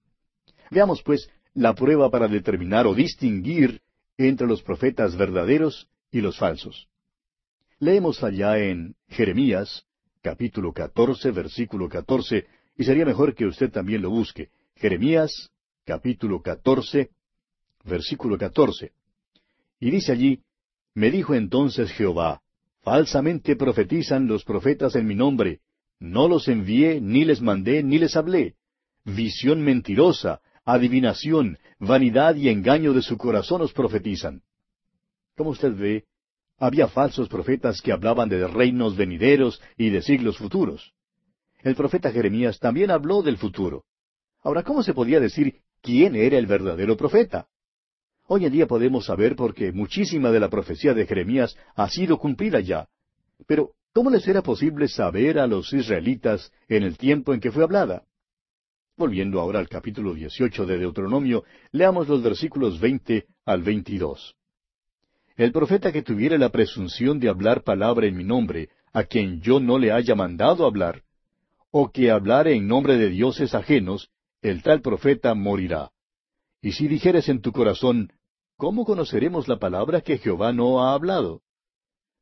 Veamos, 0.71 1.03
pues, 1.03 1.29
la 1.53 1.75
prueba 1.75 2.09
para 2.09 2.27
determinar 2.27 2.87
o 2.87 2.95
distinguir 2.95 3.81
entre 4.17 4.47
los 4.47 4.61
profetas 4.63 5.15
verdaderos 5.15 5.87
y 6.11 6.21
los 6.21 6.37
falsos. 6.37 6.87
Leemos 7.79 8.23
allá 8.23 8.57
en 8.57 8.95
Jeremías, 9.09 9.85
capítulo 10.21 10.73
14, 10.73 11.31
versículo 11.31 11.87
14, 11.87 12.45
y 12.77 12.83
sería 12.83 13.05
mejor 13.05 13.35
que 13.35 13.45
usted 13.45 13.71
también 13.71 14.01
lo 14.01 14.09
busque. 14.09 14.49
Jeremías, 14.75 15.51
capítulo 15.85 16.41
14, 16.41 17.09
versículo 17.83 18.37
14. 18.37 18.91
Y 19.79 19.91
dice 19.91 20.11
allí, 20.11 20.41
Me 20.95 21.11
dijo 21.11 21.33
entonces 21.33 21.91
Jehová, 21.91 22.41
falsamente 22.81 23.55
profetizan 23.55 24.27
los 24.27 24.43
profetas 24.43 24.95
en 24.95 25.07
mi 25.07 25.15
nombre, 25.15 25.61
no 25.99 26.27
los 26.27 26.47
envié, 26.47 26.99
ni 26.99 27.23
les 27.23 27.41
mandé, 27.41 27.81
ni 27.83 27.97
les 27.97 28.15
hablé. 28.15 28.55
Visión 29.05 29.61
mentirosa, 29.61 30.41
adivinación, 30.65 31.57
vanidad 31.79 32.35
y 32.35 32.49
engaño 32.49 32.93
de 32.93 33.01
su 33.01 33.17
corazón 33.17 33.61
os 33.61 33.73
profetizan. 33.73 34.41
Como 35.35 35.51
usted 35.51 35.75
ve, 35.75 36.05
había 36.57 36.87
falsos 36.87 37.27
profetas 37.27 37.81
que 37.81 37.91
hablaban 37.91 38.29
de 38.29 38.47
reinos 38.47 38.95
venideros 38.95 39.61
y 39.77 39.89
de 39.89 40.01
siglos 40.01 40.37
futuros. 40.37 40.93
El 41.61 41.75
profeta 41.75 42.11
Jeremías 42.11 42.59
también 42.59 42.91
habló 42.91 43.21
del 43.21 43.37
futuro. 43.37 43.85
Ahora, 44.41 44.63
¿cómo 44.63 44.83
se 44.83 44.93
podía 44.93 45.19
decir 45.19 45.61
quién 45.81 46.15
era 46.15 46.37
el 46.37 46.45
verdadero 46.45 46.97
profeta? 46.97 47.47
Hoy 48.27 48.45
en 48.45 48.53
día 48.53 48.67
podemos 48.67 49.05
saber 49.05 49.35
porque 49.35 49.71
muchísima 49.71 50.31
de 50.31 50.39
la 50.39 50.49
profecía 50.49 50.93
de 50.93 51.05
Jeremías 51.05 51.55
ha 51.75 51.89
sido 51.89 52.17
cumplida 52.17 52.61
ya. 52.61 52.87
Pero, 53.45 53.71
¿cómo 53.93 54.09
les 54.09 54.25
era 54.27 54.41
posible 54.41 54.87
saber 54.87 55.37
a 55.39 55.47
los 55.47 55.73
israelitas 55.73 56.51
en 56.69 56.83
el 56.83 56.97
tiempo 56.97 57.33
en 57.33 57.41
que 57.41 57.51
fue 57.51 57.63
hablada? 57.63 58.03
Volviendo 58.95 59.41
ahora 59.41 59.59
al 59.59 59.67
capítulo 59.67 60.13
18 60.13 60.65
de 60.65 60.77
Deuteronomio, 60.77 61.43
leamos 61.71 62.07
los 62.07 62.23
versículos 62.23 62.79
20 62.79 63.25
al 63.45 63.61
22. 63.61 64.35
El 65.35 65.51
profeta 65.51 65.91
que 65.91 66.03
tuviere 66.03 66.37
la 66.37 66.49
presunción 66.49 67.19
de 67.19 67.27
hablar 67.27 67.63
palabra 67.63 68.05
en 68.05 68.15
mi 68.15 68.23
nombre, 68.23 68.69
a 68.93 69.03
quien 69.03 69.41
yo 69.41 69.59
no 69.59 69.79
le 69.79 69.91
haya 69.91 70.13
mandado 70.15 70.65
hablar, 70.65 71.01
o 71.71 71.91
que 71.91 72.11
hablare 72.11 72.53
en 72.53 72.67
nombre 72.67 72.97
de 72.97 73.09
dioses 73.09 73.55
ajenos, 73.55 74.11
el 74.43 74.61
tal 74.61 74.81
profeta 74.81 75.33
morirá. 75.33 75.92
Y 76.63 76.71
si 76.71 76.87
dijeres 76.87 77.27
en 77.27 77.41
tu 77.41 77.51
corazón, 77.51 78.13
¿cómo 78.55 78.85
conoceremos 78.85 79.49
la 79.49 79.59
palabra 79.59 79.99
que 79.99 80.17
Jehová 80.17 80.53
no 80.53 80.81
ha 80.81 80.93
hablado? 80.93 81.41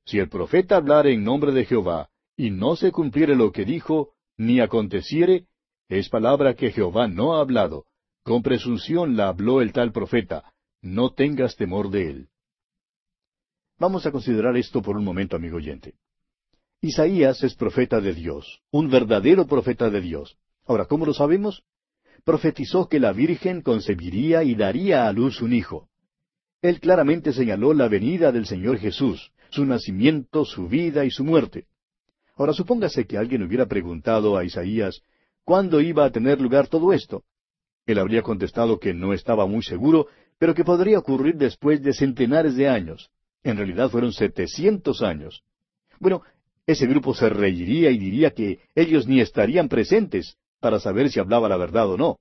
Si 0.03 0.17
el 0.17 0.29
profeta 0.29 0.77
hablare 0.77 1.13
en 1.13 1.23
nombre 1.23 1.51
de 1.51 1.63
Jehová, 1.63 2.09
y 2.35 2.49
no 2.49 2.75
se 2.75 2.91
cumpliere 2.91 3.35
lo 3.35 3.51
que 3.51 3.65
dijo, 3.65 4.15
ni 4.37 4.59
aconteciere, 4.59 5.45
es 5.89 6.09
palabra 6.09 6.55
que 6.55 6.71
Jehová 6.71 7.07
no 7.07 7.35
ha 7.35 7.41
hablado. 7.41 7.85
Con 8.23 8.41
presunción 8.41 9.15
la 9.15 9.27
habló 9.27 9.61
el 9.61 9.73
tal 9.73 9.91
profeta. 9.91 10.51
No 10.81 11.13
tengas 11.13 11.55
temor 11.55 11.91
de 11.91 12.09
él. 12.09 12.29
Vamos 13.77 14.07
a 14.07 14.11
considerar 14.11 14.57
esto 14.57 14.81
por 14.81 14.97
un 14.97 15.05
momento, 15.05 15.35
amigo 15.35 15.57
oyente. 15.57 15.93
Isaías 16.81 17.43
es 17.43 17.53
profeta 17.53 18.01
de 18.01 18.15
Dios, 18.15 18.63
un 18.71 18.89
verdadero 18.89 19.45
profeta 19.45 19.91
de 19.91 20.01
Dios. 20.01 20.39
Ahora, 20.65 20.85
¿cómo 20.85 21.05
lo 21.05 21.13
sabemos? 21.13 21.63
Profetizó 22.23 22.87
que 22.87 22.99
la 22.99 23.13
Virgen 23.13 23.61
concebiría 23.61 24.43
y 24.43 24.55
daría 24.55 25.07
a 25.07 25.13
luz 25.13 25.41
un 25.41 25.53
hijo. 25.53 25.87
Él 26.61 26.79
claramente 26.79 27.33
señaló 27.33 27.73
la 27.73 27.87
venida 27.87 28.31
del 28.31 28.45
Señor 28.45 28.77
Jesús, 28.77 29.31
su 29.49 29.65
nacimiento, 29.65 30.45
su 30.45 30.67
vida 30.67 31.03
y 31.05 31.11
su 31.11 31.23
muerte. 31.23 31.65
Ahora 32.35 32.53
supóngase 32.53 33.05
que 33.05 33.17
alguien 33.17 33.43
hubiera 33.43 33.65
preguntado 33.65 34.37
a 34.37 34.43
Isaías, 34.43 35.01
¿Cuándo 35.43 35.81
iba 35.81 36.05
a 36.05 36.11
tener 36.11 36.39
lugar 36.39 36.67
todo 36.67 36.93
esto? 36.93 37.23
Él 37.85 37.97
habría 37.97 38.21
contestado 38.21 38.79
que 38.79 38.93
no 38.93 39.13
estaba 39.13 39.47
muy 39.47 39.63
seguro, 39.63 40.07
pero 40.37 40.53
que 40.53 40.63
podría 40.63 40.99
ocurrir 40.99 41.35
después 41.35 41.81
de 41.81 41.93
centenares 41.93 42.55
de 42.55 42.69
años. 42.69 43.09
En 43.43 43.57
realidad 43.57 43.89
fueron 43.89 44.13
setecientos 44.13 45.01
años. 45.01 45.43
Bueno, 45.99 46.21
ese 46.67 46.85
grupo 46.85 47.13
se 47.15 47.27
reiría 47.29 47.89
y 47.89 47.97
diría 47.97 48.31
que 48.31 48.59
ellos 48.75 49.07
ni 49.07 49.19
estarían 49.19 49.67
presentes 49.67 50.37
para 50.61 50.79
saber 50.79 51.09
si 51.09 51.19
hablaba 51.19 51.49
la 51.49 51.57
verdad 51.57 51.89
o 51.89 51.97
no. 51.97 52.19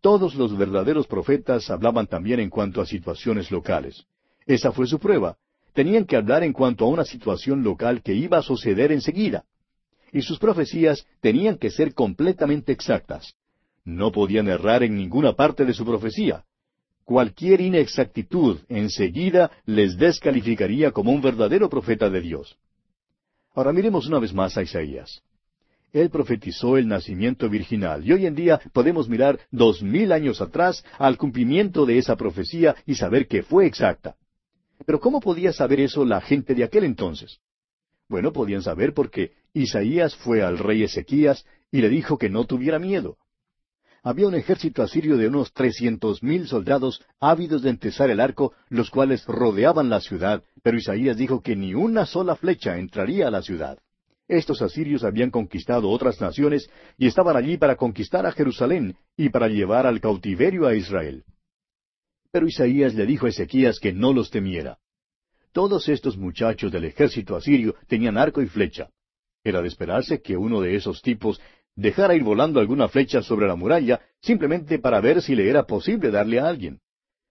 Todos 0.00 0.34
los 0.34 0.56
verdaderos 0.56 1.06
profetas 1.06 1.68
hablaban 1.68 2.06
también 2.06 2.40
en 2.40 2.48
cuanto 2.48 2.80
a 2.80 2.86
situaciones 2.86 3.50
locales. 3.50 4.06
Esa 4.46 4.72
fue 4.72 4.86
su 4.86 4.98
prueba. 4.98 5.36
Tenían 5.74 6.06
que 6.06 6.16
hablar 6.16 6.42
en 6.42 6.54
cuanto 6.54 6.86
a 6.86 6.88
una 6.88 7.04
situación 7.04 7.62
local 7.62 8.02
que 8.02 8.14
iba 8.14 8.38
a 8.38 8.42
suceder 8.42 8.92
enseguida 8.92 9.44
y 10.14 10.22
sus 10.22 10.38
profecías 10.38 11.04
tenían 11.20 11.58
que 11.58 11.70
ser 11.70 11.92
completamente 11.92 12.70
exactas. 12.70 13.34
No 13.84 14.12
podían 14.12 14.48
errar 14.48 14.84
en 14.84 14.96
ninguna 14.96 15.32
parte 15.32 15.64
de 15.64 15.74
su 15.74 15.84
profecía. 15.84 16.44
Cualquier 17.04 17.60
inexactitud 17.60 18.60
enseguida 18.68 19.50
les 19.66 19.98
descalificaría 19.98 20.92
como 20.92 21.10
un 21.10 21.20
verdadero 21.20 21.68
profeta 21.68 22.08
de 22.08 22.20
Dios. 22.20 22.56
Ahora 23.54 23.72
miremos 23.72 24.06
una 24.06 24.20
vez 24.20 24.32
más 24.32 24.56
a 24.56 24.62
Isaías. 24.62 25.20
Él 25.94 26.10
profetizó 26.10 26.76
el 26.76 26.88
nacimiento 26.88 27.48
virginal 27.48 28.04
y 28.04 28.12
hoy 28.12 28.26
en 28.26 28.34
día 28.34 28.60
podemos 28.72 29.08
mirar 29.08 29.38
dos 29.52 29.80
mil 29.80 30.10
años 30.10 30.40
atrás 30.40 30.84
al 30.98 31.16
cumplimiento 31.16 31.86
de 31.86 31.98
esa 31.98 32.16
profecía 32.16 32.74
y 32.84 32.96
saber 32.96 33.28
que 33.28 33.44
fue 33.44 33.64
exacta. 33.64 34.16
Pero 34.84 34.98
¿cómo 34.98 35.20
podía 35.20 35.52
saber 35.52 35.78
eso 35.78 36.04
la 36.04 36.20
gente 36.20 36.56
de 36.56 36.64
aquel 36.64 36.82
entonces? 36.82 37.38
Bueno, 38.08 38.32
podían 38.32 38.60
saber 38.60 38.92
porque 38.92 39.34
Isaías 39.52 40.16
fue 40.16 40.42
al 40.42 40.58
rey 40.58 40.82
Ezequías 40.82 41.46
y 41.70 41.80
le 41.80 41.88
dijo 41.88 42.18
que 42.18 42.28
no 42.28 42.44
tuviera 42.44 42.80
miedo. 42.80 43.16
Había 44.02 44.26
un 44.26 44.34
ejército 44.34 44.82
asirio 44.82 45.16
de 45.16 45.28
unos 45.28 45.52
trescientos 45.52 46.24
mil 46.24 46.48
soldados 46.48 47.04
ávidos 47.20 47.62
de 47.62 47.70
empezar 47.70 48.10
el 48.10 48.18
arco, 48.18 48.52
los 48.68 48.90
cuales 48.90 49.24
rodeaban 49.26 49.90
la 49.90 50.00
ciudad, 50.00 50.42
pero 50.60 50.76
Isaías 50.76 51.16
dijo 51.16 51.40
que 51.40 51.54
ni 51.54 51.72
una 51.72 52.04
sola 52.04 52.34
flecha 52.34 52.78
entraría 52.78 53.28
a 53.28 53.30
la 53.30 53.42
ciudad. 53.42 53.78
Estos 54.28 54.62
asirios 54.62 55.04
habían 55.04 55.30
conquistado 55.30 55.90
otras 55.90 56.20
naciones 56.20 56.70
y 56.96 57.06
estaban 57.06 57.36
allí 57.36 57.58
para 57.58 57.76
conquistar 57.76 58.24
a 58.24 58.32
Jerusalén 58.32 58.96
y 59.16 59.28
para 59.28 59.48
llevar 59.48 59.86
al 59.86 60.00
cautiverio 60.00 60.66
a 60.66 60.74
Israel. 60.74 61.24
Pero 62.30 62.46
Isaías 62.46 62.94
le 62.94 63.06
dijo 63.06 63.26
a 63.26 63.28
Ezequías 63.28 63.78
que 63.78 63.92
no 63.92 64.12
los 64.12 64.30
temiera. 64.30 64.78
Todos 65.52 65.88
estos 65.88 66.16
muchachos 66.16 66.72
del 66.72 66.84
ejército 66.84 67.36
asirio 67.36 67.76
tenían 67.86 68.16
arco 68.16 68.42
y 68.42 68.46
flecha. 68.46 68.88
Era 69.44 69.60
de 69.60 69.68
esperarse 69.68 70.22
que 70.22 70.36
uno 70.36 70.60
de 70.60 70.74
esos 70.74 71.02
tipos 71.02 71.40
dejara 71.76 72.16
ir 72.16 72.22
volando 72.22 72.60
alguna 72.60 72.88
flecha 72.88 73.22
sobre 73.22 73.46
la 73.46 73.56
muralla 73.56 74.00
simplemente 74.20 74.78
para 74.78 75.00
ver 75.00 75.20
si 75.20 75.34
le 75.34 75.48
era 75.48 75.64
posible 75.64 76.10
darle 76.10 76.40
a 76.40 76.48
alguien. 76.48 76.80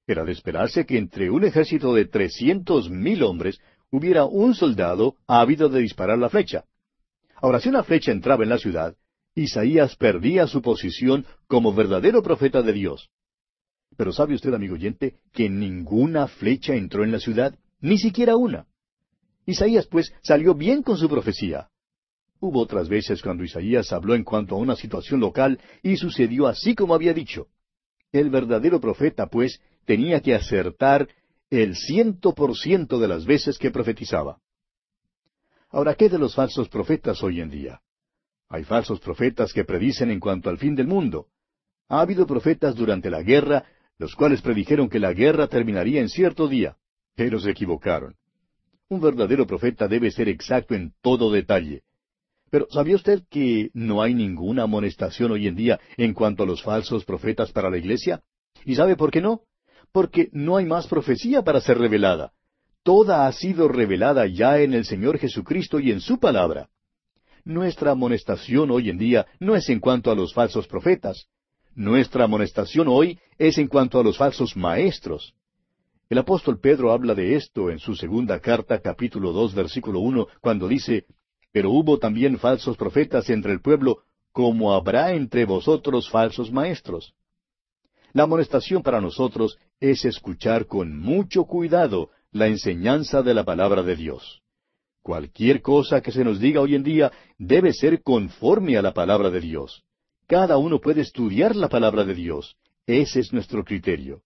Era 0.06 0.24
de 0.24 0.32
esperarse 0.32 0.86
que 0.86 0.98
entre 0.98 1.32
un 1.32 1.44
ejército 1.44 1.94
de 1.94 2.06
trescientos 2.06 2.90
mil 2.90 3.24
hombres 3.24 3.60
hubiera 3.90 4.26
un 4.26 4.54
soldado 4.54 5.16
ávido 5.28 5.70
de 5.70 5.80
disparar 5.82 6.20
la 6.20 6.30
flecha. 6.30 6.66
Ahora, 7.44 7.60
si 7.60 7.68
una 7.68 7.84
flecha 7.84 8.14
entraba 8.14 8.44
en 8.44 8.50
la 8.50 8.58
ciudad, 8.58 8.96
Isaías 9.36 9.98
perdía 9.98 10.48
su 10.48 10.62
posición 10.62 11.26
como 11.46 11.74
verdadero 11.74 12.24
profeta 12.24 12.62
de 12.62 12.72
Dios. 12.72 13.10
Pero 13.98 14.14
¿sabe 14.14 14.34
usted, 14.34 14.54
amigo 14.54 14.76
oyente, 14.76 15.18
que 15.34 15.50
ninguna 15.50 16.30
flecha 16.30 16.74
entró 16.74 17.04
en 17.04 17.12
la 17.12 17.20
ciudad? 17.20 17.54
ni 17.82 17.98
siquiera 17.98 18.38
una. 18.38 18.66
Isaías, 19.46 19.88
pues, 19.88 20.14
salió 20.22 20.56
bien 20.56 20.84
con 20.84 20.98
su 20.98 21.10
profecía. 21.10 21.68
Hubo 22.40 22.62
otras 22.62 22.88
veces 22.88 23.22
cuando 23.22 23.44
Isaías 23.44 23.92
habló 23.92 24.16
en 24.16 24.24
cuanto 24.24 24.56
a 24.56 24.60
una 24.60 24.78
situación 24.78 25.20
local 25.20 25.60
y 25.82 25.98
sucedió 25.98 26.48
así 26.48 26.76
como 26.76 26.96
había 26.96 27.14
dicho. 27.14 27.48
El 28.14 28.30
verdadero 28.30 28.80
profeta, 28.80 29.28
pues, 29.28 29.60
tenía 29.84 30.22
que 30.22 30.34
acertar 30.34 31.10
el 31.50 31.76
ciento 31.76 32.34
por 32.34 32.56
ciento 32.56 33.00
de 33.00 33.10
las 33.10 33.26
veces 33.26 33.60
que 33.60 33.70
profetizaba. 33.70 34.40
Ahora, 35.74 35.96
¿qué 35.96 36.08
de 36.08 36.18
los 36.18 36.36
falsos 36.36 36.70
profetas 36.70 37.22
hoy 37.22 37.42
en 37.42 37.50
día? 37.50 37.82
Hay 38.48 38.64
falsos 38.64 39.02
profetas 39.02 39.52
que 39.52 39.66
predicen 39.66 40.10
en 40.12 40.22
cuanto 40.22 40.50
al 40.50 40.58
fin 40.58 40.76
del 40.76 40.88
mundo. 40.88 41.28
Ha 41.90 42.00
habido 42.00 42.26
profetas 42.26 42.76
durante 42.76 43.10
la 43.10 43.22
guerra, 43.24 43.66
los 43.98 44.16
cuales 44.16 44.42
predijeron 44.42 44.88
que 44.88 45.00
la 45.00 45.12
guerra 45.12 45.48
terminaría 45.48 46.00
en 46.00 46.08
cierto 46.08 46.48
día 46.48 46.78
pero 47.16 47.40
se 47.40 47.52
equivocaron. 47.52 48.16
Un 48.90 49.02
verdadero 49.02 49.48
profeta 49.48 49.88
debe 49.88 50.12
ser 50.12 50.30
exacto 50.30 50.76
en 50.76 50.94
todo 51.02 51.32
detalle. 51.32 51.84
Pero 52.50 52.68
¿sabía 52.70 52.96
usted 52.96 53.24
que 53.30 53.70
no 53.74 54.02
hay 54.02 54.14
ninguna 54.14 54.64
amonestación 54.64 55.32
hoy 55.32 55.48
en 55.48 55.56
día 55.56 55.80
en 55.98 56.14
cuanto 56.14 56.44
a 56.44 56.46
los 56.46 56.62
falsos 56.62 57.04
profetas 57.06 57.52
para 57.52 57.70
la 57.70 57.78
iglesia? 57.78 58.22
¿Y 58.66 58.76
sabe 58.76 58.96
por 58.96 59.12
qué 59.12 59.22
no? 59.22 59.42
Porque 59.92 60.30
no 60.32 60.58
hay 60.58 60.66
más 60.66 60.88
profecía 60.88 61.42
para 61.42 61.62
ser 61.62 61.78
revelada. 61.78 62.34
Toda 62.84 63.28
ha 63.28 63.32
sido 63.32 63.70
revelada 63.70 64.28
ya 64.28 64.60
en 64.60 64.74
el 64.74 64.84
Señor 64.84 65.18
Jesucristo 65.18 65.80
y 65.80 65.92
en 65.92 66.02
su 66.02 66.20
palabra. 66.20 66.70
Nuestra 67.46 67.92
amonestación 67.92 68.72
hoy 68.72 68.90
en 68.90 68.98
día 68.98 69.26
no 69.40 69.56
es 69.56 69.70
en 69.70 69.80
cuanto 69.80 70.12
a 70.12 70.16
los 70.16 70.34
falsos 70.34 70.68
profetas. 70.68 71.28
Nuestra 71.76 72.26
amonestación 72.26 72.90
hoy 72.90 73.20
es 73.38 73.58
en 73.58 73.68
cuanto 73.68 74.00
a 74.00 74.04
los 74.04 74.18
falsos 74.18 74.58
maestros. 74.58 75.34
El 76.10 76.18
apóstol 76.18 76.60
Pedro 76.60 76.92
habla 76.92 77.16
de 77.16 77.36
esto 77.36 77.70
en 77.70 77.80
su 77.80 77.96
segunda 77.96 78.40
carta, 78.42 78.80
capítulo 78.80 79.32
dos, 79.32 79.56
versículo 79.56 80.00
uno, 80.00 80.28
cuando 80.42 80.68
dice, 80.68 81.06
Pero 81.54 81.72
hubo 81.72 82.00
también 82.00 82.38
falsos 82.38 82.76
profetas 82.76 83.30
entre 83.30 83.54
el 83.54 83.62
pueblo, 83.62 84.00
como 84.34 84.74
habrá 84.74 85.14
entre 85.14 85.46
vosotros 85.46 86.10
falsos 86.10 86.52
maestros. 86.52 87.14
La 88.12 88.24
amonestación 88.24 88.84
para 88.84 89.00
nosotros 89.00 89.58
es 89.80 90.04
escuchar 90.04 90.68
con 90.68 91.00
mucho 91.00 91.46
cuidado 91.46 92.10
la 92.34 92.48
enseñanza 92.48 93.22
de 93.22 93.34
la 93.34 93.46
palabra 93.46 93.84
de 93.84 93.96
Dios. 93.96 94.42
Cualquier 95.02 95.62
cosa 95.62 96.02
que 96.02 96.12
se 96.12 96.24
nos 96.24 96.40
diga 96.40 96.60
hoy 96.62 96.76
en 96.76 96.84
día 96.84 97.12
debe 97.38 97.74
ser 97.74 98.04
conforme 98.04 98.78
a 98.78 98.82
la 98.82 98.94
palabra 98.94 99.30
de 99.30 99.40
Dios. 99.40 99.84
Cada 100.28 100.58
uno 100.58 100.80
puede 100.80 101.02
estudiar 101.02 101.56
la 101.56 101.70
palabra 101.70 102.04
de 102.04 102.16
Dios. 102.16 102.58
Ese 102.86 103.22
es 103.22 103.32
nuestro 103.32 103.64
criterio 103.64 104.22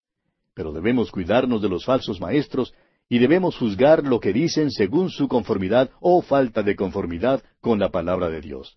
pero 0.58 0.72
debemos 0.72 1.12
cuidarnos 1.12 1.62
de 1.62 1.70
los 1.70 1.86
falsos 1.86 2.20
maestros 2.20 2.74
y 3.08 3.20
debemos 3.20 3.56
juzgar 3.56 4.04
lo 4.04 4.20
que 4.20 4.34
dicen 4.34 4.72
según 4.72 5.12
su 5.12 5.28
conformidad 5.28 5.92
o 6.00 6.24
falta 6.24 6.64
de 6.64 6.76
conformidad 6.76 7.44
con 7.62 7.78
la 7.78 7.90
palabra 7.90 8.28
de 8.30 8.42
Dios. 8.42 8.76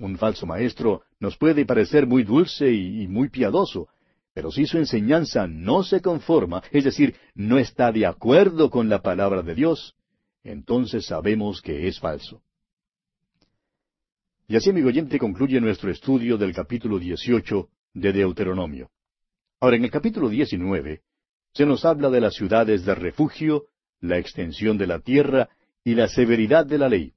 Un 0.00 0.18
falso 0.18 0.44
maestro 0.44 1.02
nos 1.20 1.36
puede 1.36 1.64
parecer 1.64 2.08
muy 2.08 2.24
dulce 2.24 2.68
y, 2.72 3.06
muy 3.06 3.28
piadoso, 3.28 3.86
pero 4.34 4.50
si 4.50 4.66
su 4.66 4.78
enseñanza 4.78 5.46
no 5.46 5.84
se 5.84 6.02
conforma, 6.02 6.62
es 6.72 6.84
decir, 6.84 7.14
no 7.34 7.58
está 7.58 7.92
de 7.92 8.04
acuerdo 8.04 8.68
con 8.68 8.88
la 8.88 9.00
palabra 9.00 9.42
de 9.42 9.54
Dios, 9.54 9.94
entonces 10.42 11.06
sabemos 11.06 11.62
que 11.62 11.86
es 11.86 12.00
falso. 12.00 12.42
Y 14.48 14.56
así, 14.56 14.70
amigo 14.70 14.88
oyente, 14.88 15.18
concluye 15.18 15.60
nuestro 15.60 15.90
estudio 15.90 16.36
del 16.36 16.52
capítulo 16.52 16.98
18 16.98 17.68
de 17.94 18.12
Deuteronomio. 18.12 18.90
Ahora, 19.60 19.76
en 19.76 19.84
el 19.84 19.90
capítulo 19.90 20.28
19 20.28 21.00
se 21.54 21.64
nos 21.64 21.84
habla 21.84 22.10
de 22.10 22.20
las 22.20 22.34
ciudades 22.34 22.84
de 22.84 22.94
refugio, 22.96 23.66
la 24.00 24.18
extensión 24.18 24.76
de 24.76 24.88
la 24.88 24.98
tierra 24.98 25.48
y 25.84 25.94
la 25.94 26.08
severidad 26.08 26.66
de 26.66 26.78
la 26.78 26.88
ley. 26.88 27.14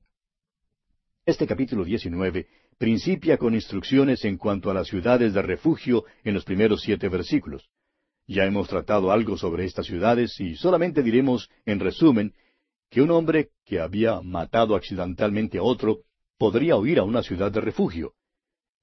Este 1.26 1.48
capítulo 1.48 1.84
19 1.84 2.48
principia 2.78 3.38
con 3.38 3.56
instrucciones 3.56 4.24
en 4.26 4.38
cuanto 4.38 4.70
a 4.70 4.74
las 4.74 4.88
ciudades 4.88 5.34
de 5.34 5.42
refugio 5.42 6.06
en 6.24 6.34
los 6.34 6.46
primeros 6.46 6.82
siete 6.82 7.10
versículos. 7.10 7.70
Ya 8.28 8.46
hemos 8.46 8.68
tratado 8.68 9.12
algo 9.12 9.38
sobre 9.38 9.66
estas 9.66 9.86
ciudades 9.86 10.40
y 10.40 10.56
solamente 10.56 11.02
diremos, 11.02 11.50
en 11.66 11.80
resumen, 11.80 12.34
que 12.90 13.02
un 13.02 13.12
hombre 13.12 13.50
que 13.66 13.80
había 13.80 14.22
matado 14.22 14.76
accidentalmente 14.76 15.58
a 15.58 15.64
otro 15.64 16.00
podría 16.38 16.76
huir 16.76 17.00
a 17.00 17.04
una 17.04 17.24
ciudad 17.24 17.52
de 17.52 17.62
refugio. 17.62 18.14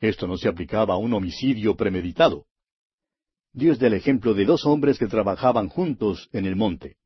Esto 0.00 0.26
no 0.26 0.36
se 0.36 0.48
aplicaba 0.48 0.94
a 0.94 0.98
un 0.98 1.12
homicidio 1.14 1.76
premeditado. 1.76 2.46
Dios 3.52 3.78
da 3.78 3.86
el 3.86 3.94
ejemplo 3.94 4.34
de 4.34 4.44
dos 4.44 4.66
hombres 4.66 4.98
que 4.98 5.06
trabajaban 5.06 5.68
juntos 5.68 6.28
en 6.32 6.46
el 6.46 6.56
monte. 6.56 6.96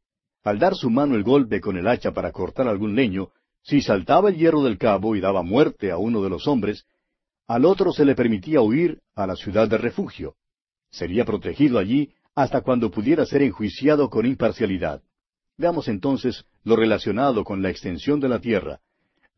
Al 0.42 0.58
dar 0.58 0.74
su 0.74 0.88
mano 0.88 1.14
el 1.14 1.22
golpe 1.22 1.60
con 1.60 1.76
el 1.76 1.86
hacha 1.86 2.12
para 2.12 2.32
cortar 2.32 2.68
algún 2.68 2.94
leño, 2.94 3.30
si 3.62 3.82
saltaba 3.82 4.30
el 4.30 4.36
hierro 4.36 4.62
del 4.62 4.78
cabo 4.78 5.16
y 5.16 5.20
daba 5.20 5.42
muerte 5.42 5.90
a 5.90 5.98
uno 5.98 6.22
de 6.22 6.30
los 6.30 6.46
hombres, 6.46 6.86
al 7.46 7.64
otro 7.64 7.92
se 7.92 8.04
le 8.04 8.14
permitía 8.14 8.60
huir 8.60 9.00
a 9.14 9.26
la 9.26 9.36
ciudad 9.36 9.68
de 9.68 9.78
refugio. 9.78 10.36
Sería 10.90 11.24
protegido 11.24 11.78
allí 11.78 12.12
hasta 12.34 12.60
cuando 12.60 12.90
pudiera 12.90 13.26
ser 13.26 13.42
enjuiciado 13.42 14.10
con 14.10 14.26
imparcialidad. 14.26 15.02
Veamos 15.56 15.88
entonces 15.88 16.44
lo 16.64 16.76
relacionado 16.76 17.44
con 17.44 17.62
la 17.62 17.70
extensión 17.70 18.20
de 18.20 18.28
la 18.28 18.38
tierra. 18.38 18.80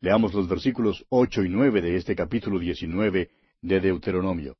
Leamos 0.01 0.33
los 0.33 0.47
versículos 0.47 1.05
ocho 1.09 1.43
y 1.43 1.49
nueve 1.49 1.81
de 1.81 1.95
este 1.95 2.15
capítulo 2.15 2.59
diecinueve 2.59 3.31
de 3.61 3.79
Deuteronomio. 3.79 4.57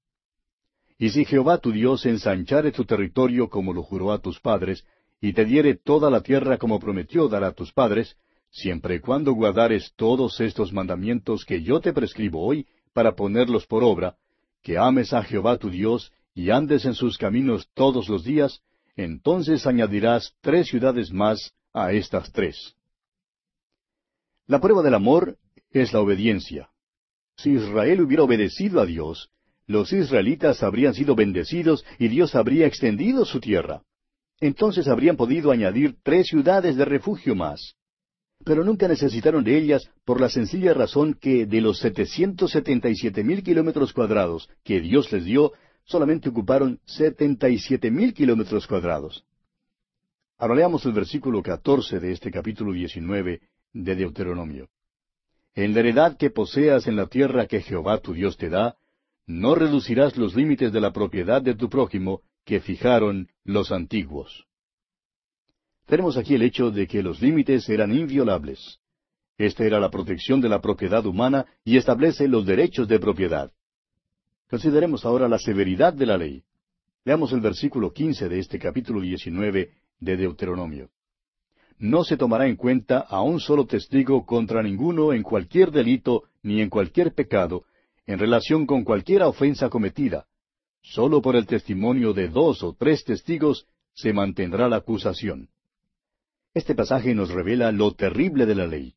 Y 0.98 1.10
si 1.10 1.26
Jehová 1.26 1.58
tu 1.58 1.72
Dios 1.72 2.06
ensanchare 2.06 2.72
tu 2.72 2.86
territorio 2.86 3.50
como 3.50 3.74
lo 3.74 3.84
juró 3.84 4.12
a 4.12 4.20
tus 4.20 4.40
padres, 4.40 4.86
y 5.20 5.34
te 5.34 5.46
diere 5.46 5.76
toda 5.76 6.10
la 6.10 6.22
tierra 6.22 6.58
como 6.58 6.80
prometió 6.80 7.28
dar 7.28 7.44
a 7.44 7.54
tus 7.54 7.72
padres, 7.74 8.18
siempre 8.52 8.96
y 8.96 9.00
cuando 9.00 9.34
guardares 9.34 9.94
todos 9.96 10.40
estos 10.40 10.72
mandamientos 10.74 11.46
que 11.46 11.64
yo 11.64 11.80
te 11.80 11.94
prescribo 11.94 12.46
hoy, 12.46 12.68
para 12.94 13.16
ponerlos 13.16 13.66
por 13.66 13.84
obra, 13.84 14.18
que 14.62 14.78
ames 14.78 15.14
a 15.14 15.24
Jehová 15.24 15.58
tu 15.58 15.70
Dios, 15.70 16.12
y 16.36 16.50
andes 16.50 16.86
en 16.86 16.94
sus 16.94 17.18
caminos 17.18 17.68
todos 17.74 18.08
los 18.10 18.24
días, 18.24 18.62
entonces 18.96 19.66
añadirás 19.66 20.34
tres 20.42 20.68
ciudades 20.68 21.12
más 21.12 21.54
a 21.74 21.94
estas 21.94 22.32
tres. 22.32 22.76
La 24.48 24.60
prueba 24.60 24.82
del 24.82 24.94
amor 24.94 25.38
es 25.72 25.94
la 25.94 26.02
obediencia. 26.02 26.70
Si 27.38 27.52
Israel 27.52 28.02
hubiera 28.02 28.24
obedecido 28.24 28.82
a 28.82 28.86
Dios, 28.86 29.30
los 29.66 29.94
israelitas 29.94 30.64
habrían 30.64 30.94
sido 30.94 31.16
bendecidos 31.16 31.86
y 31.98 32.10
Dios 32.10 32.36
habría 32.36 32.68
extendido 32.68 33.26
su 33.26 33.40
tierra. 33.40 33.84
Entonces 34.42 34.88
habrían 34.88 35.16
podido 35.16 35.52
añadir 35.52 35.96
tres 36.04 36.28
ciudades 36.28 36.76
de 36.76 36.84
refugio 36.84 37.36
más. 37.36 37.76
Pero 38.44 38.64
nunca 38.64 38.88
necesitaron 38.88 39.44
de 39.44 39.58
ellas 39.58 39.90
por 40.06 40.20
la 40.20 40.30
sencilla 40.30 40.74
razón 40.74 41.14
que 41.14 41.46
de 41.46 41.62
los 41.62 41.80
setecientos 41.80 42.52
setenta 42.52 42.90
y 42.90 42.96
siete 42.96 43.24
mil 43.24 43.44
kilómetros 43.44 43.94
cuadrados 43.94 44.50
que 44.64 44.82
Dios 44.82 45.12
les 45.12 45.26
dio, 45.26 45.52
solamente 45.84 46.30
ocuparon 46.30 46.80
setenta 46.86 47.50
y 47.50 47.60
siete 47.60 47.92
mil 47.92 48.14
kilómetros 48.14 48.68
cuadrados. 48.68 49.26
Ahora 50.38 50.56
leamos 50.56 50.86
el 50.86 50.94
versículo 50.94 51.44
catorce 51.44 52.00
de 52.00 52.12
este 52.14 52.32
capítulo 52.32 52.74
diecinueve 52.74 53.42
de 53.74 53.96
Deuteronomio. 53.96 54.70
En 55.54 55.74
la 55.74 55.82
heredad 55.82 56.18
que 56.18 56.32
poseas 56.32 56.88
en 56.88 56.96
la 56.96 57.08
tierra 57.08 57.46
que 57.46 57.62
Jehová 57.62 58.00
tu 58.00 58.14
Dios 58.14 58.38
te 58.38 58.50
da, 58.50 58.78
no 59.28 59.54
reducirás 59.54 60.18
los 60.18 60.36
límites 60.36 60.72
de 60.72 60.82
la 60.82 60.92
propiedad 60.92 61.42
de 61.42 61.54
tu 61.54 61.70
prójimo 61.70 62.22
que 62.44 62.60
fijaron 62.60 63.30
los 63.44 63.72
antiguos. 63.72 64.48
Tenemos 65.92 66.16
aquí 66.16 66.36
el 66.36 66.44
hecho 66.44 66.72
de 66.72 66.88
que 66.88 67.04
los 67.04 67.22
límites 67.22 67.68
eran 67.68 67.92
inviolables. 67.92 68.80
Esta 69.38 69.66
era 69.66 69.78
la 69.78 69.92
protección 69.92 70.40
de 70.40 70.48
la 70.48 70.62
propiedad 70.62 71.06
humana 71.06 71.46
y 71.66 71.76
establece 71.76 72.30
los 72.30 72.46
derechos 72.46 72.88
de 72.88 72.98
propiedad. 72.98 73.52
Consideremos 74.50 75.04
ahora 75.04 75.28
la 75.28 75.38
severidad 75.38 75.92
de 75.92 76.06
la 76.06 76.18
ley. 76.18 76.44
Leamos 77.04 77.34
el 77.34 77.42
versículo 77.42 77.92
quince 77.92 78.30
de 78.30 78.40
este 78.40 78.58
capítulo 78.58 79.02
diecinueve 79.02 79.72
de 80.00 80.16
Deuteronomio. 80.16 80.92
No 81.78 82.06
se 82.06 82.16
tomará 82.16 82.48
en 82.48 82.56
cuenta 82.56 83.00
a 83.00 83.22
un 83.22 83.42
solo 83.42 83.66
testigo 83.66 84.26
contra 84.26 84.64
ninguno 84.64 85.12
en 85.12 85.24
cualquier 85.24 85.72
delito 85.72 86.24
ni 86.42 86.62
en 86.62 86.70
cualquier 86.70 87.14
pecado, 87.14 87.66
en 88.06 88.18
relación 88.18 88.66
con 88.66 88.86
cualquier 88.86 89.24
ofensa 89.24 89.68
cometida. 89.68 90.26
Solo 90.82 91.22
por 91.22 91.36
el 91.36 91.46
testimonio 91.46 92.14
de 92.14 92.30
dos 92.30 92.64
o 92.64 92.78
tres 92.80 93.04
testigos 93.04 93.68
se 93.94 94.14
mantendrá 94.14 94.70
la 94.70 94.78
acusación. 94.78 95.50
Este 96.54 96.76
pasaje 96.76 97.16
nos 97.16 97.30
revela 97.30 97.72
lo 97.72 97.94
terrible 97.94 98.46
de 98.46 98.56
la 98.56 98.68
ley. 98.68 98.94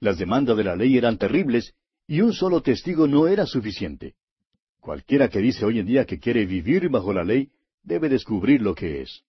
Las 0.00 0.18
demandas 0.18 0.56
de 0.56 0.64
la 0.64 0.76
ley 0.76 0.98
eran 0.98 1.16
terribles 1.16 1.72
y 2.06 2.20
un 2.20 2.32
solo 2.34 2.60
testigo 2.60 3.06
no 3.06 3.26
era 3.26 3.46
suficiente. 3.46 4.14
Cualquiera 4.80 5.28
que 5.28 5.40
dice 5.40 5.64
hoy 5.64 5.78
en 5.78 5.86
día 5.86 6.04
que 6.04 6.18
quiere 6.18 6.44
vivir 6.44 6.88
bajo 6.90 7.12
la 7.12 7.24
ley 7.24 7.50
debe 7.82 8.08
descubrir 8.08 8.60
lo 8.60 8.74
que 8.74 9.02
es. 9.02 9.22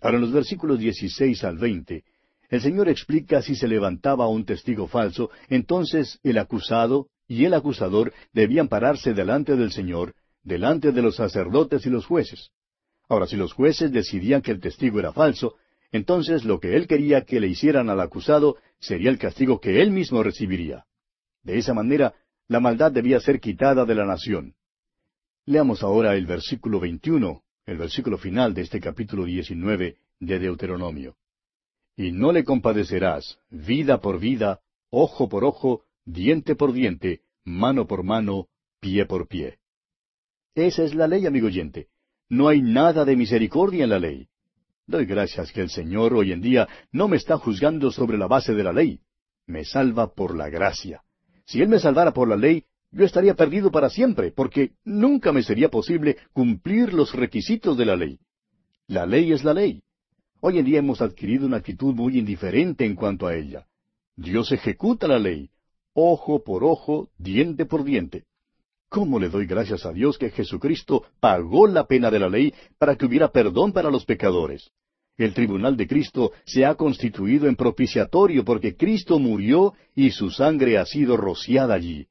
Ahora 0.00 0.16
en 0.16 0.22
los 0.22 0.32
versículos 0.32 0.78
16 0.78 1.44
al 1.44 1.58
20, 1.58 2.04
el 2.48 2.60
Señor 2.60 2.88
explica 2.88 3.42
si 3.42 3.56
se 3.56 3.68
levantaba 3.68 4.28
un 4.28 4.44
testigo 4.44 4.86
falso, 4.86 5.30
entonces 5.48 6.18
el 6.22 6.38
acusado 6.38 7.08
y 7.28 7.44
el 7.44 7.54
acusador 7.54 8.12
debían 8.32 8.68
pararse 8.68 9.14
delante 9.14 9.56
del 9.56 9.72
Señor, 9.72 10.14
delante 10.42 10.92
de 10.92 11.02
los 11.02 11.16
sacerdotes 11.16 11.86
y 11.86 11.90
los 11.90 12.06
jueces. 12.06 12.50
Ahora, 13.08 13.26
si 13.26 13.36
los 13.36 13.52
jueces 13.52 13.92
decidían 13.92 14.42
que 14.42 14.50
el 14.50 14.60
testigo 14.60 14.98
era 14.98 15.12
falso, 15.12 15.56
entonces 15.92 16.44
lo 16.44 16.58
que 16.58 16.76
él 16.76 16.88
quería 16.88 17.24
que 17.24 17.38
le 17.38 17.46
hicieran 17.46 17.88
al 17.90 18.00
acusado 18.00 18.56
sería 18.80 19.10
el 19.10 19.18
castigo 19.18 19.60
que 19.60 19.80
él 19.80 19.92
mismo 19.92 20.22
recibiría. 20.22 20.86
De 21.42 21.58
esa 21.58 21.74
manera, 21.74 22.14
la 22.48 22.58
maldad 22.58 22.90
debía 22.90 23.20
ser 23.20 23.38
quitada 23.38 23.84
de 23.84 23.94
la 23.94 24.04
nación. 24.04 24.54
Leamos 25.46 25.82
ahora 25.82 26.16
el 26.16 26.26
versículo 26.26 26.80
21 26.80 27.42
el 27.66 27.78
versículo 27.78 28.18
final 28.18 28.54
de 28.54 28.62
este 28.62 28.80
capítulo 28.80 29.24
19 29.24 29.96
de 30.20 30.38
Deuteronomio. 30.38 31.16
Y 31.96 32.10
no 32.10 32.32
le 32.32 32.44
compadecerás, 32.44 33.38
vida 33.50 34.00
por 34.00 34.18
vida, 34.18 34.60
ojo 34.90 35.28
por 35.28 35.44
ojo, 35.44 35.84
diente 36.04 36.56
por 36.56 36.72
diente, 36.72 37.20
mano 37.44 37.86
por 37.86 38.02
mano, 38.02 38.48
pie 38.80 39.06
por 39.06 39.28
pie. 39.28 39.58
Esa 40.54 40.82
es 40.82 40.94
la 40.94 41.06
ley, 41.06 41.26
amigo 41.26 41.46
oyente. 41.46 41.88
No 42.28 42.48
hay 42.48 42.62
nada 42.62 43.04
de 43.04 43.16
misericordia 43.16 43.84
en 43.84 43.90
la 43.90 43.98
ley. 43.98 44.28
Doy 44.86 45.06
gracias 45.06 45.52
que 45.52 45.60
el 45.60 45.70
Señor 45.70 46.12
hoy 46.14 46.32
en 46.32 46.40
día 46.40 46.68
no 46.90 47.08
me 47.08 47.16
está 47.16 47.38
juzgando 47.38 47.90
sobre 47.90 48.18
la 48.18 48.26
base 48.26 48.52
de 48.54 48.64
la 48.64 48.72
ley. 48.72 49.00
Me 49.46 49.64
salva 49.64 50.12
por 50.12 50.36
la 50.36 50.48
gracia. 50.48 51.02
Si 51.46 51.60
Él 51.60 51.68
me 51.68 51.78
salvara 51.78 52.12
por 52.12 52.28
la 52.28 52.36
ley, 52.36 52.64
yo 52.90 53.04
estaría 53.04 53.34
perdido 53.34 53.70
para 53.70 53.88
siempre, 53.88 54.32
porque 54.32 54.72
nunca 54.84 55.32
me 55.32 55.42
sería 55.42 55.70
posible 55.70 56.18
cumplir 56.32 56.92
los 56.92 57.14
requisitos 57.14 57.76
de 57.78 57.86
la 57.86 57.96
ley. 57.96 58.18
La 58.86 59.06
ley 59.06 59.32
es 59.32 59.44
la 59.44 59.54
ley. 59.54 59.82
Hoy 60.40 60.58
en 60.58 60.64
día 60.64 60.80
hemos 60.80 61.00
adquirido 61.00 61.46
una 61.46 61.58
actitud 61.58 61.94
muy 61.94 62.18
indiferente 62.18 62.84
en 62.84 62.96
cuanto 62.96 63.26
a 63.26 63.36
ella. 63.36 63.66
Dios 64.16 64.52
ejecuta 64.52 65.06
la 65.06 65.18
ley, 65.18 65.50
ojo 65.94 66.42
por 66.42 66.64
ojo, 66.64 67.08
diente 67.16 67.64
por 67.64 67.84
diente. 67.84 68.24
¿Cómo 68.92 69.18
le 69.18 69.30
doy 69.30 69.46
gracias 69.46 69.86
a 69.86 69.92
Dios 69.94 70.18
que 70.18 70.28
Jesucristo 70.28 71.04
pagó 71.18 71.66
la 71.66 71.86
pena 71.86 72.10
de 72.10 72.18
la 72.18 72.28
ley 72.28 72.52
para 72.76 72.94
que 72.94 73.06
hubiera 73.06 73.28
perdón 73.28 73.72
para 73.72 73.90
los 73.90 74.04
pecadores? 74.04 74.70
El 75.16 75.32
tribunal 75.32 75.78
de 75.78 75.88
Cristo 75.88 76.32
se 76.44 76.66
ha 76.66 76.74
constituido 76.74 77.48
en 77.48 77.56
propiciatorio 77.56 78.44
porque 78.44 78.76
Cristo 78.76 79.18
murió 79.18 79.72
y 79.94 80.10
su 80.10 80.28
sangre 80.30 80.76
ha 80.76 80.84
sido 80.84 81.16
rociada 81.16 81.72
allí. 81.72 82.06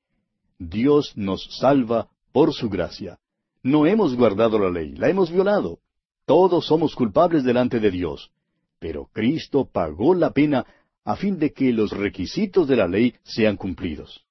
Dios 0.57 1.15
nos 1.15 1.55
salva 1.59 2.09
por 2.32 2.51
su 2.51 2.67
gracia. 2.67 3.19
No 3.61 3.86
hemos 3.86 4.15
guardado 4.15 4.57
la 4.57 4.71
ley, 4.71 4.93
la 4.95 5.07
hemos 5.07 5.32
violado. 5.32 5.77
Todos 6.25 6.65
somos 6.65 6.95
culpables 6.95 7.43
delante 7.43 7.79
de 7.79 7.91
Dios. 7.91 8.32
Pero 8.79 9.07
Cristo 9.13 9.69
pagó 9.71 10.15
la 10.15 10.32
pena 10.32 10.65
a 11.05 11.15
fin 11.15 11.38
de 11.38 11.53
que 11.53 11.73
los 11.73 11.91
requisitos 11.91 12.67
de 12.67 12.75
la 12.75 12.88
ley 12.88 13.13
sean 13.21 13.55
cumplidos. 13.55 14.25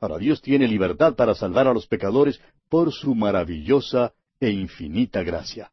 Ahora 0.00 0.18
Dios 0.18 0.40
tiene 0.40 0.68
libertad 0.68 1.16
para 1.16 1.34
salvar 1.34 1.66
a 1.66 1.72
los 1.72 1.86
pecadores 1.86 2.40
por 2.68 2.92
su 2.92 3.14
maravillosa 3.14 4.12
e 4.38 4.50
infinita 4.50 5.22
gracia. 5.22 5.72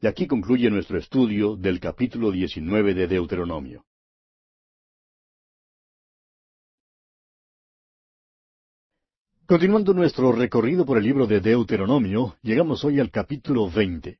Y 0.00 0.06
aquí 0.06 0.26
concluye 0.26 0.70
nuestro 0.70 0.98
estudio 0.98 1.56
del 1.56 1.80
capítulo 1.80 2.30
19 2.30 2.94
de 2.94 3.06
Deuteronomio. 3.06 3.84
Continuando 9.46 9.94
nuestro 9.94 10.32
recorrido 10.32 10.84
por 10.84 10.98
el 10.98 11.04
libro 11.04 11.26
de 11.26 11.40
Deuteronomio, 11.40 12.36
llegamos 12.42 12.84
hoy 12.84 12.98
al 12.98 13.10
capítulo 13.10 13.70
veinte. 13.70 14.18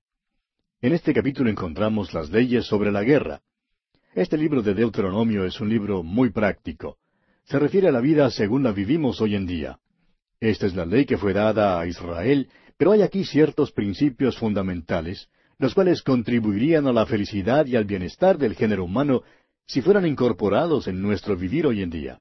En 0.80 0.92
este 0.92 1.12
capítulo 1.12 1.50
encontramos 1.50 2.14
las 2.14 2.30
leyes 2.30 2.66
sobre 2.66 2.92
la 2.92 3.02
guerra. 3.02 3.42
Este 4.14 4.36
libro 4.36 4.62
de 4.62 4.74
Deuteronomio 4.74 5.44
es 5.44 5.60
un 5.60 5.68
libro 5.68 6.02
muy 6.02 6.30
práctico. 6.30 6.98
Se 7.46 7.60
refiere 7.60 7.88
a 7.88 7.92
la 7.92 8.00
vida 8.00 8.28
según 8.30 8.64
la 8.64 8.72
vivimos 8.72 9.20
hoy 9.20 9.36
en 9.36 9.46
día. 9.46 9.78
Esta 10.40 10.66
es 10.66 10.74
la 10.74 10.84
ley 10.84 11.06
que 11.06 11.16
fue 11.16 11.32
dada 11.32 11.78
a 11.78 11.86
Israel, 11.86 12.48
pero 12.76 12.90
hay 12.90 13.02
aquí 13.02 13.24
ciertos 13.24 13.70
principios 13.70 14.36
fundamentales, 14.36 15.28
los 15.58 15.72
cuales 15.72 16.02
contribuirían 16.02 16.88
a 16.88 16.92
la 16.92 17.06
felicidad 17.06 17.64
y 17.66 17.76
al 17.76 17.84
bienestar 17.84 18.36
del 18.36 18.56
género 18.56 18.84
humano 18.84 19.22
si 19.64 19.80
fueran 19.80 20.06
incorporados 20.06 20.88
en 20.88 21.00
nuestro 21.00 21.36
vivir 21.36 21.68
hoy 21.68 21.82
en 21.82 21.90
día. 21.90 22.18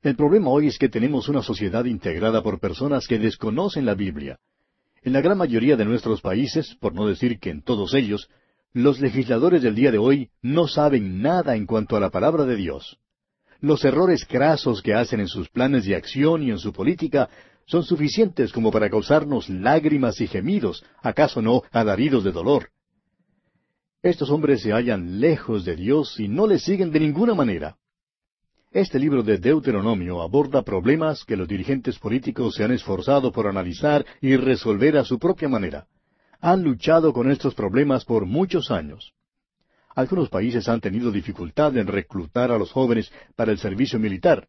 El 0.00 0.16
problema 0.16 0.48
hoy 0.48 0.68
es 0.68 0.78
que 0.78 0.88
tenemos 0.88 1.28
una 1.28 1.42
sociedad 1.42 1.84
integrada 1.84 2.42
por 2.42 2.60
personas 2.60 3.06
que 3.06 3.18
desconocen 3.18 3.84
la 3.84 3.94
Biblia. 3.94 4.38
En 5.02 5.12
la 5.12 5.20
gran 5.20 5.36
mayoría 5.36 5.76
de 5.76 5.84
nuestros 5.84 6.22
países, 6.22 6.76
por 6.80 6.94
no 6.94 7.06
decir 7.06 7.38
que 7.38 7.50
en 7.50 7.62
todos 7.62 7.92
ellos, 7.92 8.30
los 8.72 9.00
legisladores 9.00 9.60
del 9.60 9.74
día 9.74 9.92
de 9.92 9.98
hoy 9.98 10.30
no 10.40 10.66
saben 10.66 11.20
nada 11.20 11.56
en 11.56 11.66
cuanto 11.66 11.94
a 11.94 12.00
la 12.00 12.08
palabra 12.08 12.46
de 12.46 12.56
Dios. 12.56 12.98
Los 13.60 13.84
errores 13.84 14.24
crasos 14.24 14.82
que 14.82 14.94
hacen 14.94 15.20
en 15.20 15.28
sus 15.28 15.48
planes 15.50 15.84
de 15.84 15.94
acción 15.94 16.42
y 16.42 16.50
en 16.50 16.58
su 16.58 16.72
política 16.72 17.28
son 17.66 17.82
suficientes 17.84 18.52
como 18.52 18.70
para 18.70 18.88
causarnos 18.88 19.48
lágrimas 19.48 20.20
y 20.20 20.26
gemidos, 20.26 20.84
acaso 21.02 21.42
no 21.42 21.62
alaridos 21.70 22.24
de 22.24 22.32
dolor. 22.32 22.70
Estos 24.02 24.30
hombres 24.30 24.62
se 24.62 24.72
hallan 24.72 25.20
lejos 25.20 25.64
de 25.64 25.76
Dios 25.76 26.18
y 26.18 26.26
no 26.26 26.46
le 26.46 26.58
siguen 26.58 26.90
de 26.90 27.00
ninguna 27.00 27.34
manera. 27.34 27.76
Este 28.72 28.98
libro 28.98 29.22
de 29.22 29.36
Deuteronomio 29.36 30.22
aborda 30.22 30.62
problemas 30.62 31.24
que 31.24 31.36
los 31.36 31.46
dirigentes 31.46 31.98
políticos 31.98 32.54
se 32.54 32.64
han 32.64 32.72
esforzado 32.72 33.30
por 33.30 33.46
analizar 33.46 34.06
y 34.22 34.36
resolver 34.36 34.96
a 34.96 35.04
su 35.04 35.18
propia 35.18 35.48
manera. 35.48 35.86
Han 36.40 36.62
luchado 36.62 37.12
con 37.12 37.30
estos 37.30 37.54
problemas 37.54 38.04
por 38.04 38.24
muchos 38.24 38.70
años. 38.70 39.12
Algunos 39.94 40.28
países 40.28 40.68
han 40.68 40.80
tenido 40.80 41.10
dificultad 41.10 41.76
en 41.76 41.86
reclutar 41.86 42.52
a 42.52 42.58
los 42.58 42.70
jóvenes 42.70 43.10
para 43.34 43.50
el 43.50 43.58
servicio 43.58 43.98
militar. 43.98 44.48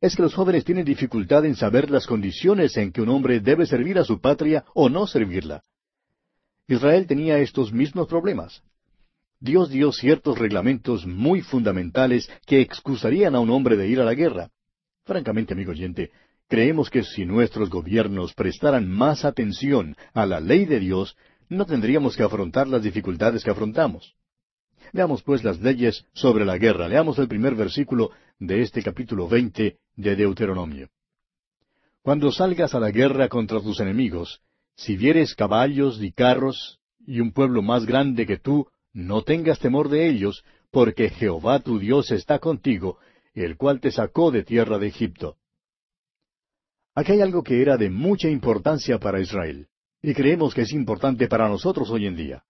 Es 0.00 0.14
que 0.14 0.22
los 0.22 0.34
jóvenes 0.34 0.64
tienen 0.64 0.84
dificultad 0.84 1.46
en 1.46 1.56
saber 1.56 1.90
las 1.90 2.06
condiciones 2.06 2.76
en 2.76 2.92
que 2.92 3.00
un 3.00 3.08
hombre 3.08 3.40
debe 3.40 3.66
servir 3.66 3.98
a 3.98 4.04
su 4.04 4.20
patria 4.20 4.64
o 4.74 4.88
no 4.90 5.06
servirla. 5.06 5.62
Israel 6.68 7.06
tenía 7.06 7.38
estos 7.38 7.72
mismos 7.72 8.06
problemas. 8.06 8.62
Dios 9.40 9.70
dio 9.70 9.92
ciertos 9.92 10.38
reglamentos 10.38 11.06
muy 11.06 11.40
fundamentales 11.40 12.30
que 12.46 12.60
excusarían 12.60 13.34
a 13.34 13.40
un 13.40 13.50
hombre 13.50 13.76
de 13.76 13.88
ir 13.88 14.00
a 14.00 14.04
la 14.04 14.14
guerra. 14.14 14.50
Francamente, 15.04 15.54
amigo 15.54 15.70
oyente, 15.70 16.10
creemos 16.48 16.90
que 16.90 17.02
si 17.02 17.24
nuestros 17.24 17.70
gobiernos 17.70 18.34
prestaran 18.34 18.88
más 18.88 19.24
atención 19.24 19.96
a 20.12 20.26
la 20.26 20.40
ley 20.40 20.64
de 20.64 20.80
Dios, 20.80 21.16
no 21.48 21.64
tendríamos 21.64 22.16
que 22.16 22.22
afrontar 22.22 22.66
las 22.66 22.82
dificultades 22.82 23.44
que 23.44 23.50
afrontamos. 23.50 24.14
Veamos 24.92 25.22
pues 25.22 25.44
las 25.44 25.60
leyes 25.60 26.04
sobre 26.12 26.44
la 26.44 26.58
guerra. 26.58 26.88
Leamos 26.88 27.18
el 27.18 27.28
primer 27.28 27.54
versículo 27.54 28.10
de 28.38 28.62
este 28.62 28.82
capítulo 28.82 29.28
veinte 29.28 29.78
de 29.96 30.16
Deuteronomio. 30.16 30.88
Cuando 32.02 32.30
salgas 32.30 32.74
a 32.74 32.80
la 32.80 32.90
guerra 32.90 33.28
contra 33.28 33.60
tus 33.60 33.80
enemigos, 33.80 34.40
si 34.76 34.96
vieres 34.96 35.34
caballos 35.34 36.00
y 36.02 36.12
carros 36.12 36.78
y 37.06 37.20
un 37.20 37.32
pueblo 37.32 37.62
más 37.62 37.86
grande 37.86 38.26
que 38.26 38.38
tú, 38.38 38.66
no 38.92 39.22
tengas 39.22 39.58
temor 39.58 39.88
de 39.88 40.08
ellos, 40.08 40.44
porque 40.70 41.10
Jehová 41.10 41.60
tu 41.60 41.78
Dios 41.78 42.10
está 42.10 42.38
contigo, 42.38 42.98
el 43.34 43.56
cual 43.56 43.80
te 43.80 43.90
sacó 43.90 44.30
de 44.30 44.44
tierra 44.44 44.78
de 44.78 44.88
Egipto. 44.88 45.36
Aquí 46.94 47.12
hay 47.12 47.20
algo 47.20 47.42
que 47.42 47.60
era 47.60 47.76
de 47.76 47.90
mucha 47.90 48.28
importancia 48.28 48.98
para 48.98 49.20
Israel, 49.20 49.68
y 50.02 50.14
creemos 50.14 50.54
que 50.54 50.62
es 50.62 50.72
importante 50.72 51.28
para 51.28 51.48
nosotros 51.48 51.90
hoy 51.90 52.06
en 52.06 52.16
día. 52.16 52.44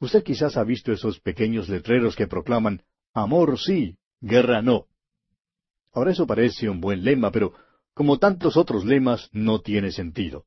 Usted 0.00 0.22
quizás 0.22 0.56
ha 0.56 0.64
visto 0.64 0.92
esos 0.92 1.20
pequeños 1.20 1.68
letreros 1.68 2.16
que 2.16 2.26
proclaman 2.26 2.82
Amor 3.12 3.58
sí, 3.58 3.96
guerra 4.20 4.60
no. 4.60 4.86
Ahora 5.92 6.10
eso 6.10 6.26
parece 6.26 6.68
un 6.68 6.80
buen 6.80 7.04
lema, 7.04 7.30
pero 7.30 7.54
como 7.94 8.18
tantos 8.18 8.56
otros 8.56 8.84
lemas, 8.84 9.30
no 9.32 9.60
tiene 9.60 9.92
sentido. 9.92 10.46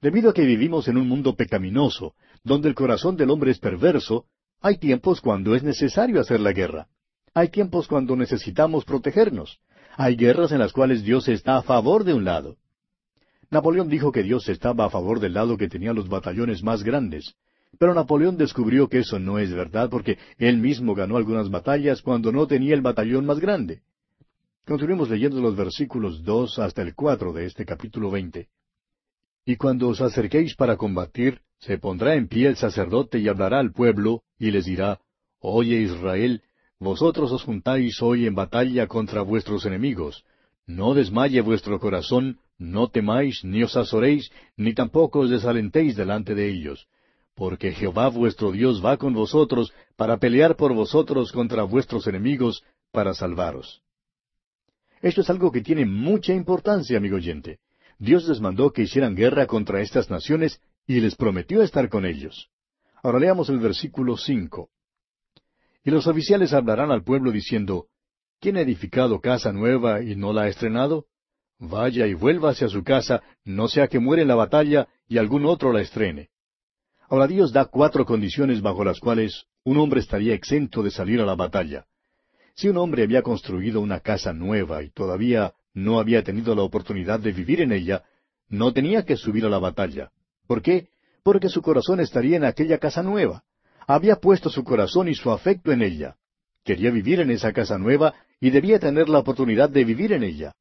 Debido 0.00 0.30
a 0.30 0.34
que 0.34 0.46
vivimos 0.46 0.88
en 0.88 0.96
un 0.96 1.06
mundo 1.06 1.36
pecaminoso, 1.36 2.14
donde 2.42 2.68
el 2.68 2.74
corazón 2.74 3.16
del 3.16 3.30
hombre 3.30 3.50
es 3.50 3.58
perverso, 3.58 4.24
hay 4.60 4.78
tiempos 4.78 5.20
cuando 5.20 5.54
es 5.54 5.62
necesario 5.62 6.20
hacer 6.20 6.40
la 6.40 6.52
guerra. 6.52 6.88
Hay 7.34 7.50
tiempos 7.50 7.86
cuando 7.86 8.16
necesitamos 8.16 8.84
protegernos. 8.84 9.60
Hay 9.96 10.16
guerras 10.16 10.52
en 10.52 10.60
las 10.60 10.72
cuales 10.72 11.02
Dios 11.02 11.28
está 11.28 11.58
a 11.58 11.62
favor 11.62 12.04
de 12.04 12.14
un 12.14 12.24
lado. 12.24 12.56
Napoleón 13.50 13.88
dijo 13.88 14.12
que 14.12 14.22
Dios 14.22 14.48
estaba 14.48 14.86
a 14.86 14.90
favor 14.90 15.20
del 15.20 15.34
lado 15.34 15.56
que 15.56 15.68
tenía 15.68 15.92
los 15.92 16.08
batallones 16.08 16.62
más 16.62 16.82
grandes. 16.82 17.34
Pero 17.78 17.94
Napoleón 17.94 18.36
descubrió 18.36 18.88
que 18.88 18.98
eso 18.98 19.18
no 19.18 19.38
es 19.38 19.52
verdad 19.52 19.88
porque 19.88 20.18
él 20.36 20.58
mismo 20.58 20.94
ganó 20.94 21.16
algunas 21.16 21.48
batallas 21.48 22.02
cuando 22.02 22.32
no 22.32 22.46
tenía 22.46 22.74
el 22.74 22.82
batallón 22.82 23.24
más 23.24 23.38
grande. 23.38 23.82
Continuemos 24.66 25.08
leyendo 25.08 25.40
los 25.40 25.56
versículos 25.56 26.22
dos 26.24 26.58
hasta 26.58 26.82
el 26.82 26.94
cuatro 26.94 27.32
de 27.32 27.46
este 27.46 27.64
capítulo 27.64 28.10
veinte. 28.10 28.48
Y 29.46 29.56
cuando 29.56 29.88
os 29.88 30.00
acerquéis 30.00 30.54
para 30.56 30.76
combatir, 30.76 31.40
se 31.58 31.78
pondrá 31.78 32.16
en 32.16 32.28
pie 32.28 32.48
el 32.48 32.56
sacerdote 32.56 33.18
y 33.18 33.28
hablará 33.28 33.60
al 33.60 33.72
pueblo, 33.72 34.22
y 34.38 34.50
les 34.50 34.66
dirá, 34.66 35.00
Oye 35.40 35.80
Israel, 35.80 36.42
vosotros 36.78 37.32
os 37.32 37.44
juntáis 37.44 38.02
hoy 38.02 38.26
en 38.26 38.34
batalla 38.34 38.86
contra 38.88 39.22
vuestros 39.22 39.64
enemigos. 39.64 40.24
No 40.66 40.94
desmaye 40.94 41.40
vuestro 41.40 41.80
corazón, 41.80 42.40
no 42.58 42.88
temáis, 42.88 43.42
ni 43.44 43.62
os 43.62 43.76
azoréis, 43.76 44.30
ni 44.56 44.74
tampoco 44.74 45.20
os 45.20 45.30
desalentéis 45.30 45.96
delante 45.96 46.34
de 46.34 46.50
ellos. 46.50 46.86
Porque 47.38 47.70
Jehová 47.70 48.08
vuestro 48.08 48.50
Dios 48.50 48.84
va 48.84 48.96
con 48.96 49.14
vosotros 49.14 49.72
para 49.94 50.16
pelear 50.16 50.56
por 50.56 50.74
vosotros 50.74 51.30
contra 51.30 51.62
vuestros 51.62 52.08
enemigos, 52.08 52.64
para 52.90 53.14
salvaros. 53.14 53.80
Esto 55.02 55.20
es 55.20 55.30
algo 55.30 55.52
que 55.52 55.60
tiene 55.60 55.86
mucha 55.86 56.34
importancia, 56.34 56.98
amigo 56.98 57.14
oyente. 57.14 57.60
Dios 57.96 58.26
les 58.26 58.40
mandó 58.40 58.72
que 58.72 58.82
hicieran 58.82 59.14
guerra 59.14 59.46
contra 59.46 59.80
estas 59.80 60.10
naciones 60.10 60.60
y 60.84 60.98
les 60.98 61.14
prometió 61.14 61.62
estar 61.62 61.88
con 61.88 62.04
ellos. 62.06 62.48
Ahora 63.04 63.20
leamos 63.20 63.48
el 63.50 63.60
versículo 63.60 64.16
cinco. 64.16 64.70
Y 65.84 65.92
los 65.92 66.08
oficiales 66.08 66.52
hablarán 66.52 66.90
al 66.90 67.04
pueblo 67.04 67.30
diciendo, 67.30 67.86
¿Quién 68.40 68.56
ha 68.56 68.62
edificado 68.62 69.20
casa 69.20 69.52
nueva 69.52 70.02
y 70.02 70.16
no 70.16 70.32
la 70.32 70.42
ha 70.42 70.48
estrenado? 70.48 71.06
Vaya 71.60 72.08
y 72.08 72.14
vuelva 72.14 72.50
hacia 72.50 72.68
su 72.68 72.82
casa, 72.82 73.22
no 73.44 73.68
sea 73.68 73.86
que 73.86 74.00
muere 74.00 74.22
en 74.22 74.28
la 74.28 74.34
batalla 74.34 74.88
y 75.06 75.18
algún 75.18 75.46
otro 75.46 75.72
la 75.72 75.82
estrene. 75.82 76.30
Ahora 77.10 77.26
Dios 77.26 77.52
da 77.52 77.64
cuatro 77.64 78.04
condiciones 78.04 78.60
bajo 78.60 78.84
las 78.84 79.00
cuales 79.00 79.44
un 79.64 79.78
hombre 79.78 80.00
estaría 80.00 80.34
exento 80.34 80.82
de 80.82 80.90
salir 80.90 81.20
a 81.20 81.24
la 81.24 81.34
batalla. 81.34 81.86
Si 82.54 82.68
un 82.68 82.76
hombre 82.76 83.02
había 83.02 83.22
construido 83.22 83.80
una 83.80 84.00
casa 84.00 84.32
nueva 84.32 84.82
y 84.82 84.90
todavía 84.90 85.54
no 85.72 86.00
había 86.00 86.22
tenido 86.22 86.54
la 86.54 86.62
oportunidad 86.62 87.20
de 87.20 87.32
vivir 87.32 87.62
en 87.62 87.72
ella, 87.72 88.02
no 88.48 88.72
tenía 88.72 89.04
que 89.04 89.16
subir 89.16 89.46
a 89.46 89.48
la 89.48 89.58
batalla. 89.58 90.10
¿Por 90.46 90.60
qué? 90.60 90.88
Porque 91.22 91.48
su 91.48 91.62
corazón 91.62 92.00
estaría 92.00 92.36
en 92.36 92.44
aquella 92.44 92.78
casa 92.78 93.02
nueva. 93.02 93.44
Había 93.86 94.16
puesto 94.16 94.50
su 94.50 94.62
corazón 94.64 95.08
y 95.08 95.14
su 95.14 95.30
afecto 95.30 95.72
en 95.72 95.82
ella. 95.82 96.16
Quería 96.62 96.90
vivir 96.90 97.20
en 97.20 97.30
esa 97.30 97.52
casa 97.52 97.78
nueva 97.78 98.14
y 98.40 98.50
debía 98.50 98.78
tener 98.78 99.08
la 99.08 99.20
oportunidad 99.20 99.70
de 99.70 99.84
vivir 99.84 100.12
en 100.12 100.24
ella. 100.24 100.52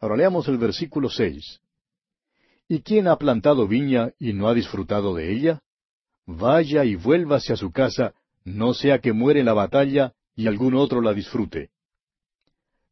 Ahora 0.00 0.16
leamos 0.16 0.48
el 0.48 0.56
versículo 0.56 1.10
seis. 1.10 1.60
¿Y 2.68 2.80
quién 2.80 3.06
ha 3.06 3.16
plantado 3.16 3.68
viña 3.68 4.12
y 4.18 4.32
no 4.32 4.48
ha 4.48 4.54
disfrutado 4.54 5.14
de 5.14 5.30
ella? 5.30 5.60
Vaya 6.26 6.84
y 6.84 6.96
vuelva 6.96 7.36
hacia 7.36 7.56
su 7.56 7.70
casa, 7.70 8.14
no 8.44 8.74
sea 8.74 8.98
que 8.98 9.12
muere 9.12 9.40
en 9.40 9.46
la 9.46 9.52
batalla 9.52 10.12
y 10.36 10.46
algún 10.46 10.74
otro 10.74 11.00
la 11.00 11.12
disfrute. 11.12 11.70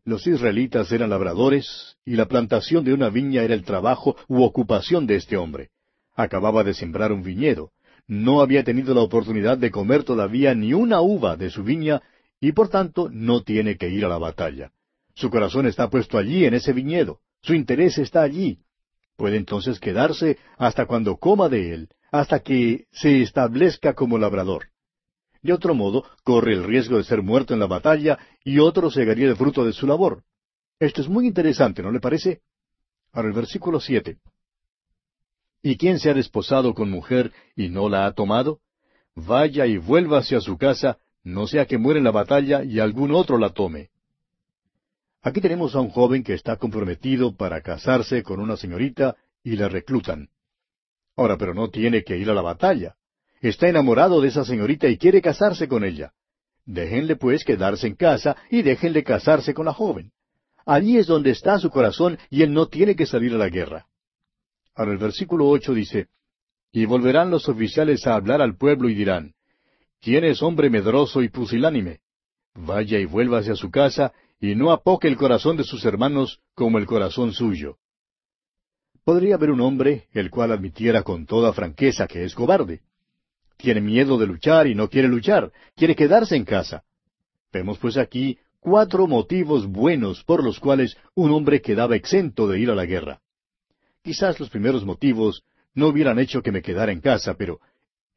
Los 0.05 0.26
israelitas 0.26 0.91
eran 0.91 1.11
labradores, 1.11 1.97
y 2.05 2.16
la 2.16 2.26
plantación 2.26 2.85
de 2.85 2.93
una 2.93 3.09
viña 3.09 3.43
era 3.43 3.55
el 3.55 3.64
trabajo 3.64 4.16
u 4.28 4.43
ocupación 4.43 5.07
de 5.07 5.16
este 5.16 5.37
hombre. 5.37 5.70
Acababa 6.14 6.64
de 6.64 6.74
sembrar 6.74 7.12
un 7.12 7.22
viñedo. 7.22 7.70
No 8.09 8.41
había 8.41 8.64
tenido 8.64 8.95
la 8.95 9.01
oportunidad 9.01 9.59
de 9.59 9.70
comer 9.70 10.03
todavía 10.03 10.55
ni 10.55 10.74
una 10.74 11.01
uva 11.01 11.37
de 11.37 11.51
su 11.51 11.62
viña, 11.62 12.03
y 12.41 12.53
por 12.53 12.68
tanto 12.68 13.09
no 13.11 13.43
tiene 13.43 13.76
que 13.76 13.89
ir 13.89 14.05
a 14.05 14.09
la 14.09 14.18
batalla. 14.18 14.72
Su 15.14 15.30
corazón 15.30 15.66
está 15.66 15.89
puesto 15.89 16.18
allí 16.18 16.45
en 16.45 16.55
ese 16.55 16.72
viñedo. 16.72 17.20
Su 17.41 17.55
interés 17.55 17.99
está 17.99 18.22
allí. 18.22 18.59
Puede 19.23 19.37
entonces 19.37 19.79
quedarse 19.79 20.37
hasta 20.59 20.87
cuando 20.87 21.16
coma 21.16 21.49
de 21.49 21.73
él, 21.73 21.89
hasta 22.11 22.41
que 22.41 22.87
se 22.91 23.23
establezca 23.23 23.95
como 23.95 24.18
labrador. 24.18 24.70
De 25.43 25.53
otro 25.53 25.77
modo, 25.77 26.05
corre 26.25 26.55
el 26.55 26.64
riesgo 26.64 26.97
de 26.97 27.05
ser 27.05 27.23
muerto 27.23 27.55
en 27.55 27.61
la 27.61 27.68
batalla 27.68 28.18
y 28.43 28.59
otro 28.59 28.91
segaría 28.91 29.29
el 29.29 29.37
fruto 29.37 29.64
de 29.64 29.73
su 29.73 29.87
labor. 29.87 30.25
Esto 30.81 31.03
es 31.03 31.09
muy 31.09 31.29
interesante, 31.29 31.85
¿no 31.85 31.93
le 31.93 32.01
parece? 32.01 32.41
Ahora 33.12 33.29
el 33.29 33.35
versículo 33.35 33.79
siete. 33.79 34.18
¿Y 35.62 35.77
quién 35.77 36.01
se 36.01 36.11
ha 36.11 36.14
desposado 36.14 36.75
con 36.75 36.91
mujer 36.91 37.31
y 37.55 37.68
no 37.68 37.89
la 37.89 38.07
ha 38.07 38.14
tomado? 38.14 38.59
Vaya 39.14 39.66
y 39.66 39.77
vuelva 39.77 40.18
hacia 40.18 40.41
su 40.41 40.59
casa, 40.59 40.99
no 41.23 41.47
sea 41.47 41.66
que 41.66 41.79
muera 41.79 41.99
en 41.99 42.05
la 42.05 42.11
batalla 42.11 42.64
y 42.64 42.81
algún 42.81 43.12
otro 43.12 43.39
la 43.39 43.51
tome. 43.51 43.91
Aquí 45.23 45.41
tenemos 45.41 45.77
a 45.77 45.81
un 45.81 45.91
joven 45.91 46.25
que 46.25 46.35
está 46.35 46.57
comprometido 46.57 47.37
para 47.37 47.61
casarse 47.61 48.25
con 48.25 48.41
una 48.41 48.57
señorita 48.57 49.16
y 49.45 49.57
la 49.57 49.68
reclutan. 49.68 50.29
Ahora, 51.16 51.37
pero 51.37 51.55
no 51.55 51.70
tiene 51.70 52.03
que 52.03 52.16
ir 52.18 52.29
a 52.29 52.35
la 52.35 52.43
batalla. 52.43 52.97
Está 53.41 53.68
enamorado 53.68 54.20
de 54.20 54.29
esa 54.29 54.45
señorita 54.45 54.89
y 54.89 54.99
quiere 54.99 55.23
casarse 55.23 55.68
con 55.68 55.85
ella. 55.85 56.12
Déjenle 56.64 57.16
pues 57.16 57.45
quedarse 57.45 57.87
en 57.87 57.95
casa 57.95 58.37
y 58.51 58.62
déjenle 58.62 59.05
casarse 59.05 59.55
con 59.55 59.66
la 59.66 59.73
joven. 59.73 60.12
Allí 60.64 60.97
es 60.97 61.07
donde 61.07 61.31
está 61.31 61.59
su 61.59 61.70
corazón 61.70 62.18
y 62.31 62.43
él 62.43 62.53
no 62.53 62.66
tiene 62.66 62.97
que 62.97 63.07
salir 63.07 63.33
a 63.35 63.39
la 63.39 63.49
guerra. 63.49 63.87
Ahora 64.75 64.93
el 64.93 64.99
versículo 64.99 65.49
ocho 65.49 65.73
dice, 65.73 66.09
Y 66.73 66.85
volverán 66.85 67.31
los 67.31 67.49
oficiales 67.49 68.07
a 68.07 68.14
hablar 68.14 68.41
al 68.43 68.57
pueblo 68.57 68.89
y 68.89 68.95
dirán, 68.95 69.35
¿Quién 70.01 70.25
es 70.25 70.43
hombre 70.43 70.68
medroso 70.70 71.23
y 71.23 71.29
pusilánime? 71.29 72.01
Vaya 72.55 72.99
y 72.99 73.05
vuelva 73.05 73.39
hacia 73.39 73.55
su 73.55 73.70
casa, 73.70 74.12
y 74.43 74.57
no 74.57 74.72
apoque 74.72 75.07
el 75.07 75.16
corazón 75.16 75.57
de 75.57 75.62
sus 75.62 75.84
hermanos 75.84 76.40
como 76.55 76.78
el 76.78 76.84
corazón 76.84 77.32
suyo. 77.32 77.78
Podría 79.05 79.36
haber 79.36 79.53
un 79.53 79.61
hombre 79.61 80.09
el 80.12 80.30
cual 80.30 80.51
admitiera 80.51 81.05
con 81.05 81.26
toda 81.26 81.53
franqueza 81.53 82.09
que 82.09 82.24
es 82.24 82.34
cobarde. 82.34 82.80
Tiene 83.57 83.80
miedo 83.80 84.18
de 84.18 84.26
luchar 84.26 84.66
y 84.66 84.74
no 84.74 84.88
quiere 84.88 85.07
luchar, 85.07 85.53
quiere 85.76 85.95
quedarse 85.95 86.34
en 86.34 86.45
casa. 86.45 86.82
Vemos 87.53 87.78
pues 87.78 87.97
aquí 87.97 88.36
cuatro 88.59 89.07
motivos 89.07 89.68
buenos 89.68 90.24
por 90.24 90.43
los 90.43 90.59
cuales 90.59 90.97
un 91.14 91.30
hombre 91.30 91.62
quedaba 91.62 91.95
exento 91.95 92.49
de 92.49 92.59
ir 92.59 92.68
a 92.68 92.74
la 92.74 92.84
guerra. 92.84 93.20
Quizás 94.03 94.40
los 94.40 94.51
primeros 94.51 94.84
motivos 94.84 95.45
no 95.72 95.86
hubieran 95.86 96.18
hecho 96.18 96.43
que 96.43 96.51
me 96.51 96.62
quedara 96.62 96.90
en 96.90 97.01
casa, 97.01 97.34
pero 97.34 97.61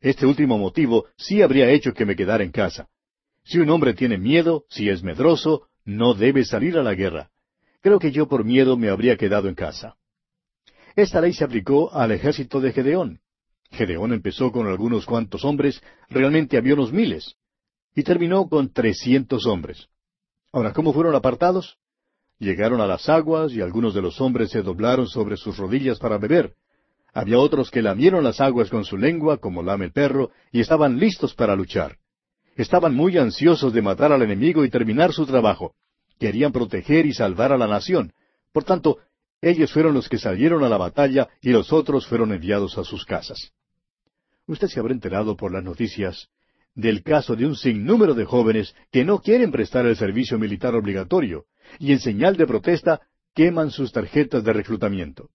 este 0.02 0.26
último 0.26 0.58
motivo 0.58 1.06
sí 1.18 1.44
habría 1.44 1.70
hecho 1.70 1.94
que 1.94 2.06
me 2.06 2.16
quedara 2.16 2.44
en 2.44 2.52
casa. 2.52 2.90
Si 3.44 3.60
un 3.60 3.70
hombre 3.70 3.94
tiene 3.94 4.18
miedo, 4.18 4.66
si 4.70 4.90
es 4.90 5.04
medroso, 5.04 5.68
no 5.86 6.14
debe 6.14 6.44
salir 6.44 6.78
a 6.78 6.84
la 6.84 6.96
guerra. 6.96 7.30
Creo 7.82 8.00
que 8.00 8.12
yo 8.12 8.28
por 8.28 8.44
miedo 8.44 8.76
me 8.76 8.90
habría 8.90 9.16
quedado 9.16 9.48
en 9.48 9.56
casa. 9.56 9.96
Esta 10.96 11.22
ley 11.22 11.34
se 11.34 11.44
aplicó 11.44 11.94
al 11.94 12.12
ejército 12.12 12.60
de 12.60 12.74
Gedeón. 12.74 13.20
Gedeón 13.72 14.14
empezó 14.14 14.52
con 14.52 14.68
algunos 14.68 15.06
cuantos 15.06 15.46
hombres, 15.46 15.82
realmente 16.10 16.58
había 16.58 16.74
unos 16.74 16.92
miles, 16.92 17.36
y 17.94 18.04
terminó 18.04 18.48
con 18.48 18.72
trescientos 18.72 19.46
hombres. 19.46 19.88
Ahora, 20.52 20.74
¿cómo 20.74 20.94
fueron 20.94 21.16
apartados? 21.16 21.78
Llegaron 22.40 22.82
a 22.82 22.88
las 22.88 23.08
aguas 23.10 23.52
y 23.54 23.62
algunos 23.62 23.94
de 23.94 24.02
los 24.02 24.20
hombres 24.20 24.52
se 24.52 24.62
doblaron 24.62 25.08
sobre 25.08 25.38
sus 25.38 25.58
rodillas 25.58 26.00
para 26.00 26.18
beber. 26.18 26.56
Había 27.14 27.40
otros 27.40 27.72
que 27.72 27.82
lamieron 27.82 28.24
las 28.24 28.42
aguas 28.42 28.70
con 28.70 28.84
su 28.84 28.98
lengua, 28.98 29.38
como 29.38 29.64
lame 29.64 29.86
el 29.86 29.92
perro, 29.92 30.32
y 30.52 30.60
estaban 30.60 30.98
listos 30.98 31.34
para 31.34 31.56
luchar. 31.56 31.98
Estaban 32.56 32.96
muy 32.96 33.18
ansiosos 33.18 33.74
de 33.74 33.82
matar 33.82 34.12
al 34.12 34.22
enemigo 34.22 34.64
y 34.64 34.70
terminar 34.70 35.12
su 35.12 35.26
trabajo. 35.26 35.76
Querían 36.20 36.52
proteger 36.52 37.06
y 37.06 37.14
salvar 37.14 37.52
a 37.52 37.58
la 37.58 37.68
nación. 37.68 38.14
Por 38.54 38.64
tanto, 38.64 39.00
ellos 39.42 39.72
fueron 39.72 39.94
los 39.94 40.08
que 40.08 40.18
salieron 40.18 40.64
a 40.64 40.70
la 40.70 40.78
batalla 40.78 41.28
y 41.42 41.50
los 41.50 41.74
otros 41.74 42.08
fueron 42.08 42.32
enviados 42.32 42.78
a 42.78 42.84
sus 42.84 43.06
casas. 43.06 43.52
Usted 44.48 44.68
se 44.68 44.80
habrá 44.80 44.94
enterado 44.94 45.36
por 45.36 45.52
las 45.52 45.64
noticias 45.64 46.30
del 46.76 47.04
caso 47.04 47.36
de 47.36 47.46
un 47.46 47.56
sinnúmero 47.56 48.14
de 48.14 48.26
jóvenes 48.26 48.76
que 48.92 49.06
no 49.06 49.20
quieren 49.20 49.52
prestar 49.52 49.86
el 49.86 49.96
servicio 49.96 50.38
militar 50.38 50.76
obligatorio 50.76 51.46
y 51.80 51.94
en 51.94 52.00
señal 52.00 52.36
de 52.38 52.46
protesta 52.46 53.02
queman 53.34 53.72
sus 53.72 53.92
tarjetas 53.92 54.44
de 54.44 54.54
reclutamiento. 54.54 55.30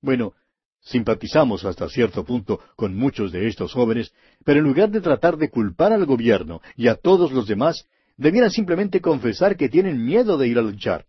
Bueno, 0.00 0.34
simpatizamos 0.80 1.64
hasta 1.64 1.88
cierto 1.88 2.24
punto 2.24 2.60
con 2.76 2.96
muchos 2.96 3.32
de 3.32 3.46
estos 3.48 3.72
jóvenes, 3.72 4.12
pero 4.44 4.60
en 4.60 4.66
lugar 4.66 4.90
de 4.90 5.00
tratar 5.00 5.36
de 5.36 5.50
culpar 5.50 5.92
al 5.92 6.06
gobierno 6.06 6.60
y 6.76 6.88
a 6.88 6.94
todos 6.94 7.32
los 7.32 7.46
demás, 7.46 7.86
debieran 8.16 8.50
simplemente 8.50 9.00
confesar 9.00 9.56
que 9.56 9.68
tienen 9.68 10.04
miedo 10.04 10.38
de 10.38 10.48
ir 10.48 10.58
a 10.58 10.62
luchar. 10.62 11.06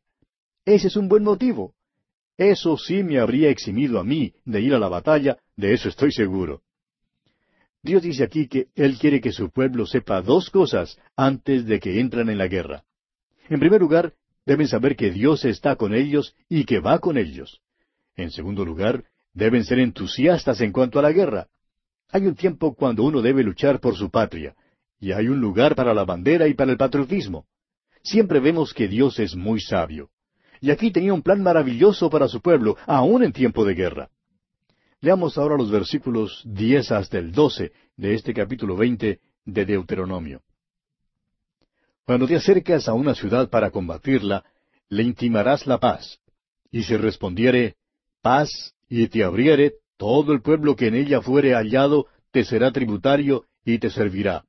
Ese 0.65 0.88
es 0.88 0.95
un 0.95 1.07
buen 1.07 1.24
motivo. 1.24 1.74
Eso 2.38 2.78
sí 2.78 3.03
me 3.03 3.20
habría 3.20 3.49
eximido 3.49 3.99
a 3.99 4.03
mí 4.03 4.34
de 4.45 4.61
ir 4.61 4.74
a 4.74 4.80
la 4.80 4.88
batalla, 4.88 5.38
de 5.57 5.74
eso 5.74 5.89
estoy 5.89 6.11
seguro. 6.11 6.61
Dios 7.82 8.01
dice 8.01 8.24
aquí 8.24 8.47
que 8.47 8.67
Él 8.76 8.97
quiere 8.97 9.22
que 9.22 9.32
su 9.32 9.49
pueblo 9.49 9.86
sepa 9.86 10.22
dos 10.22 10.49
cosas 10.49 10.97
antes 11.15 11.65
de 11.65 11.80
que 11.80 11.99
entren 11.99 12.30
en 12.30 12.38
la 12.38 12.47
guerra. 12.47 12.84
En 13.49 13.59
primer 13.59 13.82
lugar, 13.82 14.13
deben 14.45 14.67
saber 14.67 14.95
que 14.95 15.11
Dios 15.11 15.45
está 15.45 15.76
con 15.76 15.93
ellos 15.93 16.36
y 16.47 16.65
que 16.65 16.80
va 16.80 16.99
con 16.99 17.17
ellos. 17.17 17.61
En 18.15 18.32
segundo 18.32 18.65
lugar, 18.65 19.05
deben 19.34 19.63
ser 19.63 19.80
entusiastas 19.80 20.61
en 20.61 20.71
cuanto 20.71 20.99
a 20.99 21.01
la 21.01 21.11
guerra. 21.11 21.47
Hay 22.09 22.25
un 22.25 22.36
tiempo 22.36 22.73
cuando 22.73 23.03
uno 23.03 23.21
debe 23.21 23.43
luchar 23.43 23.80
por 23.80 23.95
su 23.95 24.09
patria, 24.09 24.55
y 24.99 25.11
hay 25.11 25.27
un 25.27 25.39
lugar 25.39 25.75
para 25.75 25.93
la 25.93 26.03
bandera 26.03 26.47
y 26.47 26.53
para 26.53 26.71
el 26.71 26.77
patriotismo. 26.77 27.45
Siempre 28.03 28.39
vemos 28.39 28.73
que 28.73 28.88
Dios 28.88 29.19
es 29.19 29.36
muy 29.36 29.61
sabio. 29.61 30.09
Y 30.61 30.71
aquí 30.71 30.91
tenía 30.91 31.13
un 31.13 31.21
plan 31.21 31.41
maravilloso 31.41 32.09
para 32.09 32.27
su 32.27 32.41
pueblo, 32.41 32.77
aún 32.86 33.23
en 33.23 33.32
tiempo 33.32 33.63
de 33.63 33.75
guerra. 33.75 34.09
Leamos 35.01 35.38
ahora 35.38 35.55
los 35.55 35.71
versículos 35.71 36.41
diez 36.45 36.91
hasta 36.91 37.17
el 37.17 37.32
doce 37.32 37.71
de 37.95 38.15
este 38.15 38.34
capítulo 38.34 38.75
veinte 38.75 39.21
de 39.45 39.65
Deuteronomio. 39.65 40.41
Cuando 42.05 42.27
te 42.27 42.36
acercas 42.36 42.89
a 42.89 42.93
una 42.93 43.15
ciudad 43.15 43.49
para 43.49 43.71
combatirla, 43.71 44.43
le 44.89 45.03
intimarás 45.03 45.67
la 45.67 45.80
paz. 45.80 46.19
Y 46.71 46.84
si 46.84 46.97
respondiere, 46.97 47.75
paz, 48.21 48.73
y 48.90 49.08
te 49.08 49.24
abriere, 49.24 49.76
todo 49.98 50.34
el 50.34 50.42
pueblo 50.42 50.76
que 50.76 50.88
en 50.88 50.96
ella 50.96 51.22
fuere 51.22 51.54
hallado 51.54 52.08
te 52.32 52.44
será 52.44 52.72
tributario 52.72 53.46
y 53.64 53.78
te 53.78 53.90
servirá. 53.90 54.46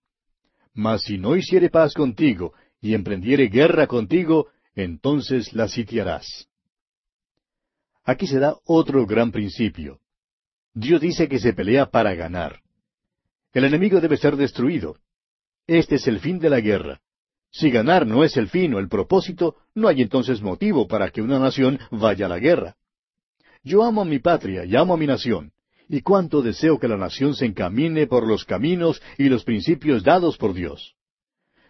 Mas 0.72 1.03
si 1.03 1.18
no 1.18 1.36
hiciere 1.36 1.68
paz 1.68 1.95
contigo, 1.95 2.55
y 2.80 2.95
emprendiere 2.95 3.49
guerra 3.49 3.86
contigo, 3.86 4.49
entonces 4.74 5.53
la 5.53 5.68
sitiarás. 5.68 6.49
Aquí 8.05 8.26
se 8.26 8.38
da 8.38 8.57
otro 8.64 9.07
gran 9.07 9.30
principio. 9.30 10.01
Dios 10.72 11.01
dice 11.01 11.28
que 11.28 11.38
se 11.38 11.53
pelea 11.53 11.86
para 11.86 12.14
ganar. 12.14 12.61
El 13.53 13.64
enemigo 13.64 14.01
debe 14.01 14.16
ser 14.16 14.36
destruido. 14.36 14.97
Este 15.66 15.97
es 15.97 16.07
el 16.07 16.20
fin 16.20 16.38
de 16.38 16.49
la 16.49 16.61
guerra. 16.61 17.01
Si 17.51 17.70
ganar 17.70 18.07
no 18.07 18.24
es 18.24 18.36
el 18.36 18.49
fin 18.49 18.74
o 18.74 18.78
el 18.78 18.88
propósito, 18.88 19.57
no 19.74 19.88
hay 19.88 20.03
entonces 20.03 20.41
motivo 20.41 20.86
para 20.86 21.11
que 21.11 21.20
una 21.20 21.38
nación 21.38 21.78
vaya 21.91 22.26
a 22.26 22.28
la 22.28 22.38
guerra. 22.38 22.76
Yo 23.62 23.84
amo 23.84 24.02
a 24.02 24.04
mi 24.04 24.18
patria 24.18 24.64
y 24.64 24.74
amo 24.76 24.94
a 24.94 24.96
mi 24.96 25.06
nación, 25.06 25.52
y 25.88 26.00
cuánto 26.00 26.40
deseo 26.40 26.78
que 26.78 26.88
la 26.88 26.96
nación 26.96 27.34
se 27.34 27.46
encamine 27.46 28.06
por 28.06 28.26
los 28.26 28.44
caminos 28.44 29.02
y 29.18 29.28
los 29.28 29.44
principios 29.44 30.02
dados 30.02 30.36
por 30.36 30.54
Dios. 30.54 30.94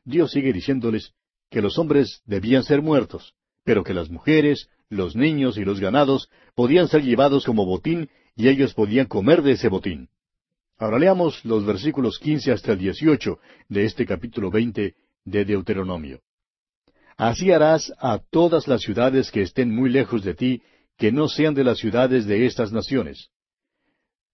Dios 0.04 0.30
sigue 0.30 0.52
diciéndoles, 0.52 1.12
que 1.50 1.60
los 1.60 1.78
hombres 1.78 2.22
debían 2.26 2.62
ser 2.62 2.80
muertos, 2.80 3.34
pero 3.64 3.82
que 3.82 3.92
las 3.92 4.08
mujeres, 4.08 4.68
los 4.88 5.16
niños 5.16 5.58
y 5.58 5.64
los 5.64 5.80
ganados 5.80 6.28
podían 6.54 6.88
ser 6.88 7.02
llevados 7.02 7.44
como 7.44 7.66
botín 7.66 8.08
y 8.36 8.48
ellos 8.48 8.72
podían 8.74 9.06
comer 9.06 9.42
de 9.42 9.52
ese 9.52 9.68
botín. 9.68 10.08
Ahora 10.78 10.98
leamos 10.98 11.44
los 11.44 11.66
versículos 11.66 12.18
quince 12.18 12.52
hasta 12.52 12.72
el 12.72 12.78
dieciocho 12.78 13.38
de 13.68 13.84
este 13.84 14.06
capítulo 14.06 14.50
veinte 14.50 14.94
de 15.24 15.44
Deuteronomio. 15.44 16.20
Así 17.16 17.52
harás 17.52 17.92
a 17.98 18.18
todas 18.30 18.66
las 18.66 18.80
ciudades 18.80 19.30
que 19.30 19.42
estén 19.42 19.74
muy 19.74 19.90
lejos 19.90 20.24
de 20.24 20.34
ti, 20.34 20.62
que 21.00 21.10
no 21.10 21.28
sean 21.28 21.54
de 21.54 21.64
las 21.64 21.78
ciudades 21.78 22.26
de 22.26 22.44
estas 22.44 22.72
naciones. 22.72 23.30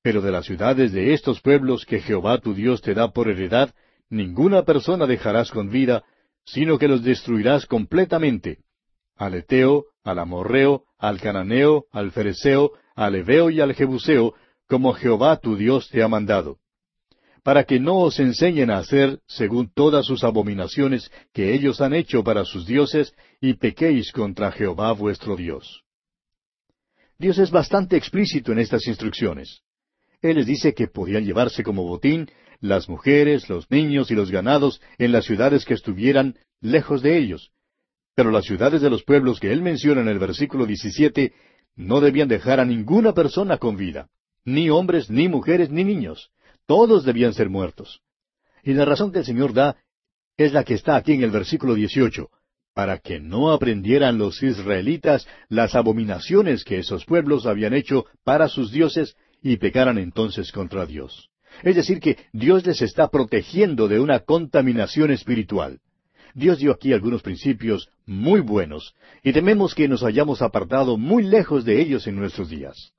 Pero 0.02 0.20
de 0.20 0.32
las 0.32 0.46
ciudades 0.46 0.90
de 0.90 1.14
estos 1.14 1.40
pueblos 1.40 1.86
que 1.86 2.00
Jehová 2.00 2.38
tu 2.38 2.54
Dios 2.54 2.82
te 2.82 2.92
da 2.92 3.12
por 3.12 3.30
heredad, 3.30 3.72
ninguna 4.10 4.64
persona 4.64 5.06
dejarás 5.06 5.52
con 5.52 5.70
vida, 5.70 6.02
sino 6.44 6.76
que 6.76 6.88
los 6.88 7.04
destruirás 7.04 7.66
completamente. 7.66 8.58
Al 9.14 9.34
Eteo, 9.34 9.84
al 10.02 10.18
Amorreo, 10.18 10.82
al 10.98 11.20
Cananeo, 11.20 11.84
al 11.92 12.10
Fereceo, 12.10 12.72
al 12.96 13.14
Ebeo 13.14 13.48
y 13.50 13.60
al 13.60 13.72
Jebuseo, 13.72 14.34
como 14.66 14.92
Jehová 14.92 15.36
tu 15.36 15.56
Dios 15.56 15.88
te 15.88 16.02
ha 16.02 16.08
mandado, 16.08 16.58
para 17.44 17.62
que 17.62 17.78
no 17.78 17.98
os 17.98 18.18
enseñen 18.18 18.72
a 18.72 18.78
hacer 18.78 19.20
según 19.28 19.70
todas 19.72 20.04
sus 20.04 20.24
abominaciones 20.24 21.12
que 21.32 21.54
ellos 21.54 21.80
han 21.80 21.94
hecho 21.94 22.24
para 22.24 22.44
sus 22.44 22.66
dioses, 22.66 23.14
y 23.40 23.54
pequéis 23.54 24.10
contra 24.10 24.50
Jehová 24.50 24.90
vuestro 24.90 25.36
Dios. 25.36 25.85
Dios 27.18 27.38
es 27.38 27.50
bastante 27.50 27.96
explícito 27.96 28.52
en 28.52 28.58
estas 28.58 28.86
instrucciones. 28.86 29.62
Él 30.20 30.36
les 30.36 30.46
dice 30.46 30.74
que 30.74 30.86
podían 30.86 31.24
llevarse 31.24 31.62
como 31.62 31.84
botín 31.84 32.30
las 32.60 32.88
mujeres, 32.88 33.48
los 33.48 33.70
niños 33.70 34.10
y 34.10 34.14
los 34.14 34.30
ganados 34.30 34.80
en 34.98 35.12
las 35.12 35.24
ciudades 35.24 35.64
que 35.64 35.74
estuvieran 35.74 36.36
lejos 36.60 37.02
de 37.02 37.18
ellos. 37.18 37.52
Pero 38.14 38.30
las 38.30 38.44
ciudades 38.44 38.80
de 38.80 38.90
los 38.90 39.02
pueblos 39.02 39.40
que 39.40 39.52
él 39.52 39.62
menciona 39.62 40.00
en 40.00 40.08
el 40.08 40.18
versículo 40.18 40.66
17 40.66 41.32
no 41.76 42.00
debían 42.00 42.28
dejar 42.28 42.60
a 42.60 42.64
ninguna 42.64 43.12
persona 43.12 43.58
con 43.58 43.76
vida, 43.76 44.08
ni 44.44 44.70
hombres, 44.70 45.10
ni 45.10 45.28
mujeres, 45.28 45.70
ni 45.70 45.84
niños. 45.84 46.30
Todos 46.66 47.04
debían 47.04 47.34
ser 47.34 47.50
muertos. 47.50 48.00
Y 48.62 48.72
la 48.72 48.84
razón 48.84 49.12
que 49.12 49.20
el 49.20 49.24
Señor 49.24 49.52
da 49.52 49.76
es 50.36 50.52
la 50.52 50.64
que 50.64 50.74
está 50.74 50.96
aquí 50.96 51.12
en 51.12 51.22
el 51.22 51.30
versículo 51.30 51.74
18, 51.74 52.30
para 52.76 52.98
que 52.98 53.18
no 53.18 53.52
aprendieran 53.52 54.18
los 54.18 54.42
israelitas 54.42 55.26
las 55.48 55.74
abominaciones 55.74 56.62
que 56.62 56.78
esos 56.78 57.06
pueblos 57.06 57.46
habían 57.46 57.72
hecho 57.72 58.04
para 58.22 58.50
sus 58.50 58.70
dioses 58.70 59.16
y 59.42 59.56
pecaran 59.56 59.96
entonces 59.96 60.52
contra 60.52 60.84
Dios. 60.84 61.30
Es 61.62 61.74
decir, 61.74 62.00
que 62.00 62.18
Dios 62.34 62.66
les 62.66 62.82
está 62.82 63.08
protegiendo 63.08 63.88
de 63.88 63.98
una 63.98 64.18
contaminación 64.18 65.10
espiritual. 65.10 65.80
Dios 66.34 66.58
dio 66.58 66.70
aquí 66.70 66.92
algunos 66.92 67.22
principios 67.22 67.88
muy 68.04 68.40
buenos, 68.40 68.94
y 69.22 69.32
tememos 69.32 69.74
que 69.74 69.88
nos 69.88 70.04
hayamos 70.04 70.42
apartado 70.42 70.98
muy 70.98 71.22
lejos 71.22 71.64
de 71.64 71.80
ellos 71.80 72.06
en 72.06 72.16
nuestros 72.16 72.50
días. 72.50 72.92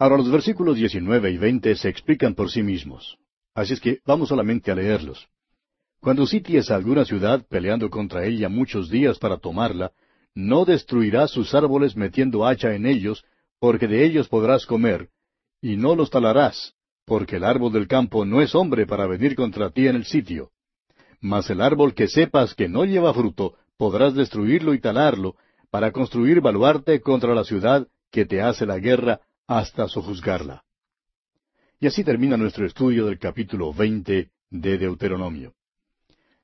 Ahora 0.00 0.16
los 0.16 0.32
versículos 0.32 0.76
19 0.76 1.30
y 1.30 1.38
20 1.38 1.76
se 1.76 1.88
explican 1.88 2.34
por 2.34 2.50
sí 2.50 2.64
mismos. 2.64 3.18
Así 3.54 3.74
es 3.74 3.80
que 3.80 4.00
vamos 4.04 4.30
solamente 4.30 4.72
a 4.72 4.74
leerlos. 4.74 5.28
Cuando 6.00 6.26
sities 6.26 6.70
a 6.70 6.76
alguna 6.76 7.04
ciudad 7.04 7.44
peleando 7.46 7.90
contra 7.90 8.24
ella 8.24 8.48
muchos 8.48 8.88
días 8.88 9.18
para 9.18 9.36
tomarla, 9.36 9.92
no 10.34 10.64
destruirás 10.64 11.30
sus 11.30 11.54
árboles 11.54 11.94
metiendo 11.94 12.46
hacha 12.46 12.74
en 12.74 12.86
ellos, 12.86 13.22
porque 13.58 13.86
de 13.86 14.04
ellos 14.06 14.26
podrás 14.26 14.64
comer, 14.64 15.10
y 15.60 15.76
no 15.76 15.94
los 15.94 16.08
talarás, 16.08 16.74
porque 17.04 17.36
el 17.36 17.44
árbol 17.44 17.72
del 17.72 17.86
campo 17.86 18.24
no 18.24 18.40
es 18.40 18.54
hombre 18.54 18.86
para 18.86 19.06
venir 19.06 19.34
contra 19.34 19.68
ti 19.70 19.88
en 19.88 19.96
el 19.96 20.06
sitio. 20.06 20.52
Mas 21.20 21.50
el 21.50 21.60
árbol 21.60 21.92
que 21.92 22.08
sepas 22.08 22.54
que 22.54 22.66
no 22.66 22.86
lleva 22.86 23.12
fruto, 23.12 23.56
podrás 23.76 24.14
destruirlo 24.14 24.72
y 24.72 24.80
talarlo, 24.80 25.36
para 25.70 25.92
construir 25.92 26.40
baluarte 26.40 27.00
contra 27.00 27.34
la 27.34 27.44
ciudad 27.44 27.86
que 28.10 28.24
te 28.24 28.40
hace 28.40 28.64
la 28.64 28.78
guerra 28.78 29.20
hasta 29.46 29.86
sojuzgarla. 29.86 30.64
Y 31.78 31.86
así 31.86 32.04
termina 32.04 32.38
nuestro 32.38 32.66
estudio 32.66 33.04
del 33.04 33.18
capítulo 33.18 33.72
veinte 33.74 34.30
de 34.48 34.78
Deuteronomio. 34.78 35.54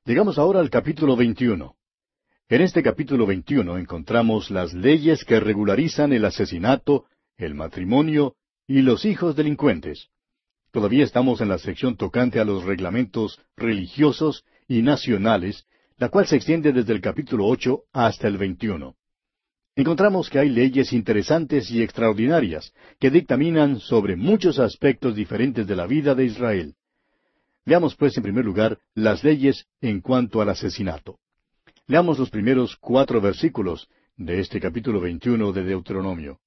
Llegamos 0.07 0.37
ahora 0.37 0.61
al 0.61 0.69
capítulo 0.69 1.17
veintiuno. 1.17 1.75
En 2.47 2.61
este 2.61 2.81
capítulo 2.81 3.25
veintiuno 3.25 3.77
encontramos 3.77 4.49
las 4.49 4.73
leyes 4.73 5.25
que 5.25 5.37
regularizan 5.41 6.13
el 6.13 6.23
asesinato, 6.23 7.07
el 7.35 7.55
matrimonio 7.55 8.35
y 8.65 8.83
los 8.83 9.03
hijos 9.03 9.35
delincuentes. 9.35 10.07
Todavía 10.71 11.03
estamos 11.03 11.41
en 11.41 11.49
la 11.49 11.57
sección 11.57 11.97
tocante 11.97 12.39
a 12.39 12.45
los 12.45 12.63
reglamentos 12.63 13.41
religiosos 13.57 14.45
y 14.65 14.81
nacionales, 14.81 15.65
la 15.97 16.07
cual 16.07 16.25
se 16.25 16.37
extiende 16.37 16.71
desde 16.71 16.93
el 16.93 17.01
capítulo 17.01 17.45
ocho 17.45 17.81
hasta 17.91 18.29
el 18.29 18.37
veintiuno. 18.37 18.95
Encontramos 19.75 20.29
que 20.29 20.39
hay 20.39 20.47
leyes 20.47 20.93
interesantes 20.93 21.69
y 21.69 21.81
extraordinarias 21.81 22.71
que 22.97 23.11
dictaminan 23.11 23.81
sobre 23.81 24.15
muchos 24.15 24.57
aspectos 24.57 25.17
diferentes 25.17 25.67
de 25.67 25.75
la 25.75 25.85
vida 25.85 26.15
de 26.15 26.23
Israel. 26.23 26.75
Veamos 27.67 27.97
pues 27.97 28.15
en 28.15 28.23
primer 28.23 28.45
lugar 28.45 28.79
las 28.95 29.25
leyes 29.25 29.65
en 29.81 29.99
cuanto 29.99 30.39
al 30.41 30.47
asesinato. 30.47 31.19
Leamos 31.85 32.17
los 32.17 32.29
primeros 32.29 32.77
cuatro 32.77 33.19
versículos 33.19 33.89
de 34.15 34.39
este 34.39 34.61
capítulo 34.61 35.01
21 35.01 35.51
de 35.51 35.63
Deuteronomio. 35.65 36.39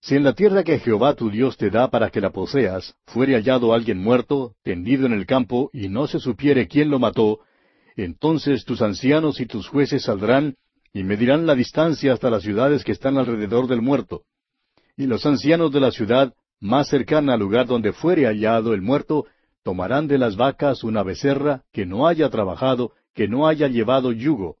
Si 0.00 0.14
en 0.14 0.22
la 0.22 0.34
tierra 0.34 0.62
que 0.62 0.78
Jehová 0.78 1.14
tu 1.14 1.30
Dios 1.30 1.56
te 1.56 1.68
da 1.68 1.90
para 1.90 2.10
que 2.10 2.20
la 2.20 2.30
poseas, 2.30 2.94
fuere 3.06 3.34
hallado 3.34 3.74
alguien 3.74 3.98
muerto, 3.98 4.54
tendido 4.62 5.04
en 5.04 5.14
el 5.14 5.26
campo, 5.26 5.68
y 5.72 5.88
no 5.88 6.06
se 6.06 6.20
supiere 6.20 6.68
quién 6.68 6.90
lo 6.90 7.00
mató, 7.00 7.40
entonces 7.96 8.64
tus 8.64 8.80
ancianos 8.82 9.40
y 9.40 9.46
tus 9.46 9.66
jueces 9.66 10.04
saldrán 10.04 10.54
y 10.92 11.02
medirán 11.02 11.44
la 11.44 11.56
distancia 11.56 12.12
hasta 12.12 12.30
las 12.30 12.44
ciudades 12.44 12.84
que 12.84 12.92
están 12.92 13.18
alrededor 13.18 13.66
del 13.66 13.82
muerto. 13.82 14.22
Y 14.96 15.06
los 15.06 15.26
ancianos 15.26 15.72
de 15.72 15.80
la 15.80 15.90
ciudad, 15.90 16.34
más 16.60 16.86
cercana 16.86 17.34
al 17.34 17.40
lugar 17.40 17.66
donde 17.66 17.92
fuere 17.92 18.26
hallado 18.26 18.74
el 18.74 18.80
muerto, 18.80 19.26
tomarán 19.68 20.08
de 20.08 20.16
las 20.16 20.34
vacas 20.34 20.82
una 20.82 21.02
becerra 21.02 21.62
que 21.74 21.84
no 21.84 22.06
haya 22.06 22.30
trabajado 22.30 22.92
que 23.14 23.28
no 23.28 23.46
haya 23.46 23.68
llevado 23.68 24.12
yugo. 24.12 24.56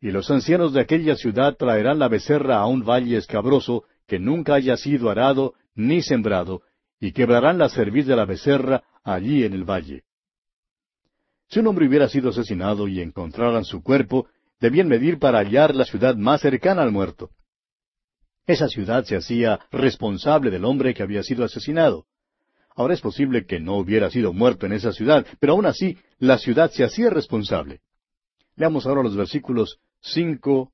Y 0.00 0.10
los 0.10 0.30
ancianos 0.30 0.72
de 0.72 0.80
aquella 0.80 1.16
ciudad 1.16 1.54
traerán 1.58 1.98
la 1.98 2.08
becerra 2.08 2.56
a 2.56 2.66
un 2.66 2.82
valle 2.82 3.18
escabroso 3.18 3.84
que 4.06 4.18
nunca 4.18 4.54
haya 4.54 4.78
sido 4.78 5.10
arado 5.10 5.52
ni 5.74 6.00
sembrado, 6.00 6.62
y 6.98 7.12
quebrarán 7.12 7.58
la 7.58 7.68
cerviz 7.68 8.06
de 8.06 8.16
la 8.16 8.24
becerra 8.24 8.84
allí 9.04 9.44
en 9.44 9.52
el 9.52 9.64
valle. 9.64 10.04
Si 11.50 11.60
un 11.60 11.66
hombre 11.66 11.86
hubiera 11.86 12.08
sido 12.08 12.30
asesinado 12.30 12.88
y 12.88 13.02
encontraran 13.02 13.66
su 13.66 13.82
cuerpo, 13.82 14.28
debían 14.60 14.88
medir 14.88 15.18
para 15.18 15.40
hallar 15.40 15.74
la 15.74 15.84
ciudad 15.84 16.16
más 16.16 16.40
cercana 16.40 16.80
al 16.80 16.90
muerto. 16.90 17.28
Esa 18.46 18.66
ciudad 18.68 19.04
se 19.04 19.14
hacía 19.14 19.60
responsable 19.70 20.50
del 20.50 20.64
hombre 20.64 20.94
que 20.94 21.02
había 21.02 21.22
sido 21.22 21.44
asesinado. 21.44 22.06
Ahora 22.78 22.94
es 22.94 23.00
posible 23.00 23.44
que 23.44 23.58
no 23.58 23.76
hubiera 23.76 24.08
sido 24.08 24.32
muerto 24.32 24.64
en 24.64 24.72
esa 24.72 24.92
ciudad, 24.92 25.26
pero 25.40 25.54
aún 25.54 25.66
así 25.66 25.98
la 26.20 26.38
ciudad 26.38 26.70
se 26.70 26.84
hacía 26.84 27.10
responsable. 27.10 27.80
Leamos 28.54 28.86
ahora 28.86 29.02
los 29.02 29.16
versículos 29.16 29.80
cinco 30.00 30.70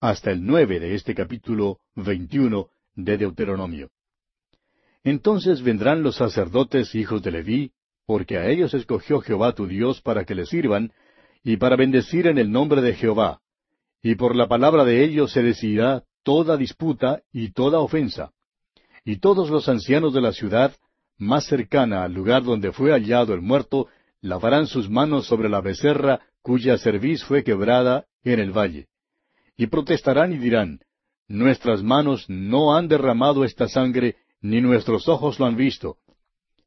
hasta 0.00 0.30
el 0.30 0.46
nueve 0.46 0.78
de 0.78 0.94
este 0.94 1.16
capítulo 1.16 1.80
veintiuno 1.96 2.68
de 2.94 3.18
Deuteronomio. 3.18 3.90
Entonces 5.02 5.60
vendrán 5.60 6.04
los 6.04 6.14
sacerdotes 6.14 6.94
hijos 6.94 7.24
de 7.24 7.32
Leví, 7.32 7.72
porque 8.06 8.38
a 8.38 8.46
ellos 8.48 8.72
escogió 8.72 9.20
Jehová 9.20 9.52
tu 9.56 9.66
Dios 9.66 10.00
para 10.00 10.24
que 10.24 10.36
le 10.36 10.46
sirvan, 10.46 10.92
y 11.42 11.56
para 11.56 11.74
bendecir 11.74 12.28
en 12.28 12.38
el 12.38 12.52
nombre 12.52 12.82
de 12.82 12.94
Jehová. 12.94 13.40
Y 14.00 14.14
por 14.14 14.36
la 14.36 14.46
palabra 14.46 14.84
de 14.84 15.02
ellos 15.02 15.32
se 15.32 15.42
decidirá 15.42 16.04
toda 16.22 16.56
disputa 16.56 17.22
y 17.32 17.50
toda 17.50 17.80
ofensa. 17.80 18.30
Y 19.04 19.16
todos 19.16 19.50
los 19.50 19.68
ancianos 19.68 20.14
de 20.14 20.20
la 20.20 20.32
ciudad, 20.32 20.72
más 21.18 21.46
cercana 21.46 22.04
al 22.04 22.14
lugar 22.14 22.44
donde 22.44 22.72
fue 22.72 22.92
hallado 22.92 23.34
el 23.34 23.42
muerto, 23.42 23.88
lavarán 24.20 24.66
sus 24.66 24.88
manos 24.88 25.26
sobre 25.26 25.48
la 25.48 25.60
becerra 25.60 26.20
cuya 26.42 26.78
cerviz 26.78 27.24
fue 27.24 27.44
quebrada 27.44 28.06
en 28.24 28.40
el 28.40 28.52
valle. 28.52 28.86
Y 29.56 29.66
protestarán 29.66 30.32
y 30.32 30.38
dirán, 30.38 30.80
Nuestras 31.28 31.82
manos 31.82 32.24
no 32.28 32.74
han 32.74 32.88
derramado 32.88 33.44
esta 33.44 33.68
sangre, 33.68 34.16
ni 34.40 34.60
nuestros 34.62 35.08
ojos 35.08 35.38
lo 35.38 35.46
han 35.46 35.56
visto. 35.56 35.98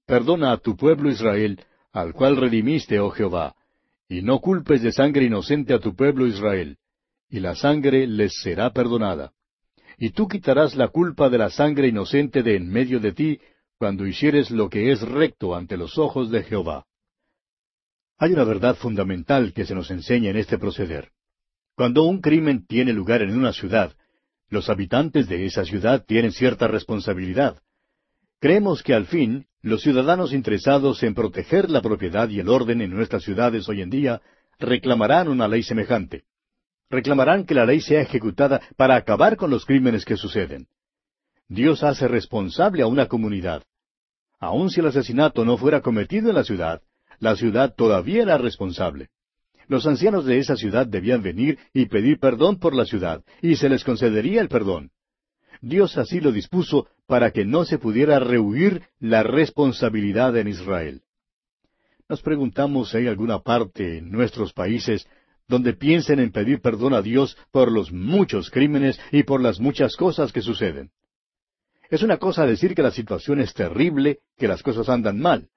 Perdona 0.06 0.52
a 0.52 0.58
tu 0.58 0.76
pueblo 0.76 1.10
Israel, 1.10 1.60
al 1.92 2.14
cual 2.14 2.38
redimiste, 2.38 3.00
oh 3.00 3.10
Jehová, 3.10 3.56
y 4.08 4.22
no 4.22 4.40
culpes 4.40 4.82
de 4.82 4.92
sangre 4.92 5.26
inocente 5.26 5.74
a 5.74 5.80
tu 5.80 5.96
pueblo 5.96 6.28
Israel, 6.28 6.78
y 7.30 7.40
la 7.40 7.56
sangre 7.56 8.06
les 8.06 8.42
será 8.42 8.72
perdonada. 8.72 9.32
Y 9.98 10.12
tú 10.12 10.28
quitarás 10.28 10.76
la 10.76 10.90
culpa 10.90 11.30
de 11.30 11.38
la 11.38 11.50
sangre 11.50 11.88
inocente 11.88 12.44
de 12.44 12.56
en 12.56 12.70
medio 12.70 13.00
de 13.00 13.14
ti, 13.14 13.40
cuando 13.82 14.06
hicieres 14.06 14.52
lo 14.52 14.70
que 14.70 14.92
es 14.92 15.02
recto 15.02 15.56
ante 15.56 15.76
los 15.76 15.98
ojos 15.98 16.30
de 16.30 16.44
Jehová. 16.44 16.86
Hay 18.20 18.32
una 18.32 18.44
verdad 18.44 18.76
fundamental 18.76 19.54
que 19.54 19.66
se 19.66 19.74
nos 19.74 19.90
enseña 19.90 20.30
en 20.30 20.38
este 20.38 20.60
proceder. 20.60 21.10
Cuando 21.76 22.04
un 22.04 22.22
crimen 22.22 22.68
tiene 22.68 22.94
lugar 22.94 23.24
en 23.24 23.36
una 23.36 23.54
ciudad, 23.54 23.96
los 24.50 24.70
habitantes 24.70 25.28
de 25.28 25.48
esa 25.48 25.66
ciudad 25.66 26.06
tienen 26.06 26.32
cierta 26.32 26.68
responsabilidad. 26.68 27.58
Creemos 28.40 28.84
que 28.84 28.94
al 28.94 29.08
fin 29.08 29.48
los 29.64 29.82
ciudadanos 29.82 30.32
interesados 30.32 31.02
en 31.02 31.16
proteger 31.16 31.72
la 31.72 31.82
propiedad 31.82 32.30
y 32.30 32.40
el 32.40 32.50
orden 32.50 32.82
en 32.82 32.92
nuestras 32.92 33.24
ciudades 33.24 33.68
hoy 33.68 33.82
en 33.82 33.90
día 33.90 34.22
reclamarán 34.60 35.28
una 35.28 35.48
ley 35.48 35.64
semejante. 35.64 36.26
Reclamarán 36.92 37.48
que 37.48 37.56
la 37.56 37.66
ley 37.66 37.82
sea 37.82 38.02
ejecutada 38.02 38.62
para 38.78 38.96
acabar 38.96 39.38
con 39.38 39.50
los 39.50 39.66
crímenes 39.66 40.06
que 40.06 40.18
suceden. 40.18 40.68
Dios 41.48 41.82
hace 41.82 42.08
responsable 42.08 42.84
a 42.84 42.88
una 42.88 43.08
comunidad. 43.08 43.64
Aun 44.42 44.72
si 44.72 44.80
el 44.80 44.88
asesinato 44.88 45.46
no 45.46 45.56
fuera 45.56 45.82
cometido 45.82 46.30
en 46.30 46.36
la 46.36 46.44
ciudad, 46.44 46.82
la 47.20 47.36
ciudad 47.36 47.76
todavía 47.76 48.24
era 48.24 48.40
responsable. 48.40 49.10
Los 49.68 49.86
ancianos 49.86 50.26
de 50.26 50.40
esa 50.40 50.56
ciudad 50.56 50.88
debían 50.88 51.22
venir 51.22 51.60
y 51.74 51.86
pedir 51.86 52.20
perdón 52.20 52.58
por 52.58 52.76
la 52.76 52.86
ciudad, 52.86 53.24
y 53.44 53.56
se 53.56 53.70
les 53.70 53.84
concedería 53.84 54.42
el 54.42 54.50
perdón. 54.50 54.90
Dios 55.62 55.96
así 56.00 56.20
lo 56.20 56.32
dispuso 56.32 56.88
para 57.06 57.30
que 57.30 57.46
no 57.46 57.66
se 57.66 57.78
pudiera 57.78 58.20
rehuir 58.20 58.82
la 59.00 59.22
responsabilidad 59.22 60.36
en 60.36 60.48
Israel. 60.48 61.04
Nos 62.10 62.24
preguntamos 62.24 62.90
si 62.90 62.98
hay 62.98 63.08
alguna 63.08 63.40
parte 63.40 64.00
en 64.00 64.12
nuestros 64.12 64.54
países 64.54 65.08
donde 65.48 65.74
piensen 65.74 66.20
en 66.20 66.32
pedir 66.32 66.62
perdón 66.62 66.96
a 66.96 67.04
Dios 67.04 67.38
por 67.52 67.72
los 67.72 67.92
muchos 67.92 68.50
crímenes 68.50 69.00
y 69.12 69.22
por 69.22 69.40
las 69.40 69.60
muchas 69.60 69.96
cosas 69.96 70.32
que 70.32 70.42
suceden. 70.42 70.90
Es 71.92 72.04
una 72.04 72.18
cosa 72.18 72.46
decir 72.46 72.74
que 72.74 72.82
la 72.82 72.92
situación 72.92 73.42
es 73.42 73.54
terrible, 73.54 74.22
que 74.38 74.48
las 74.48 74.64
cosas 74.64 74.88
andan 74.88 75.20
mal, 75.20 75.50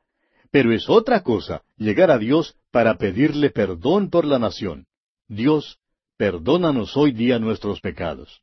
pero 0.50 0.72
es 0.72 0.90
otra 0.90 1.22
cosa 1.22 1.62
llegar 1.76 2.10
a 2.10 2.18
Dios 2.18 2.56
para 2.72 2.98
pedirle 2.98 3.50
perdón 3.50 4.10
por 4.10 4.24
la 4.24 4.40
nación. 4.40 4.88
Dios, 5.28 5.78
perdónanos 6.16 6.96
hoy 6.96 7.12
día 7.12 7.38
nuestros 7.38 7.80
pecados. 7.80 8.42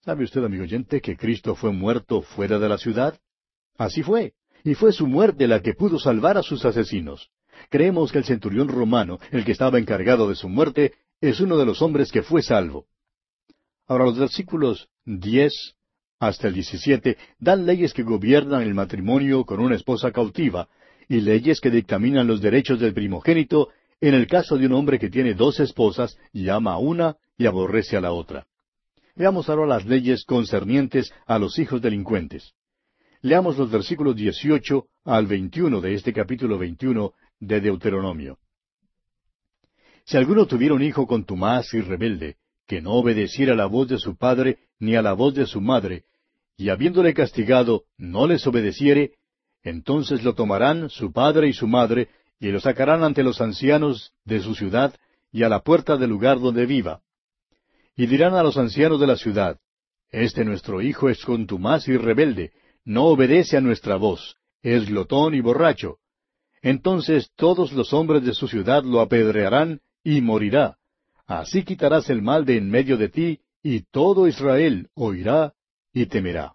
¿Sabe 0.00 0.24
usted, 0.24 0.42
amigo 0.42 0.62
oyente, 0.62 1.02
que 1.02 1.18
Cristo 1.18 1.54
fue 1.54 1.72
muerto 1.72 2.22
fuera 2.22 2.58
de 2.58 2.70
la 2.70 2.78
ciudad? 2.78 3.20
Así 3.76 4.02
fue, 4.02 4.32
y 4.64 4.72
fue 4.72 4.92
su 4.92 5.06
muerte 5.06 5.46
la 5.46 5.60
que 5.60 5.74
pudo 5.74 5.98
salvar 5.98 6.38
a 6.38 6.42
sus 6.42 6.64
asesinos. 6.64 7.28
Creemos 7.68 8.12
que 8.12 8.18
el 8.18 8.24
centurión 8.24 8.68
romano, 8.68 9.18
el 9.30 9.44
que 9.44 9.52
estaba 9.52 9.78
encargado 9.78 10.26
de 10.26 10.34
su 10.34 10.48
muerte, 10.48 10.94
es 11.20 11.38
uno 11.40 11.58
de 11.58 11.66
los 11.66 11.82
hombres 11.82 12.10
que 12.10 12.22
fue 12.22 12.42
salvo. 12.42 12.86
Ahora 13.86 14.06
los 14.06 14.18
versículos 14.18 14.88
diez 15.04 15.75
hasta 16.18 16.48
el 16.48 16.54
17 16.54 17.16
dan 17.38 17.66
leyes 17.66 17.92
que 17.92 18.02
gobiernan 18.02 18.62
el 18.62 18.74
matrimonio 18.74 19.44
con 19.44 19.60
una 19.60 19.76
esposa 19.76 20.12
cautiva 20.12 20.68
y 21.08 21.20
leyes 21.20 21.60
que 21.60 21.70
dictaminan 21.70 22.26
los 22.26 22.40
derechos 22.40 22.80
del 22.80 22.94
primogénito 22.94 23.68
en 24.00 24.14
el 24.14 24.26
caso 24.26 24.56
de 24.56 24.66
un 24.66 24.72
hombre 24.72 24.98
que 24.98 25.10
tiene 25.10 25.34
dos 25.34 25.60
esposas 25.60 26.18
y 26.32 26.48
ama 26.48 26.72
a 26.72 26.78
una 26.78 27.16
y 27.38 27.46
aborrece 27.46 27.96
a 27.96 28.00
la 28.00 28.12
otra. 28.12 28.46
Veamos 29.14 29.48
ahora 29.48 29.66
las 29.66 29.86
leyes 29.86 30.24
concernientes 30.24 31.12
a 31.26 31.38
los 31.38 31.58
hijos 31.58 31.80
delincuentes. 31.80 32.52
Leamos 33.22 33.56
los 33.56 33.70
versículos 33.70 34.14
18 34.14 34.86
al 35.04 35.26
21 35.26 35.80
de 35.80 35.94
este 35.94 36.12
capítulo 36.12 36.58
21 36.58 37.12
de 37.40 37.60
Deuteronomio. 37.60 38.38
Si 40.04 40.16
alguno 40.16 40.46
tuviera 40.46 40.74
un 40.74 40.82
hijo 40.82 41.06
contumaz 41.06 41.72
y 41.74 41.80
rebelde, 41.80 42.36
que 42.66 42.82
no 42.82 42.92
obedeciera 42.92 43.54
la 43.54 43.66
voz 43.66 43.88
de 43.88 43.98
su 43.98 44.16
padre 44.16 44.58
ni 44.78 44.96
a 44.96 45.02
la 45.02 45.12
voz 45.12 45.34
de 45.34 45.46
su 45.46 45.60
madre, 45.60 46.04
y 46.56 46.68
habiéndole 46.70 47.14
castigado 47.14 47.84
no 47.96 48.26
les 48.26 48.46
obedeciere, 48.46 49.12
entonces 49.62 50.22
lo 50.24 50.34
tomarán 50.34 50.90
su 50.90 51.12
padre 51.12 51.48
y 51.48 51.52
su 51.52 51.66
madre, 51.66 52.08
y 52.38 52.48
lo 52.48 52.60
sacarán 52.60 53.02
ante 53.02 53.22
los 53.22 53.40
ancianos 53.40 54.12
de 54.24 54.40
su 54.40 54.54
ciudad 54.54 54.94
y 55.32 55.42
a 55.42 55.48
la 55.48 55.60
puerta 55.60 55.96
del 55.96 56.10
lugar 56.10 56.40
donde 56.40 56.66
viva. 56.66 57.00
Y 57.96 58.06
dirán 58.06 58.34
a 58.34 58.42
los 58.42 58.56
ancianos 58.56 59.00
de 59.00 59.06
la 59.06 59.16
ciudad, 59.16 59.58
Este 60.10 60.44
nuestro 60.44 60.80
hijo 60.82 61.08
es 61.08 61.24
contumaz 61.24 61.88
y 61.88 61.96
rebelde, 61.96 62.52
no 62.84 63.06
obedece 63.06 63.56
a 63.56 63.60
nuestra 63.60 63.96
voz, 63.96 64.36
es 64.62 64.86
glotón 64.86 65.34
y 65.34 65.40
borracho. 65.40 65.98
Entonces 66.62 67.30
todos 67.36 67.72
los 67.72 67.92
hombres 67.92 68.24
de 68.24 68.34
su 68.34 68.48
ciudad 68.48 68.84
lo 68.84 69.00
apedrearán 69.00 69.80
y 70.04 70.20
morirá, 70.20 70.78
así 71.26 71.64
quitarás 71.64 72.10
el 72.10 72.22
mal 72.22 72.44
de 72.44 72.56
en 72.56 72.70
medio 72.70 72.96
de 72.96 73.08
ti, 73.08 73.40
y 73.62 73.80
todo 73.82 74.28
Israel 74.28 74.88
oirá 74.94 75.54
y 75.92 76.06
temerá. 76.06 76.54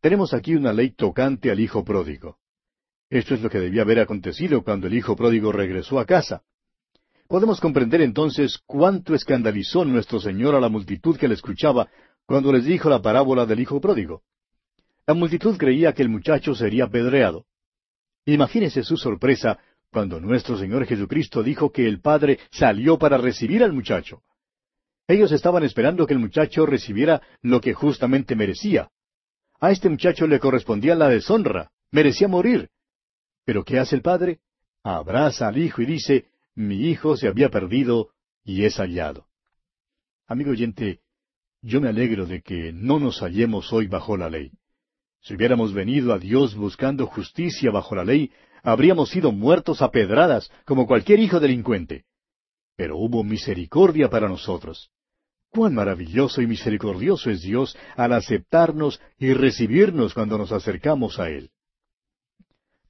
Tenemos 0.00 0.32
aquí 0.32 0.54
una 0.54 0.72
ley 0.72 0.90
tocante 0.90 1.50
al 1.50 1.60
hijo 1.60 1.84
pródigo. 1.84 2.38
Esto 3.10 3.34
es 3.34 3.42
lo 3.42 3.50
que 3.50 3.58
debía 3.58 3.82
haber 3.82 4.00
acontecido 4.00 4.62
cuando 4.62 4.86
el 4.86 4.94
hijo 4.94 5.14
pródigo 5.16 5.52
regresó 5.52 5.98
a 5.98 6.06
casa. 6.06 6.42
Podemos 7.28 7.60
comprender 7.60 8.00
entonces 8.00 8.58
cuánto 8.66 9.14
escandalizó 9.14 9.84
nuestro 9.84 10.18
Señor 10.20 10.54
a 10.54 10.60
la 10.60 10.68
multitud 10.68 11.16
que 11.16 11.28
le 11.28 11.34
escuchaba 11.34 11.88
cuando 12.26 12.52
les 12.52 12.64
dijo 12.64 12.88
la 12.88 13.02
parábola 13.02 13.46
del 13.46 13.60
hijo 13.60 13.80
pródigo. 13.80 14.22
La 15.06 15.14
multitud 15.14 15.56
creía 15.56 15.92
que 15.92 16.02
el 16.02 16.08
muchacho 16.08 16.54
sería 16.54 16.84
apedreado. 16.84 17.46
Imagínese 18.24 18.82
su 18.82 18.96
sorpresa 18.96 19.58
cuando 19.90 20.20
nuestro 20.20 20.56
Señor 20.56 20.86
Jesucristo 20.86 21.42
dijo 21.42 21.72
que 21.72 21.86
el 21.86 22.00
Padre 22.00 22.38
salió 22.50 22.98
para 22.98 23.18
recibir 23.18 23.62
al 23.62 23.72
muchacho. 23.72 24.22
Ellos 25.08 25.32
estaban 25.32 25.64
esperando 25.64 26.06
que 26.06 26.14
el 26.14 26.20
muchacho 26.20 26.64
recibiera 26.66 27.20
lo 27.42 27.60
que 27.60 27.74
justamente 27.74 28.36
merecía. 28.36 28.90
A 29.60 29.72
este 29.72 29.88
muchacho 29.88 30.26
le 30.26 30.38
correspondía 30.38 30.94
la 30.94 31.08
deshonra, 31.08 31.72
merecía 31.90 32.28
morir. 32.28 32.70
Pero 33.44 33.64
¿qué 33.64 33.80
hace 33.80 33.96
el 33.96 34.02
Padre? 34.02 34.38
Abraza 34.84 35.48
al 35.48 35.58
Hijo 35.58 35.82
y 35.82 35.86
dice, 35.86 36.26
mi 36.54 36.88
Hijo 36.88 37.16
se 37.16 37.26
había 37.26 37.50
perdido 37.50 38.10
y 38.44 38.64
es 38.64 38.76
hallado. 38.76 39.26
Amigo 40.28 40.52
oyente, 40.52 41.00
yo 41.60 41.80
me 41.80 41.88
alegro 41.88 42.24
de 42.24 42.40
que 42.40 42.72
no 42.72 43.00
nos 43.00 43.20
hallemos 43.20 43.72
hoy 43.72 43.88
bajo 43.88 44.16
la 44.16 44.30
ley. 44.30 44.52
Si 45.22 45.34
hubiéramos 45.34 45.74
venido 45.74 46.14
a 46.14 46.18
Dios 46.18 46.54
buscando 46.54 47.06
justicia 47.06 47.70
bajo 47.70 47.94
la 47.94 48.04
ley, 48.04 48.30
habríamos 48.62 49.10
sido 49.10 49.32
muertos 49.32 49.82
a 49.82 49.90
pedradas 49.90 50.50
como 50.64 50.86
cualquier 50.86 51.20
hijo 51.20 51.40
delincuente. 51.40 52.04
Pero 52.76 52.96
hubo 52.96 53.24
misericordia 53.24 54.08
para 54.08 54.28
nosotros. 54.28 54.90
Cuán 55.50 55.74
maravilloso 55.74 56.40
y 56.42 56.46
misericordioso 56.46 57.30
es 57.30 57.42
Dios 57.42 57.76
al 57.96 58.12
aceptarnos 58.12 59.00
y 59.18 59.32
recibirnos 59.32 60.14
cuando 60.14 60.38
nos 60.38 60.52
acercamos 60.52 61.18
a 61.18 61.28
Él. 61.28 61.50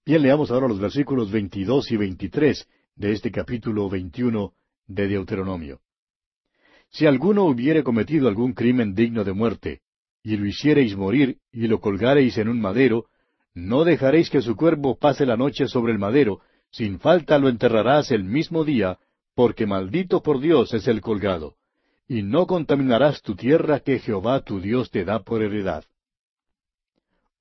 Bien, 0.04 0.22
leamos 0.22 0.50
ahora 0.50 0.68
los 0.68 0.78
versículos 0.78 1.30
22 1.30 1.90
y 1.92 1.96
23 1.96 2.68
de 2.96 3.12
este 3.12 3.30
capítulo 3.30 3.88
21 3.88 4.52
de 4.86 5.08
Deuteronomio. 5.08 5.80
Si 6.90 7.06
alguno 7.06 7.44
hubiere 7.44 7.82
cometido 7.82 8.28
algún 8.28 8.52
crimen 8.52 8.94
digno 8.94 9.24
de 9.24 9.32
muerte, 9.32 9.80
y 10.22 10.36
lo 10.36 10.46
hiciereis 10.46 10.96
morir 10.96 11.38
y 11.52 11.66
lo 11.66 11.80
colgareis 11.80 12.36
en 12.38 12.48
un 12.48 12.60
madero, 12.60 13.06
no 13.54 13.84
dejaréis 13.84 14.30
que 14.30 14.42
su 14.42 14.56
cuerpo 14.56 14.98
pase 14.98 15.26
la 15.26 15.36
noche 15.36 15.66
sobre 15.66 15.92
el 15.92 15.98
madero, 15.98 16.40
sin 16.70 16.98
falta 16.98 17.38
lo 17.38 17.48
enterrarás 17.48 18.10
el 18.10 18.24
mismo 18.24 18.64
día, 18.64 18.98
porque 19.34 19.66
maldito 19.66 20.22
por 20.22 20.40
Dios 20.40 20.72
es 20.74 20.86
el 20.86 21.00
colgado, 21.00 21.56
y 22.06 22.22
no 22.22 22.46
contaminarás 22.46 23.22
tu 23.22 23.34
tierra 23.34 23.80
que 23.80 23.98
Jehová 23.98 24.40
tu 24.40 24.60
Dios 24.60 24.90
te 24.90 25.04
da 25.04 25.22
por 25.22 25.42
heredad. 25.42 25.84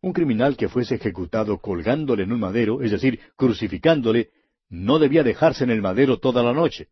Un 0.01 0.13
criminal 0.13 0.55
que 0.55 0.69
fuese 0.69 0.95
ejecutado 0.95 1.57
colgándole 1.59 2.23
en 2.23 2.31
un 2.31 2.39
madero, 2.39 2.81
es 2.81 2.91
decir, 2.91 3.19
crucificándole, 3.35 4.29
no 4.69 4.97
debía 4.97 5.23
dejarse 5.23 5.63
en 5.63 5.71
el 5.71 5.81
madero 5.81 6.19
toda 6.19 6.41
la 6.41 6.53
noche. 6.53 6.87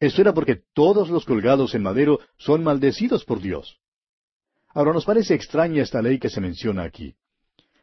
Esto 0.00 0.22
era 0.22 0.34
porque 0.34 0.60
todos 0.74 1.08
los 1.08 1.24
colgados 1.24 1.74
en 1.74 1.82
madero 1.82 2.18
son 2.36 2.64
maldecidos 2.64 3.24
por 3.24 3.40
Dios. 3.40 3.78
Ahora 4.74 4.92
nos 4.92 5.04
parece 5.04 5.34
extraña 5.34 5.82
esta 5.82 6.02
ley 6.02 6.18
que 6.18 6.30
se 6.30 6.40
menciona 6.40 6.82
aquí. 6.82 7.14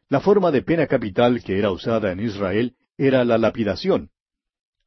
La 0.10 0.22
forma 0.22 0.50
de 0.50 0.64
pena 0.64 0.88
capital 0.88 1.44
que 1.44 1.60
era 1.60 1.72
usada 1.72 2.12
en 2.12 2.20
Israel 2.20 2.76
era 2.98 3.24
la 3.24 3.38
lapidación. 3.38 4.10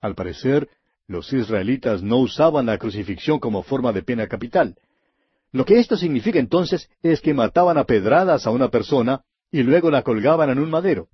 Al 0.01 0.17
parecer, 0.17 0.69
los 1.07 1.33
israelitas 1.33 2.03
no 2.03 2.19
usaban 2.19 2.67
la 2.67 2.77
crucifixión 2.77 3.39
como 3.39 3.63
forma 3.63 3.93
de 3.93 4.03
pena 4.03 4.27
capital. 4.27 4.77
Lo 5.53 5.65
que 5.65 5.79
esto 5.79 5.97
significa 5.97 6.41
entonces 6.41 6.91
es 7.03 7.21
que 7.21 7.35
mataban 7.35 7.79
a 7.79 7.85
pedradas 7.85 8.47
a 8.47 8.51
una 8.51 8.69
persona 8.69 9.23
y 9.53 9.63
luego 9.63 9.91
la 9.91 10.03
colgaban 10.03 10.51
en 10.51 10.59
un 10.59 10.71
madero. 10.71 11.09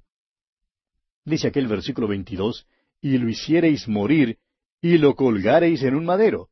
Dice 1.27 1.49
aquel 1.49 1.67
versículo 1.67 2.09
22, 2.09 2.67
y 3.03 3.19
lo 3.19 3.29
hiciereis 3.29 3.89
morir 3.89 4.39
y 4.81 4.97
lo 4.97 5.17
colgareis 5.17 5.83
en 5.83 5.95
un 5.95 6.07
madero. 6.07 6.49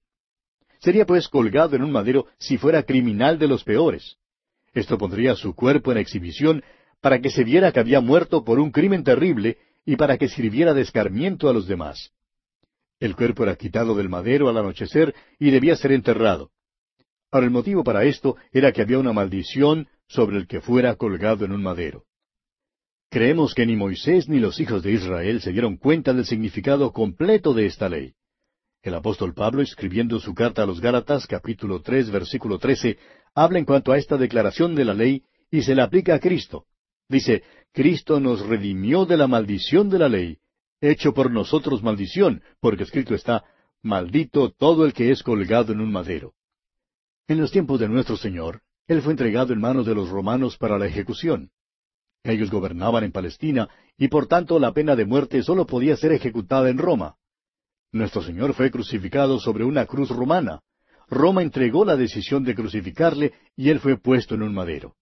Sería 0.81 1.07
pues 1.07 1.29
colgado 1.29 1.75
en 1.75 1.83
un 1.83 1.91
madero 1.91 2.27
si 2.39 2.59
fuera 2.59 2.83
criminal 2.83 3.39
de 3.39 3.49
los 3.49 3.65
peores. 3.65 4.19
Esto 4.75 4.99
pondría 4.99 5.35
su 5.37 5.55
cuerpo 5.55 5.91
en 5.91 5.99
exhibición 5.99 6.63
para 7.07 7.21
que 7.21 7.31
se 7.31 7.45
viera 7.45 7.71
que 7.71 7.79
había 7.79 8.01
muerto 8.01 8.43
por 8.43 8.59
un 8.59 8.73
crimen 8.73 9.05
terrible 9.05 9.59
y 9.85 9.95
para 9.95 10.19
que 10.19 10.29
sirviera 10.29 10.75
de 10.75 10.81
escarmiento 10.83 11.49
a 11.49 11.53
los 11.53 11.69
demás. 11.69 12.11
El 12.99 13.15
cuerpo 13.15 13.45
era 13.45 13.55
quitado 13.55 13.95
del 13.95 14.09
madero 14.09 14.49
al 14.49 14.57
anochecer 14.57 15.15
y 15.39 15.53
debía 15.53 15.77
ser 15.77 15.93
enterrado. 15.93 16.51
Ahora 17.31 17.47
el 17.47 17.53
motivo 17.53 17.85
para 17.85 18.03
esto 18.03 18.35
era 18.51 18.73
que 18.73 18.83
había 18.83 18.99
una 18.99 19.13
maldición 19.13 19.87
sobre 20.09 20.37
el 20.37 20.49
que 20.49 20.61
fuera 20.61 20.97
colgado 20.97 21.45
en 21.45 21.53
un 21.53 21.63
madero. 21.63 22.03
Creemos 23.09 23.55
que 23.55 23.67
ni 23.67 23.77
Moisés 23.77 24.29
ni 24.29 24.41
los 24.41 24.59
hijos 24.59 24.83
de 24.83 24.91
Israel 24.91 25.41
se 25.41 25.53
dieron 25.53 25.77
cuenta 25.77 26.13
del 26.13 26.27
significado 26.27 26.91
completo 26.91 27.55
de 27.55 27.67
esta 27.67 27.89
ley. 27.89 28.15
El 28.83 28.97
apóstol 28.97 29.33
Pablo, 29.33 29.63
escribiendo 29.63 30.19
su 30.19 30.35
carta 30.35 30.65
a 30.65 30.67
los 30.67 30.81
Gálatas, 30.81 31.29
capítulo 31.29 31.83
tres, 31.83 32.11
versículo 32.11 32.59
trece, 32.59 32.99
habla 33.33 33.61
en 33.61 33.65
cuanto 33.65 33.93
a 33.93 33.97
esta 33.97 34.17
declaración 34.17 34.75
de 34.75 34.85
la 34.85 34.93
ley 34.93 35.23
y 35.53 35.63
se 35.63 35.77
la 35.77 35.85
aplica 35.85 36.17
a 36.17 36.19
Cristo. 36.19 36.67
Dice, 37.09 37.43
Cristo 37.73 38.21
nos 38.21 38.47
redimió 38.47 39.05
de 39.07 39.17
la 39.17 39.27
maldición 39.27 39.89
de 39.89 39.99
la 39.99 40.09
ley, 40.09 40.39
hecho 40.81 41.15
por 41.15 41.31
nosotros 41.31 41.83
maldición, 41.83 42.43
porque 42.61 42.83
escrito 42.83 43.15
está, 43.15 43.45
maldito 43.83 44.51
todo 44.51 44.85
el 44.85 44.93
que 44.93 45.11
es 45.11 45.23
colgado 45.23 45.73
en 45.73 45.81
un 45.81 45.93
madero. 45.93 46.35
En 47.29 47.41
los 47.41 47.51
tiempos 47.51 47.81
de 47.81 47.89
nuestro 47.89 48.17
Señor, 48.17 48.63
Él 48.87 49.03
fue 49.03 49.13
entregado 49.13 49.53
en 49.53 49.61
manos 49.61 49.87
de 49.87 49.95
los 49.95 50.09
romanos 50.09 50.57
para 50.57 50.79
la 50.79 50.87
ejecución. 50.87 51.51
Ellos 52.23 52.51
gobernaban 52.51 53.05
en 53.05 53.13
Palestina 53.13 53.69
y 53.97 54.09
por 54.09 54.27
tanto 54.27 54.59
la 54.59 54.73
pena 54.73 54.97
de 54.97 55.05
muerte 55.05 55.43
sólo 55.43 55.67
podía 55.67 55.97
ser 55.97 56.13
ejecutada 56.13 56.71
en 56.71 56.79
Roma. 56.79 57.17
Nuestro 57.93 58.23
Señor 58.23 58.55
fue 58.55 58.71
crucificado 58.71 59.39
sobre 59.39 59.65
una 59.65 59.87
cruz 59.87 60.11
romana. 60.11 60.61
Roma 61.09 61.43
entregó 61.43 61.85
la 61.85 61.97
decisión 61.97 62.43
de 62.43 62.55
crucificarle 62.55 63.33
y 63.57 63.71
él 63.71 63.79
fue 63.79 63.97
puesto 63.97 64.35
en 64.35 64.43
un 64.43 64.55
madero. 64.55 64.97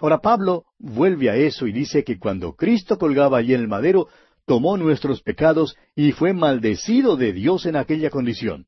Ahora 0.00 0.20
Pablo 0.20 0.64
vuelve 0.78 1.30
a 1.30 1.36
eso 1.36 1.66
y 1.66 1.72
dice 1.72 2.04
que 2.04 2.18
cuando 2.18 2.54
Cristo 2.54 2.98
colgaba 2.98 3.38
allí 3.38 3.54
en 3.54 3.60
el 3.60 3.68
madero, 3.68 4.08
tomó 4.46 4.76
nuestros 4.76 5.22
pecados 5.22 5.76
y 5.94 6.12
fue 6.12 6.32
maldecido 6.32 7.16
de 7.16 7.32
Dios 7.32 7.66
en 7.66 7.76
aquella 7.76 8.10
condición. 8.10 8.66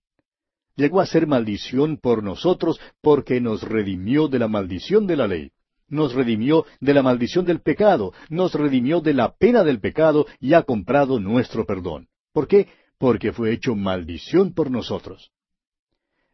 Llegó 0.77 1.01
a 1.01 1.07
ser 1.07 1.27
maldición 1.27 1.99
por 1.99 2.23
nosotros 2.23 2.81
porque 3.01 3.41
nos 3.41 3.63
redimió 3.63 4.29
de 4.29 4.39
la 4.39 4.49
maldición 4.49 5.07
de 5.07 5.17
la 5.17 5.27
ley. 5.27 5.51
Nos 5.89 6.15
redimió 6.15 6.65
de 6.81 6.95
la 6.95 7.03
maldición 7.03 7.45
del 7.45 7.61
pecado, 7.61 8.15
nos 8.31 8.55
redimió 8.55 9.01
de 9.01 9.13
la 9.13 9.35
pena 9.37 9.63
del 9.63 9.81
pecado 9.81 10.27
y 10.41 10.55
ha 10.55 10.63
comprado 10.63 11.21
nuestro 11.21 11.67
perdón. 11.67 12.09
¿Por 12.33 12.49
qué? 12.49 12.69
porque 13.03 13.33
fue 13.33 13.53
hecho 13.53 13.75
maldición 13.75 14.55
por 14.55 14.71
nosotros. 14.71 15.33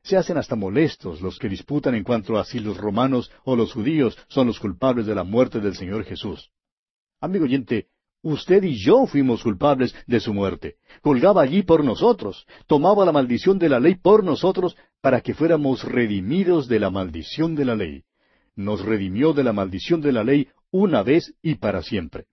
Se 0.03 0.16
hacen 0.16 0.38
hasta 0.38 0.57
molestos 0.57 1.20
los 1.20 1.38
que 1.38 1.49
disputan 1.49 1.94
en 1.94 2.05
cuanto 2.05 2.38
a 2.38 2.44
si 2.44 2.61
los 2.61 2.76
romanos 2.76 3.30
o 3.44 3.57
los 3.57 3.72
judíos 3.72 4.16
son 4.28 4.46
los 4.46 4.59
culpables 4.59 5.07
de 5.07 5.14
la 5.14 5.24
muerte 5.24 5.61
del 5.61 5.74
Señor 5.74 6.05
Jesús. 6.05 6.51
Amigo 7.20 7.44
oyente, 7.44 7.88
usted 8.22 8.62
y 8.62 8.76
yo 8.76 9.07
fuimos 9.07 9.42
culpables 9.42 9.94
de 10.07 10.20
su 10.20 10.32
muerte. 10.32 10.76
Colgaba 11.03 11.42
allí 11.42 11.62
por 11.62 11.84
nosotros, 11.84 12.46
tomaba 12.66 13.05
la 13.05 13.12
maldición 13.12 13.59
de 13.59 13.68
la 13.68 13.80
ley 13.80 13.96
por 13.96 14.24
nosotros 14.24 14.76
para 15.01 15.20
que 15.20 15.34
fuéramos 15.34 15.84
redimidos 15.84 16.68
de 16.68 16.80
la 16.80 16.90
maldición 16.90 17.55
de 17.55 17.64
la 17.64 17.74
ley. 17.74 18.05
Nos 18.57 18.84
redimió 18.84 19.32
de 19.32 19.44
la 19.44 19.53
maldición 19.53 20.01
de 20.01 20.12
la 20.12 20.24
ley 20.24 20.49
una 20.70 21.03
vez 21.03 21.34
y 21.42 21.57
para 21.57 21.82
siempre. 21.82 22.26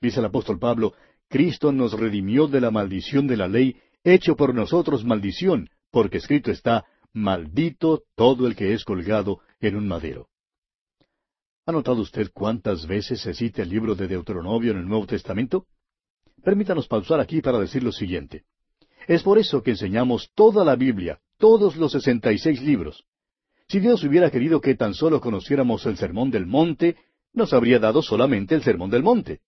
Dice 0.00 0.20
el 0.20 0.26
apóstol 0.26 0.58
Pablo, 0.58 0.94
Cristo 1.28 1.72
nos 1.72 1.92
redimió 1.92 2.46
de 2.46 2.60
la 2.60 2.70
maldición 2.70 3.26
de 3.26 3.36
la 3.36 3.48
ley, 3.48 3.76
hecho 4.04 4.36
por 4.36 4.54
nosotros 4.54 5.04
maldición, 5.04 5.68
porque 5.90 6.18
escrito 6.18 6.50
está, 6.50 6.84
maldito 7.20 8.02
todo 8.14 8.46
el 8.46 8.56
que 8.56 8.72
es 8.72 8.84
colgado 8.84 9.40
en 9.60 9.76
un 9.76 9.88
madero. 9.88 10.28
¿Ha 11.66 11.72
notado 11.72 12.00
usted 12.00 12.30
cuántas 12.32 12.86
veces 12.86 13.20
se 13.20 13.34
cita 13.34 13.62
el 13.62 13.68
libro 13.68 13.94
de 13.94 14.08
Deuteronomio 14.08 14.72
en 14.72 14.78
el 14.78 14.88
Nuevo 14.88 15.06
Testamento? 15.06 15.66
Permítanos 16.42 16.88
pausar 16.88 17.20
aquí 17.20 17.42
para 17.42 17.58
decir 17.58 17.82
lo 17.82 17.92
siguiente. 17.92 18.44
Es 19.06 19.22
por 19.22 19.38
eso 19.38 19.62
que 19.62 19.72
enseñamos 19.72 20.30
toda 20.34 20.64
la 20.64 20.76
Biblia, 20.76 21.20
todos 21.36 21.76
los 21.76 21.92
sesenta 21.92 22.32
y 22.32 22.38
seis 22.38 22.62
libros. 22.62 23.04
Si 23.68 23.80
Dios 23.80 24.02
hubiera 24.02 24.30
querido 24.30 24.60
que 24.60 24.74
tan 24.74 24.94
solo 24.94 25.20
conociéramos 25.20 25.84
el 25.84 25.98
Sermón 25.98 26.30
del 26.30 26.46
Monte, 26.46 26.96
nos 27.34 27.52
habría 27.52 27.78
dado 27.78 28.00
solamente 28.00 28.54
el 28.54 28.62
Sermón 28.62 28.90
del 28.90 29.02
Monte. 29.02 29.40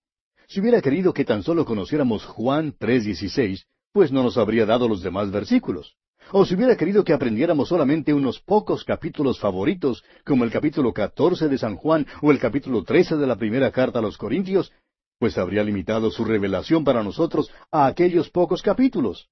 Si 0.46 0.60
hubiera 0.60 0.82
querido 0.82 1.14
que 1.14 1.24
tan 1.24 1.42
solo 1.42 1.64
conociéramos 1.64 2.24
Juan 2.26 2.74
3:16, 2.78 3.64
pues 3.92 4.12
no 4.12 4.22
nos 4.22 4.36
habría 4.36 4.66
dado 4.66 4.88
los 4.88 5.02
demás 5.02 5.30
versículos. 5.30 5.96
O 6.32 6.44
si 6.44 6.54
hubiera 6.54 6.76
querido 6.76 7.02
que 7.02 7.12
aprendiéramos 7.12 7.68
solamente 7.68 8.14
unos 8.14 8.40
pocos 8.40 8.84
capítulos 8.84 9.40
favoritos, 9.40 10.04
como 10.24 10.44
el 10.44 10.50
capítulo 10.50 10.92
14 10.92 11.48
de 11.48 11.58
San 11.58 11.76
Juan 11.76 12.06
o 12.22 12.30
el 12.30 12.38
capítulo 12.38 12.84
13 12.84 13.16
de 13.16 13.26
la 13.26 13.36
primera 13.36 13.70
carta 13.72 13.98
a 13.98 14.02
los 14.02 14.16
Corintios, 14.16 14.72
pues 15.18 15.36
habría 15.38 15.64
limitado 15.64 16.10
su 16.10 16.24
revelación 16.24 16.84
para 16.84 17.02
nosotros 17.02 17.50
a 17.70 17.86
aquellos 17.86 18.30
pocos 18.30 18.62
capítulos. 18.62 19.28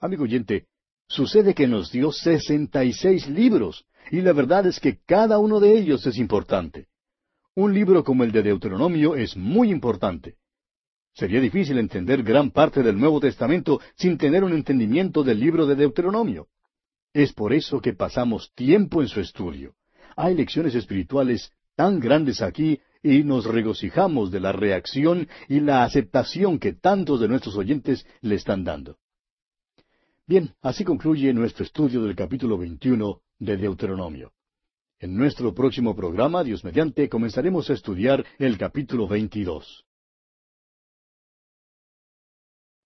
Amigo 0.00 0.24
oyente, 0.24 0.66
Sucede 1.12 1.54
que 1.54 1.66
nos 1.66 1.92
dio 1.92 2.10
sesenta 2.10 2.84
y 2.84 2.94
seis 2.94 3.28
libros, 3.28 3.84
y 4.10 4.22
la 4.22 4.32
verdad 4.32 4.66
es 4.66 4.80
que 4.80 4.98
cada 5.04 5.38
uno 5.38 5.60
de 5.60 5.76
ellos 5.76 6.06
es 6.06 6.16
importante. 6.16 6.86
Un 7.54 7.74
libro 7.74 8.02
como 8.02 8.24
el 8.24 8.32
de 8.32 8.42
Deuteronomio 8.42 9.14
es 9.14 9.36
muy 9.36 9.70
importante. 9.70 10.36
Sería 11.14 11.40
difícil 11.40 11.78
entender 11.78 12.22
gran 12.22 12.50
parte 12.50 12.82
del 12.82 12.98
Nuevo 12.98 13.20
Testamento 13.20 13.80
sin 13.96 14.16
tener 14.16 14.44
un 14.44 14.52
entendimiento 14.52 15.22
del 15.22 15.40
libro 15.40 15.66
de 15.66 15.74
Deuteronomio. 15.74 16.48
Es 17.12 17.32
por 17.34 17.52
eso 17.52 17.80
que 17.80 17.92
pasamos 17.92 18.52
tiempo 18.54 19.02
en 19.02 19.08
su 19.08 19.20
estudio. 19.20 19.74
Hay 20.16 20.34
lecciones 20.34 20.74
espirituales 20.74 21.52
tan 21.76 22.00
grandes 22.00 22.40
aquí 22.40 22.80
y 23.02 23.24
nos 23.24 23.44
regocijamos 23.44 24.30
de 24.30 24.40
la 24.40 24.52
reacción 24.52 25.28
y 25.48 25.60
la 25.60 25.84
aceptación 25.84 26.58
que 26.58 26.72
tantos 26.72 27.20
de 27.20 27.28
nuestros 27.28 27.56
oyentes 27.56 28.06
le 28.22 28.36
están 28.36 28.64
dando. 28.64 28.96
Bien, 30.26 30.54
así 30.62 30.84
concluye 30.84 31.32
nuestro 31.34 31.64
estudio 31.64 32.02
del 32.02 32.16
capítulo 32.16 32.56
21 32.56 33.20
de 33.38 33.56
Deuteronomio. 33.58 34.32
En 34.98 35.16
nuestro 35.16 35.52
próximo 35.52 35.94
programa, 35.94 36.44
Dios 36.44 36.64
mediante, 36.64 37.08
comenzaremos 37.08 37.68
a 37.68 37.74
estudiar 37.74 38.24
el 38.38 38.56
capítulo 38.56 39.08
22. 39.08 39.84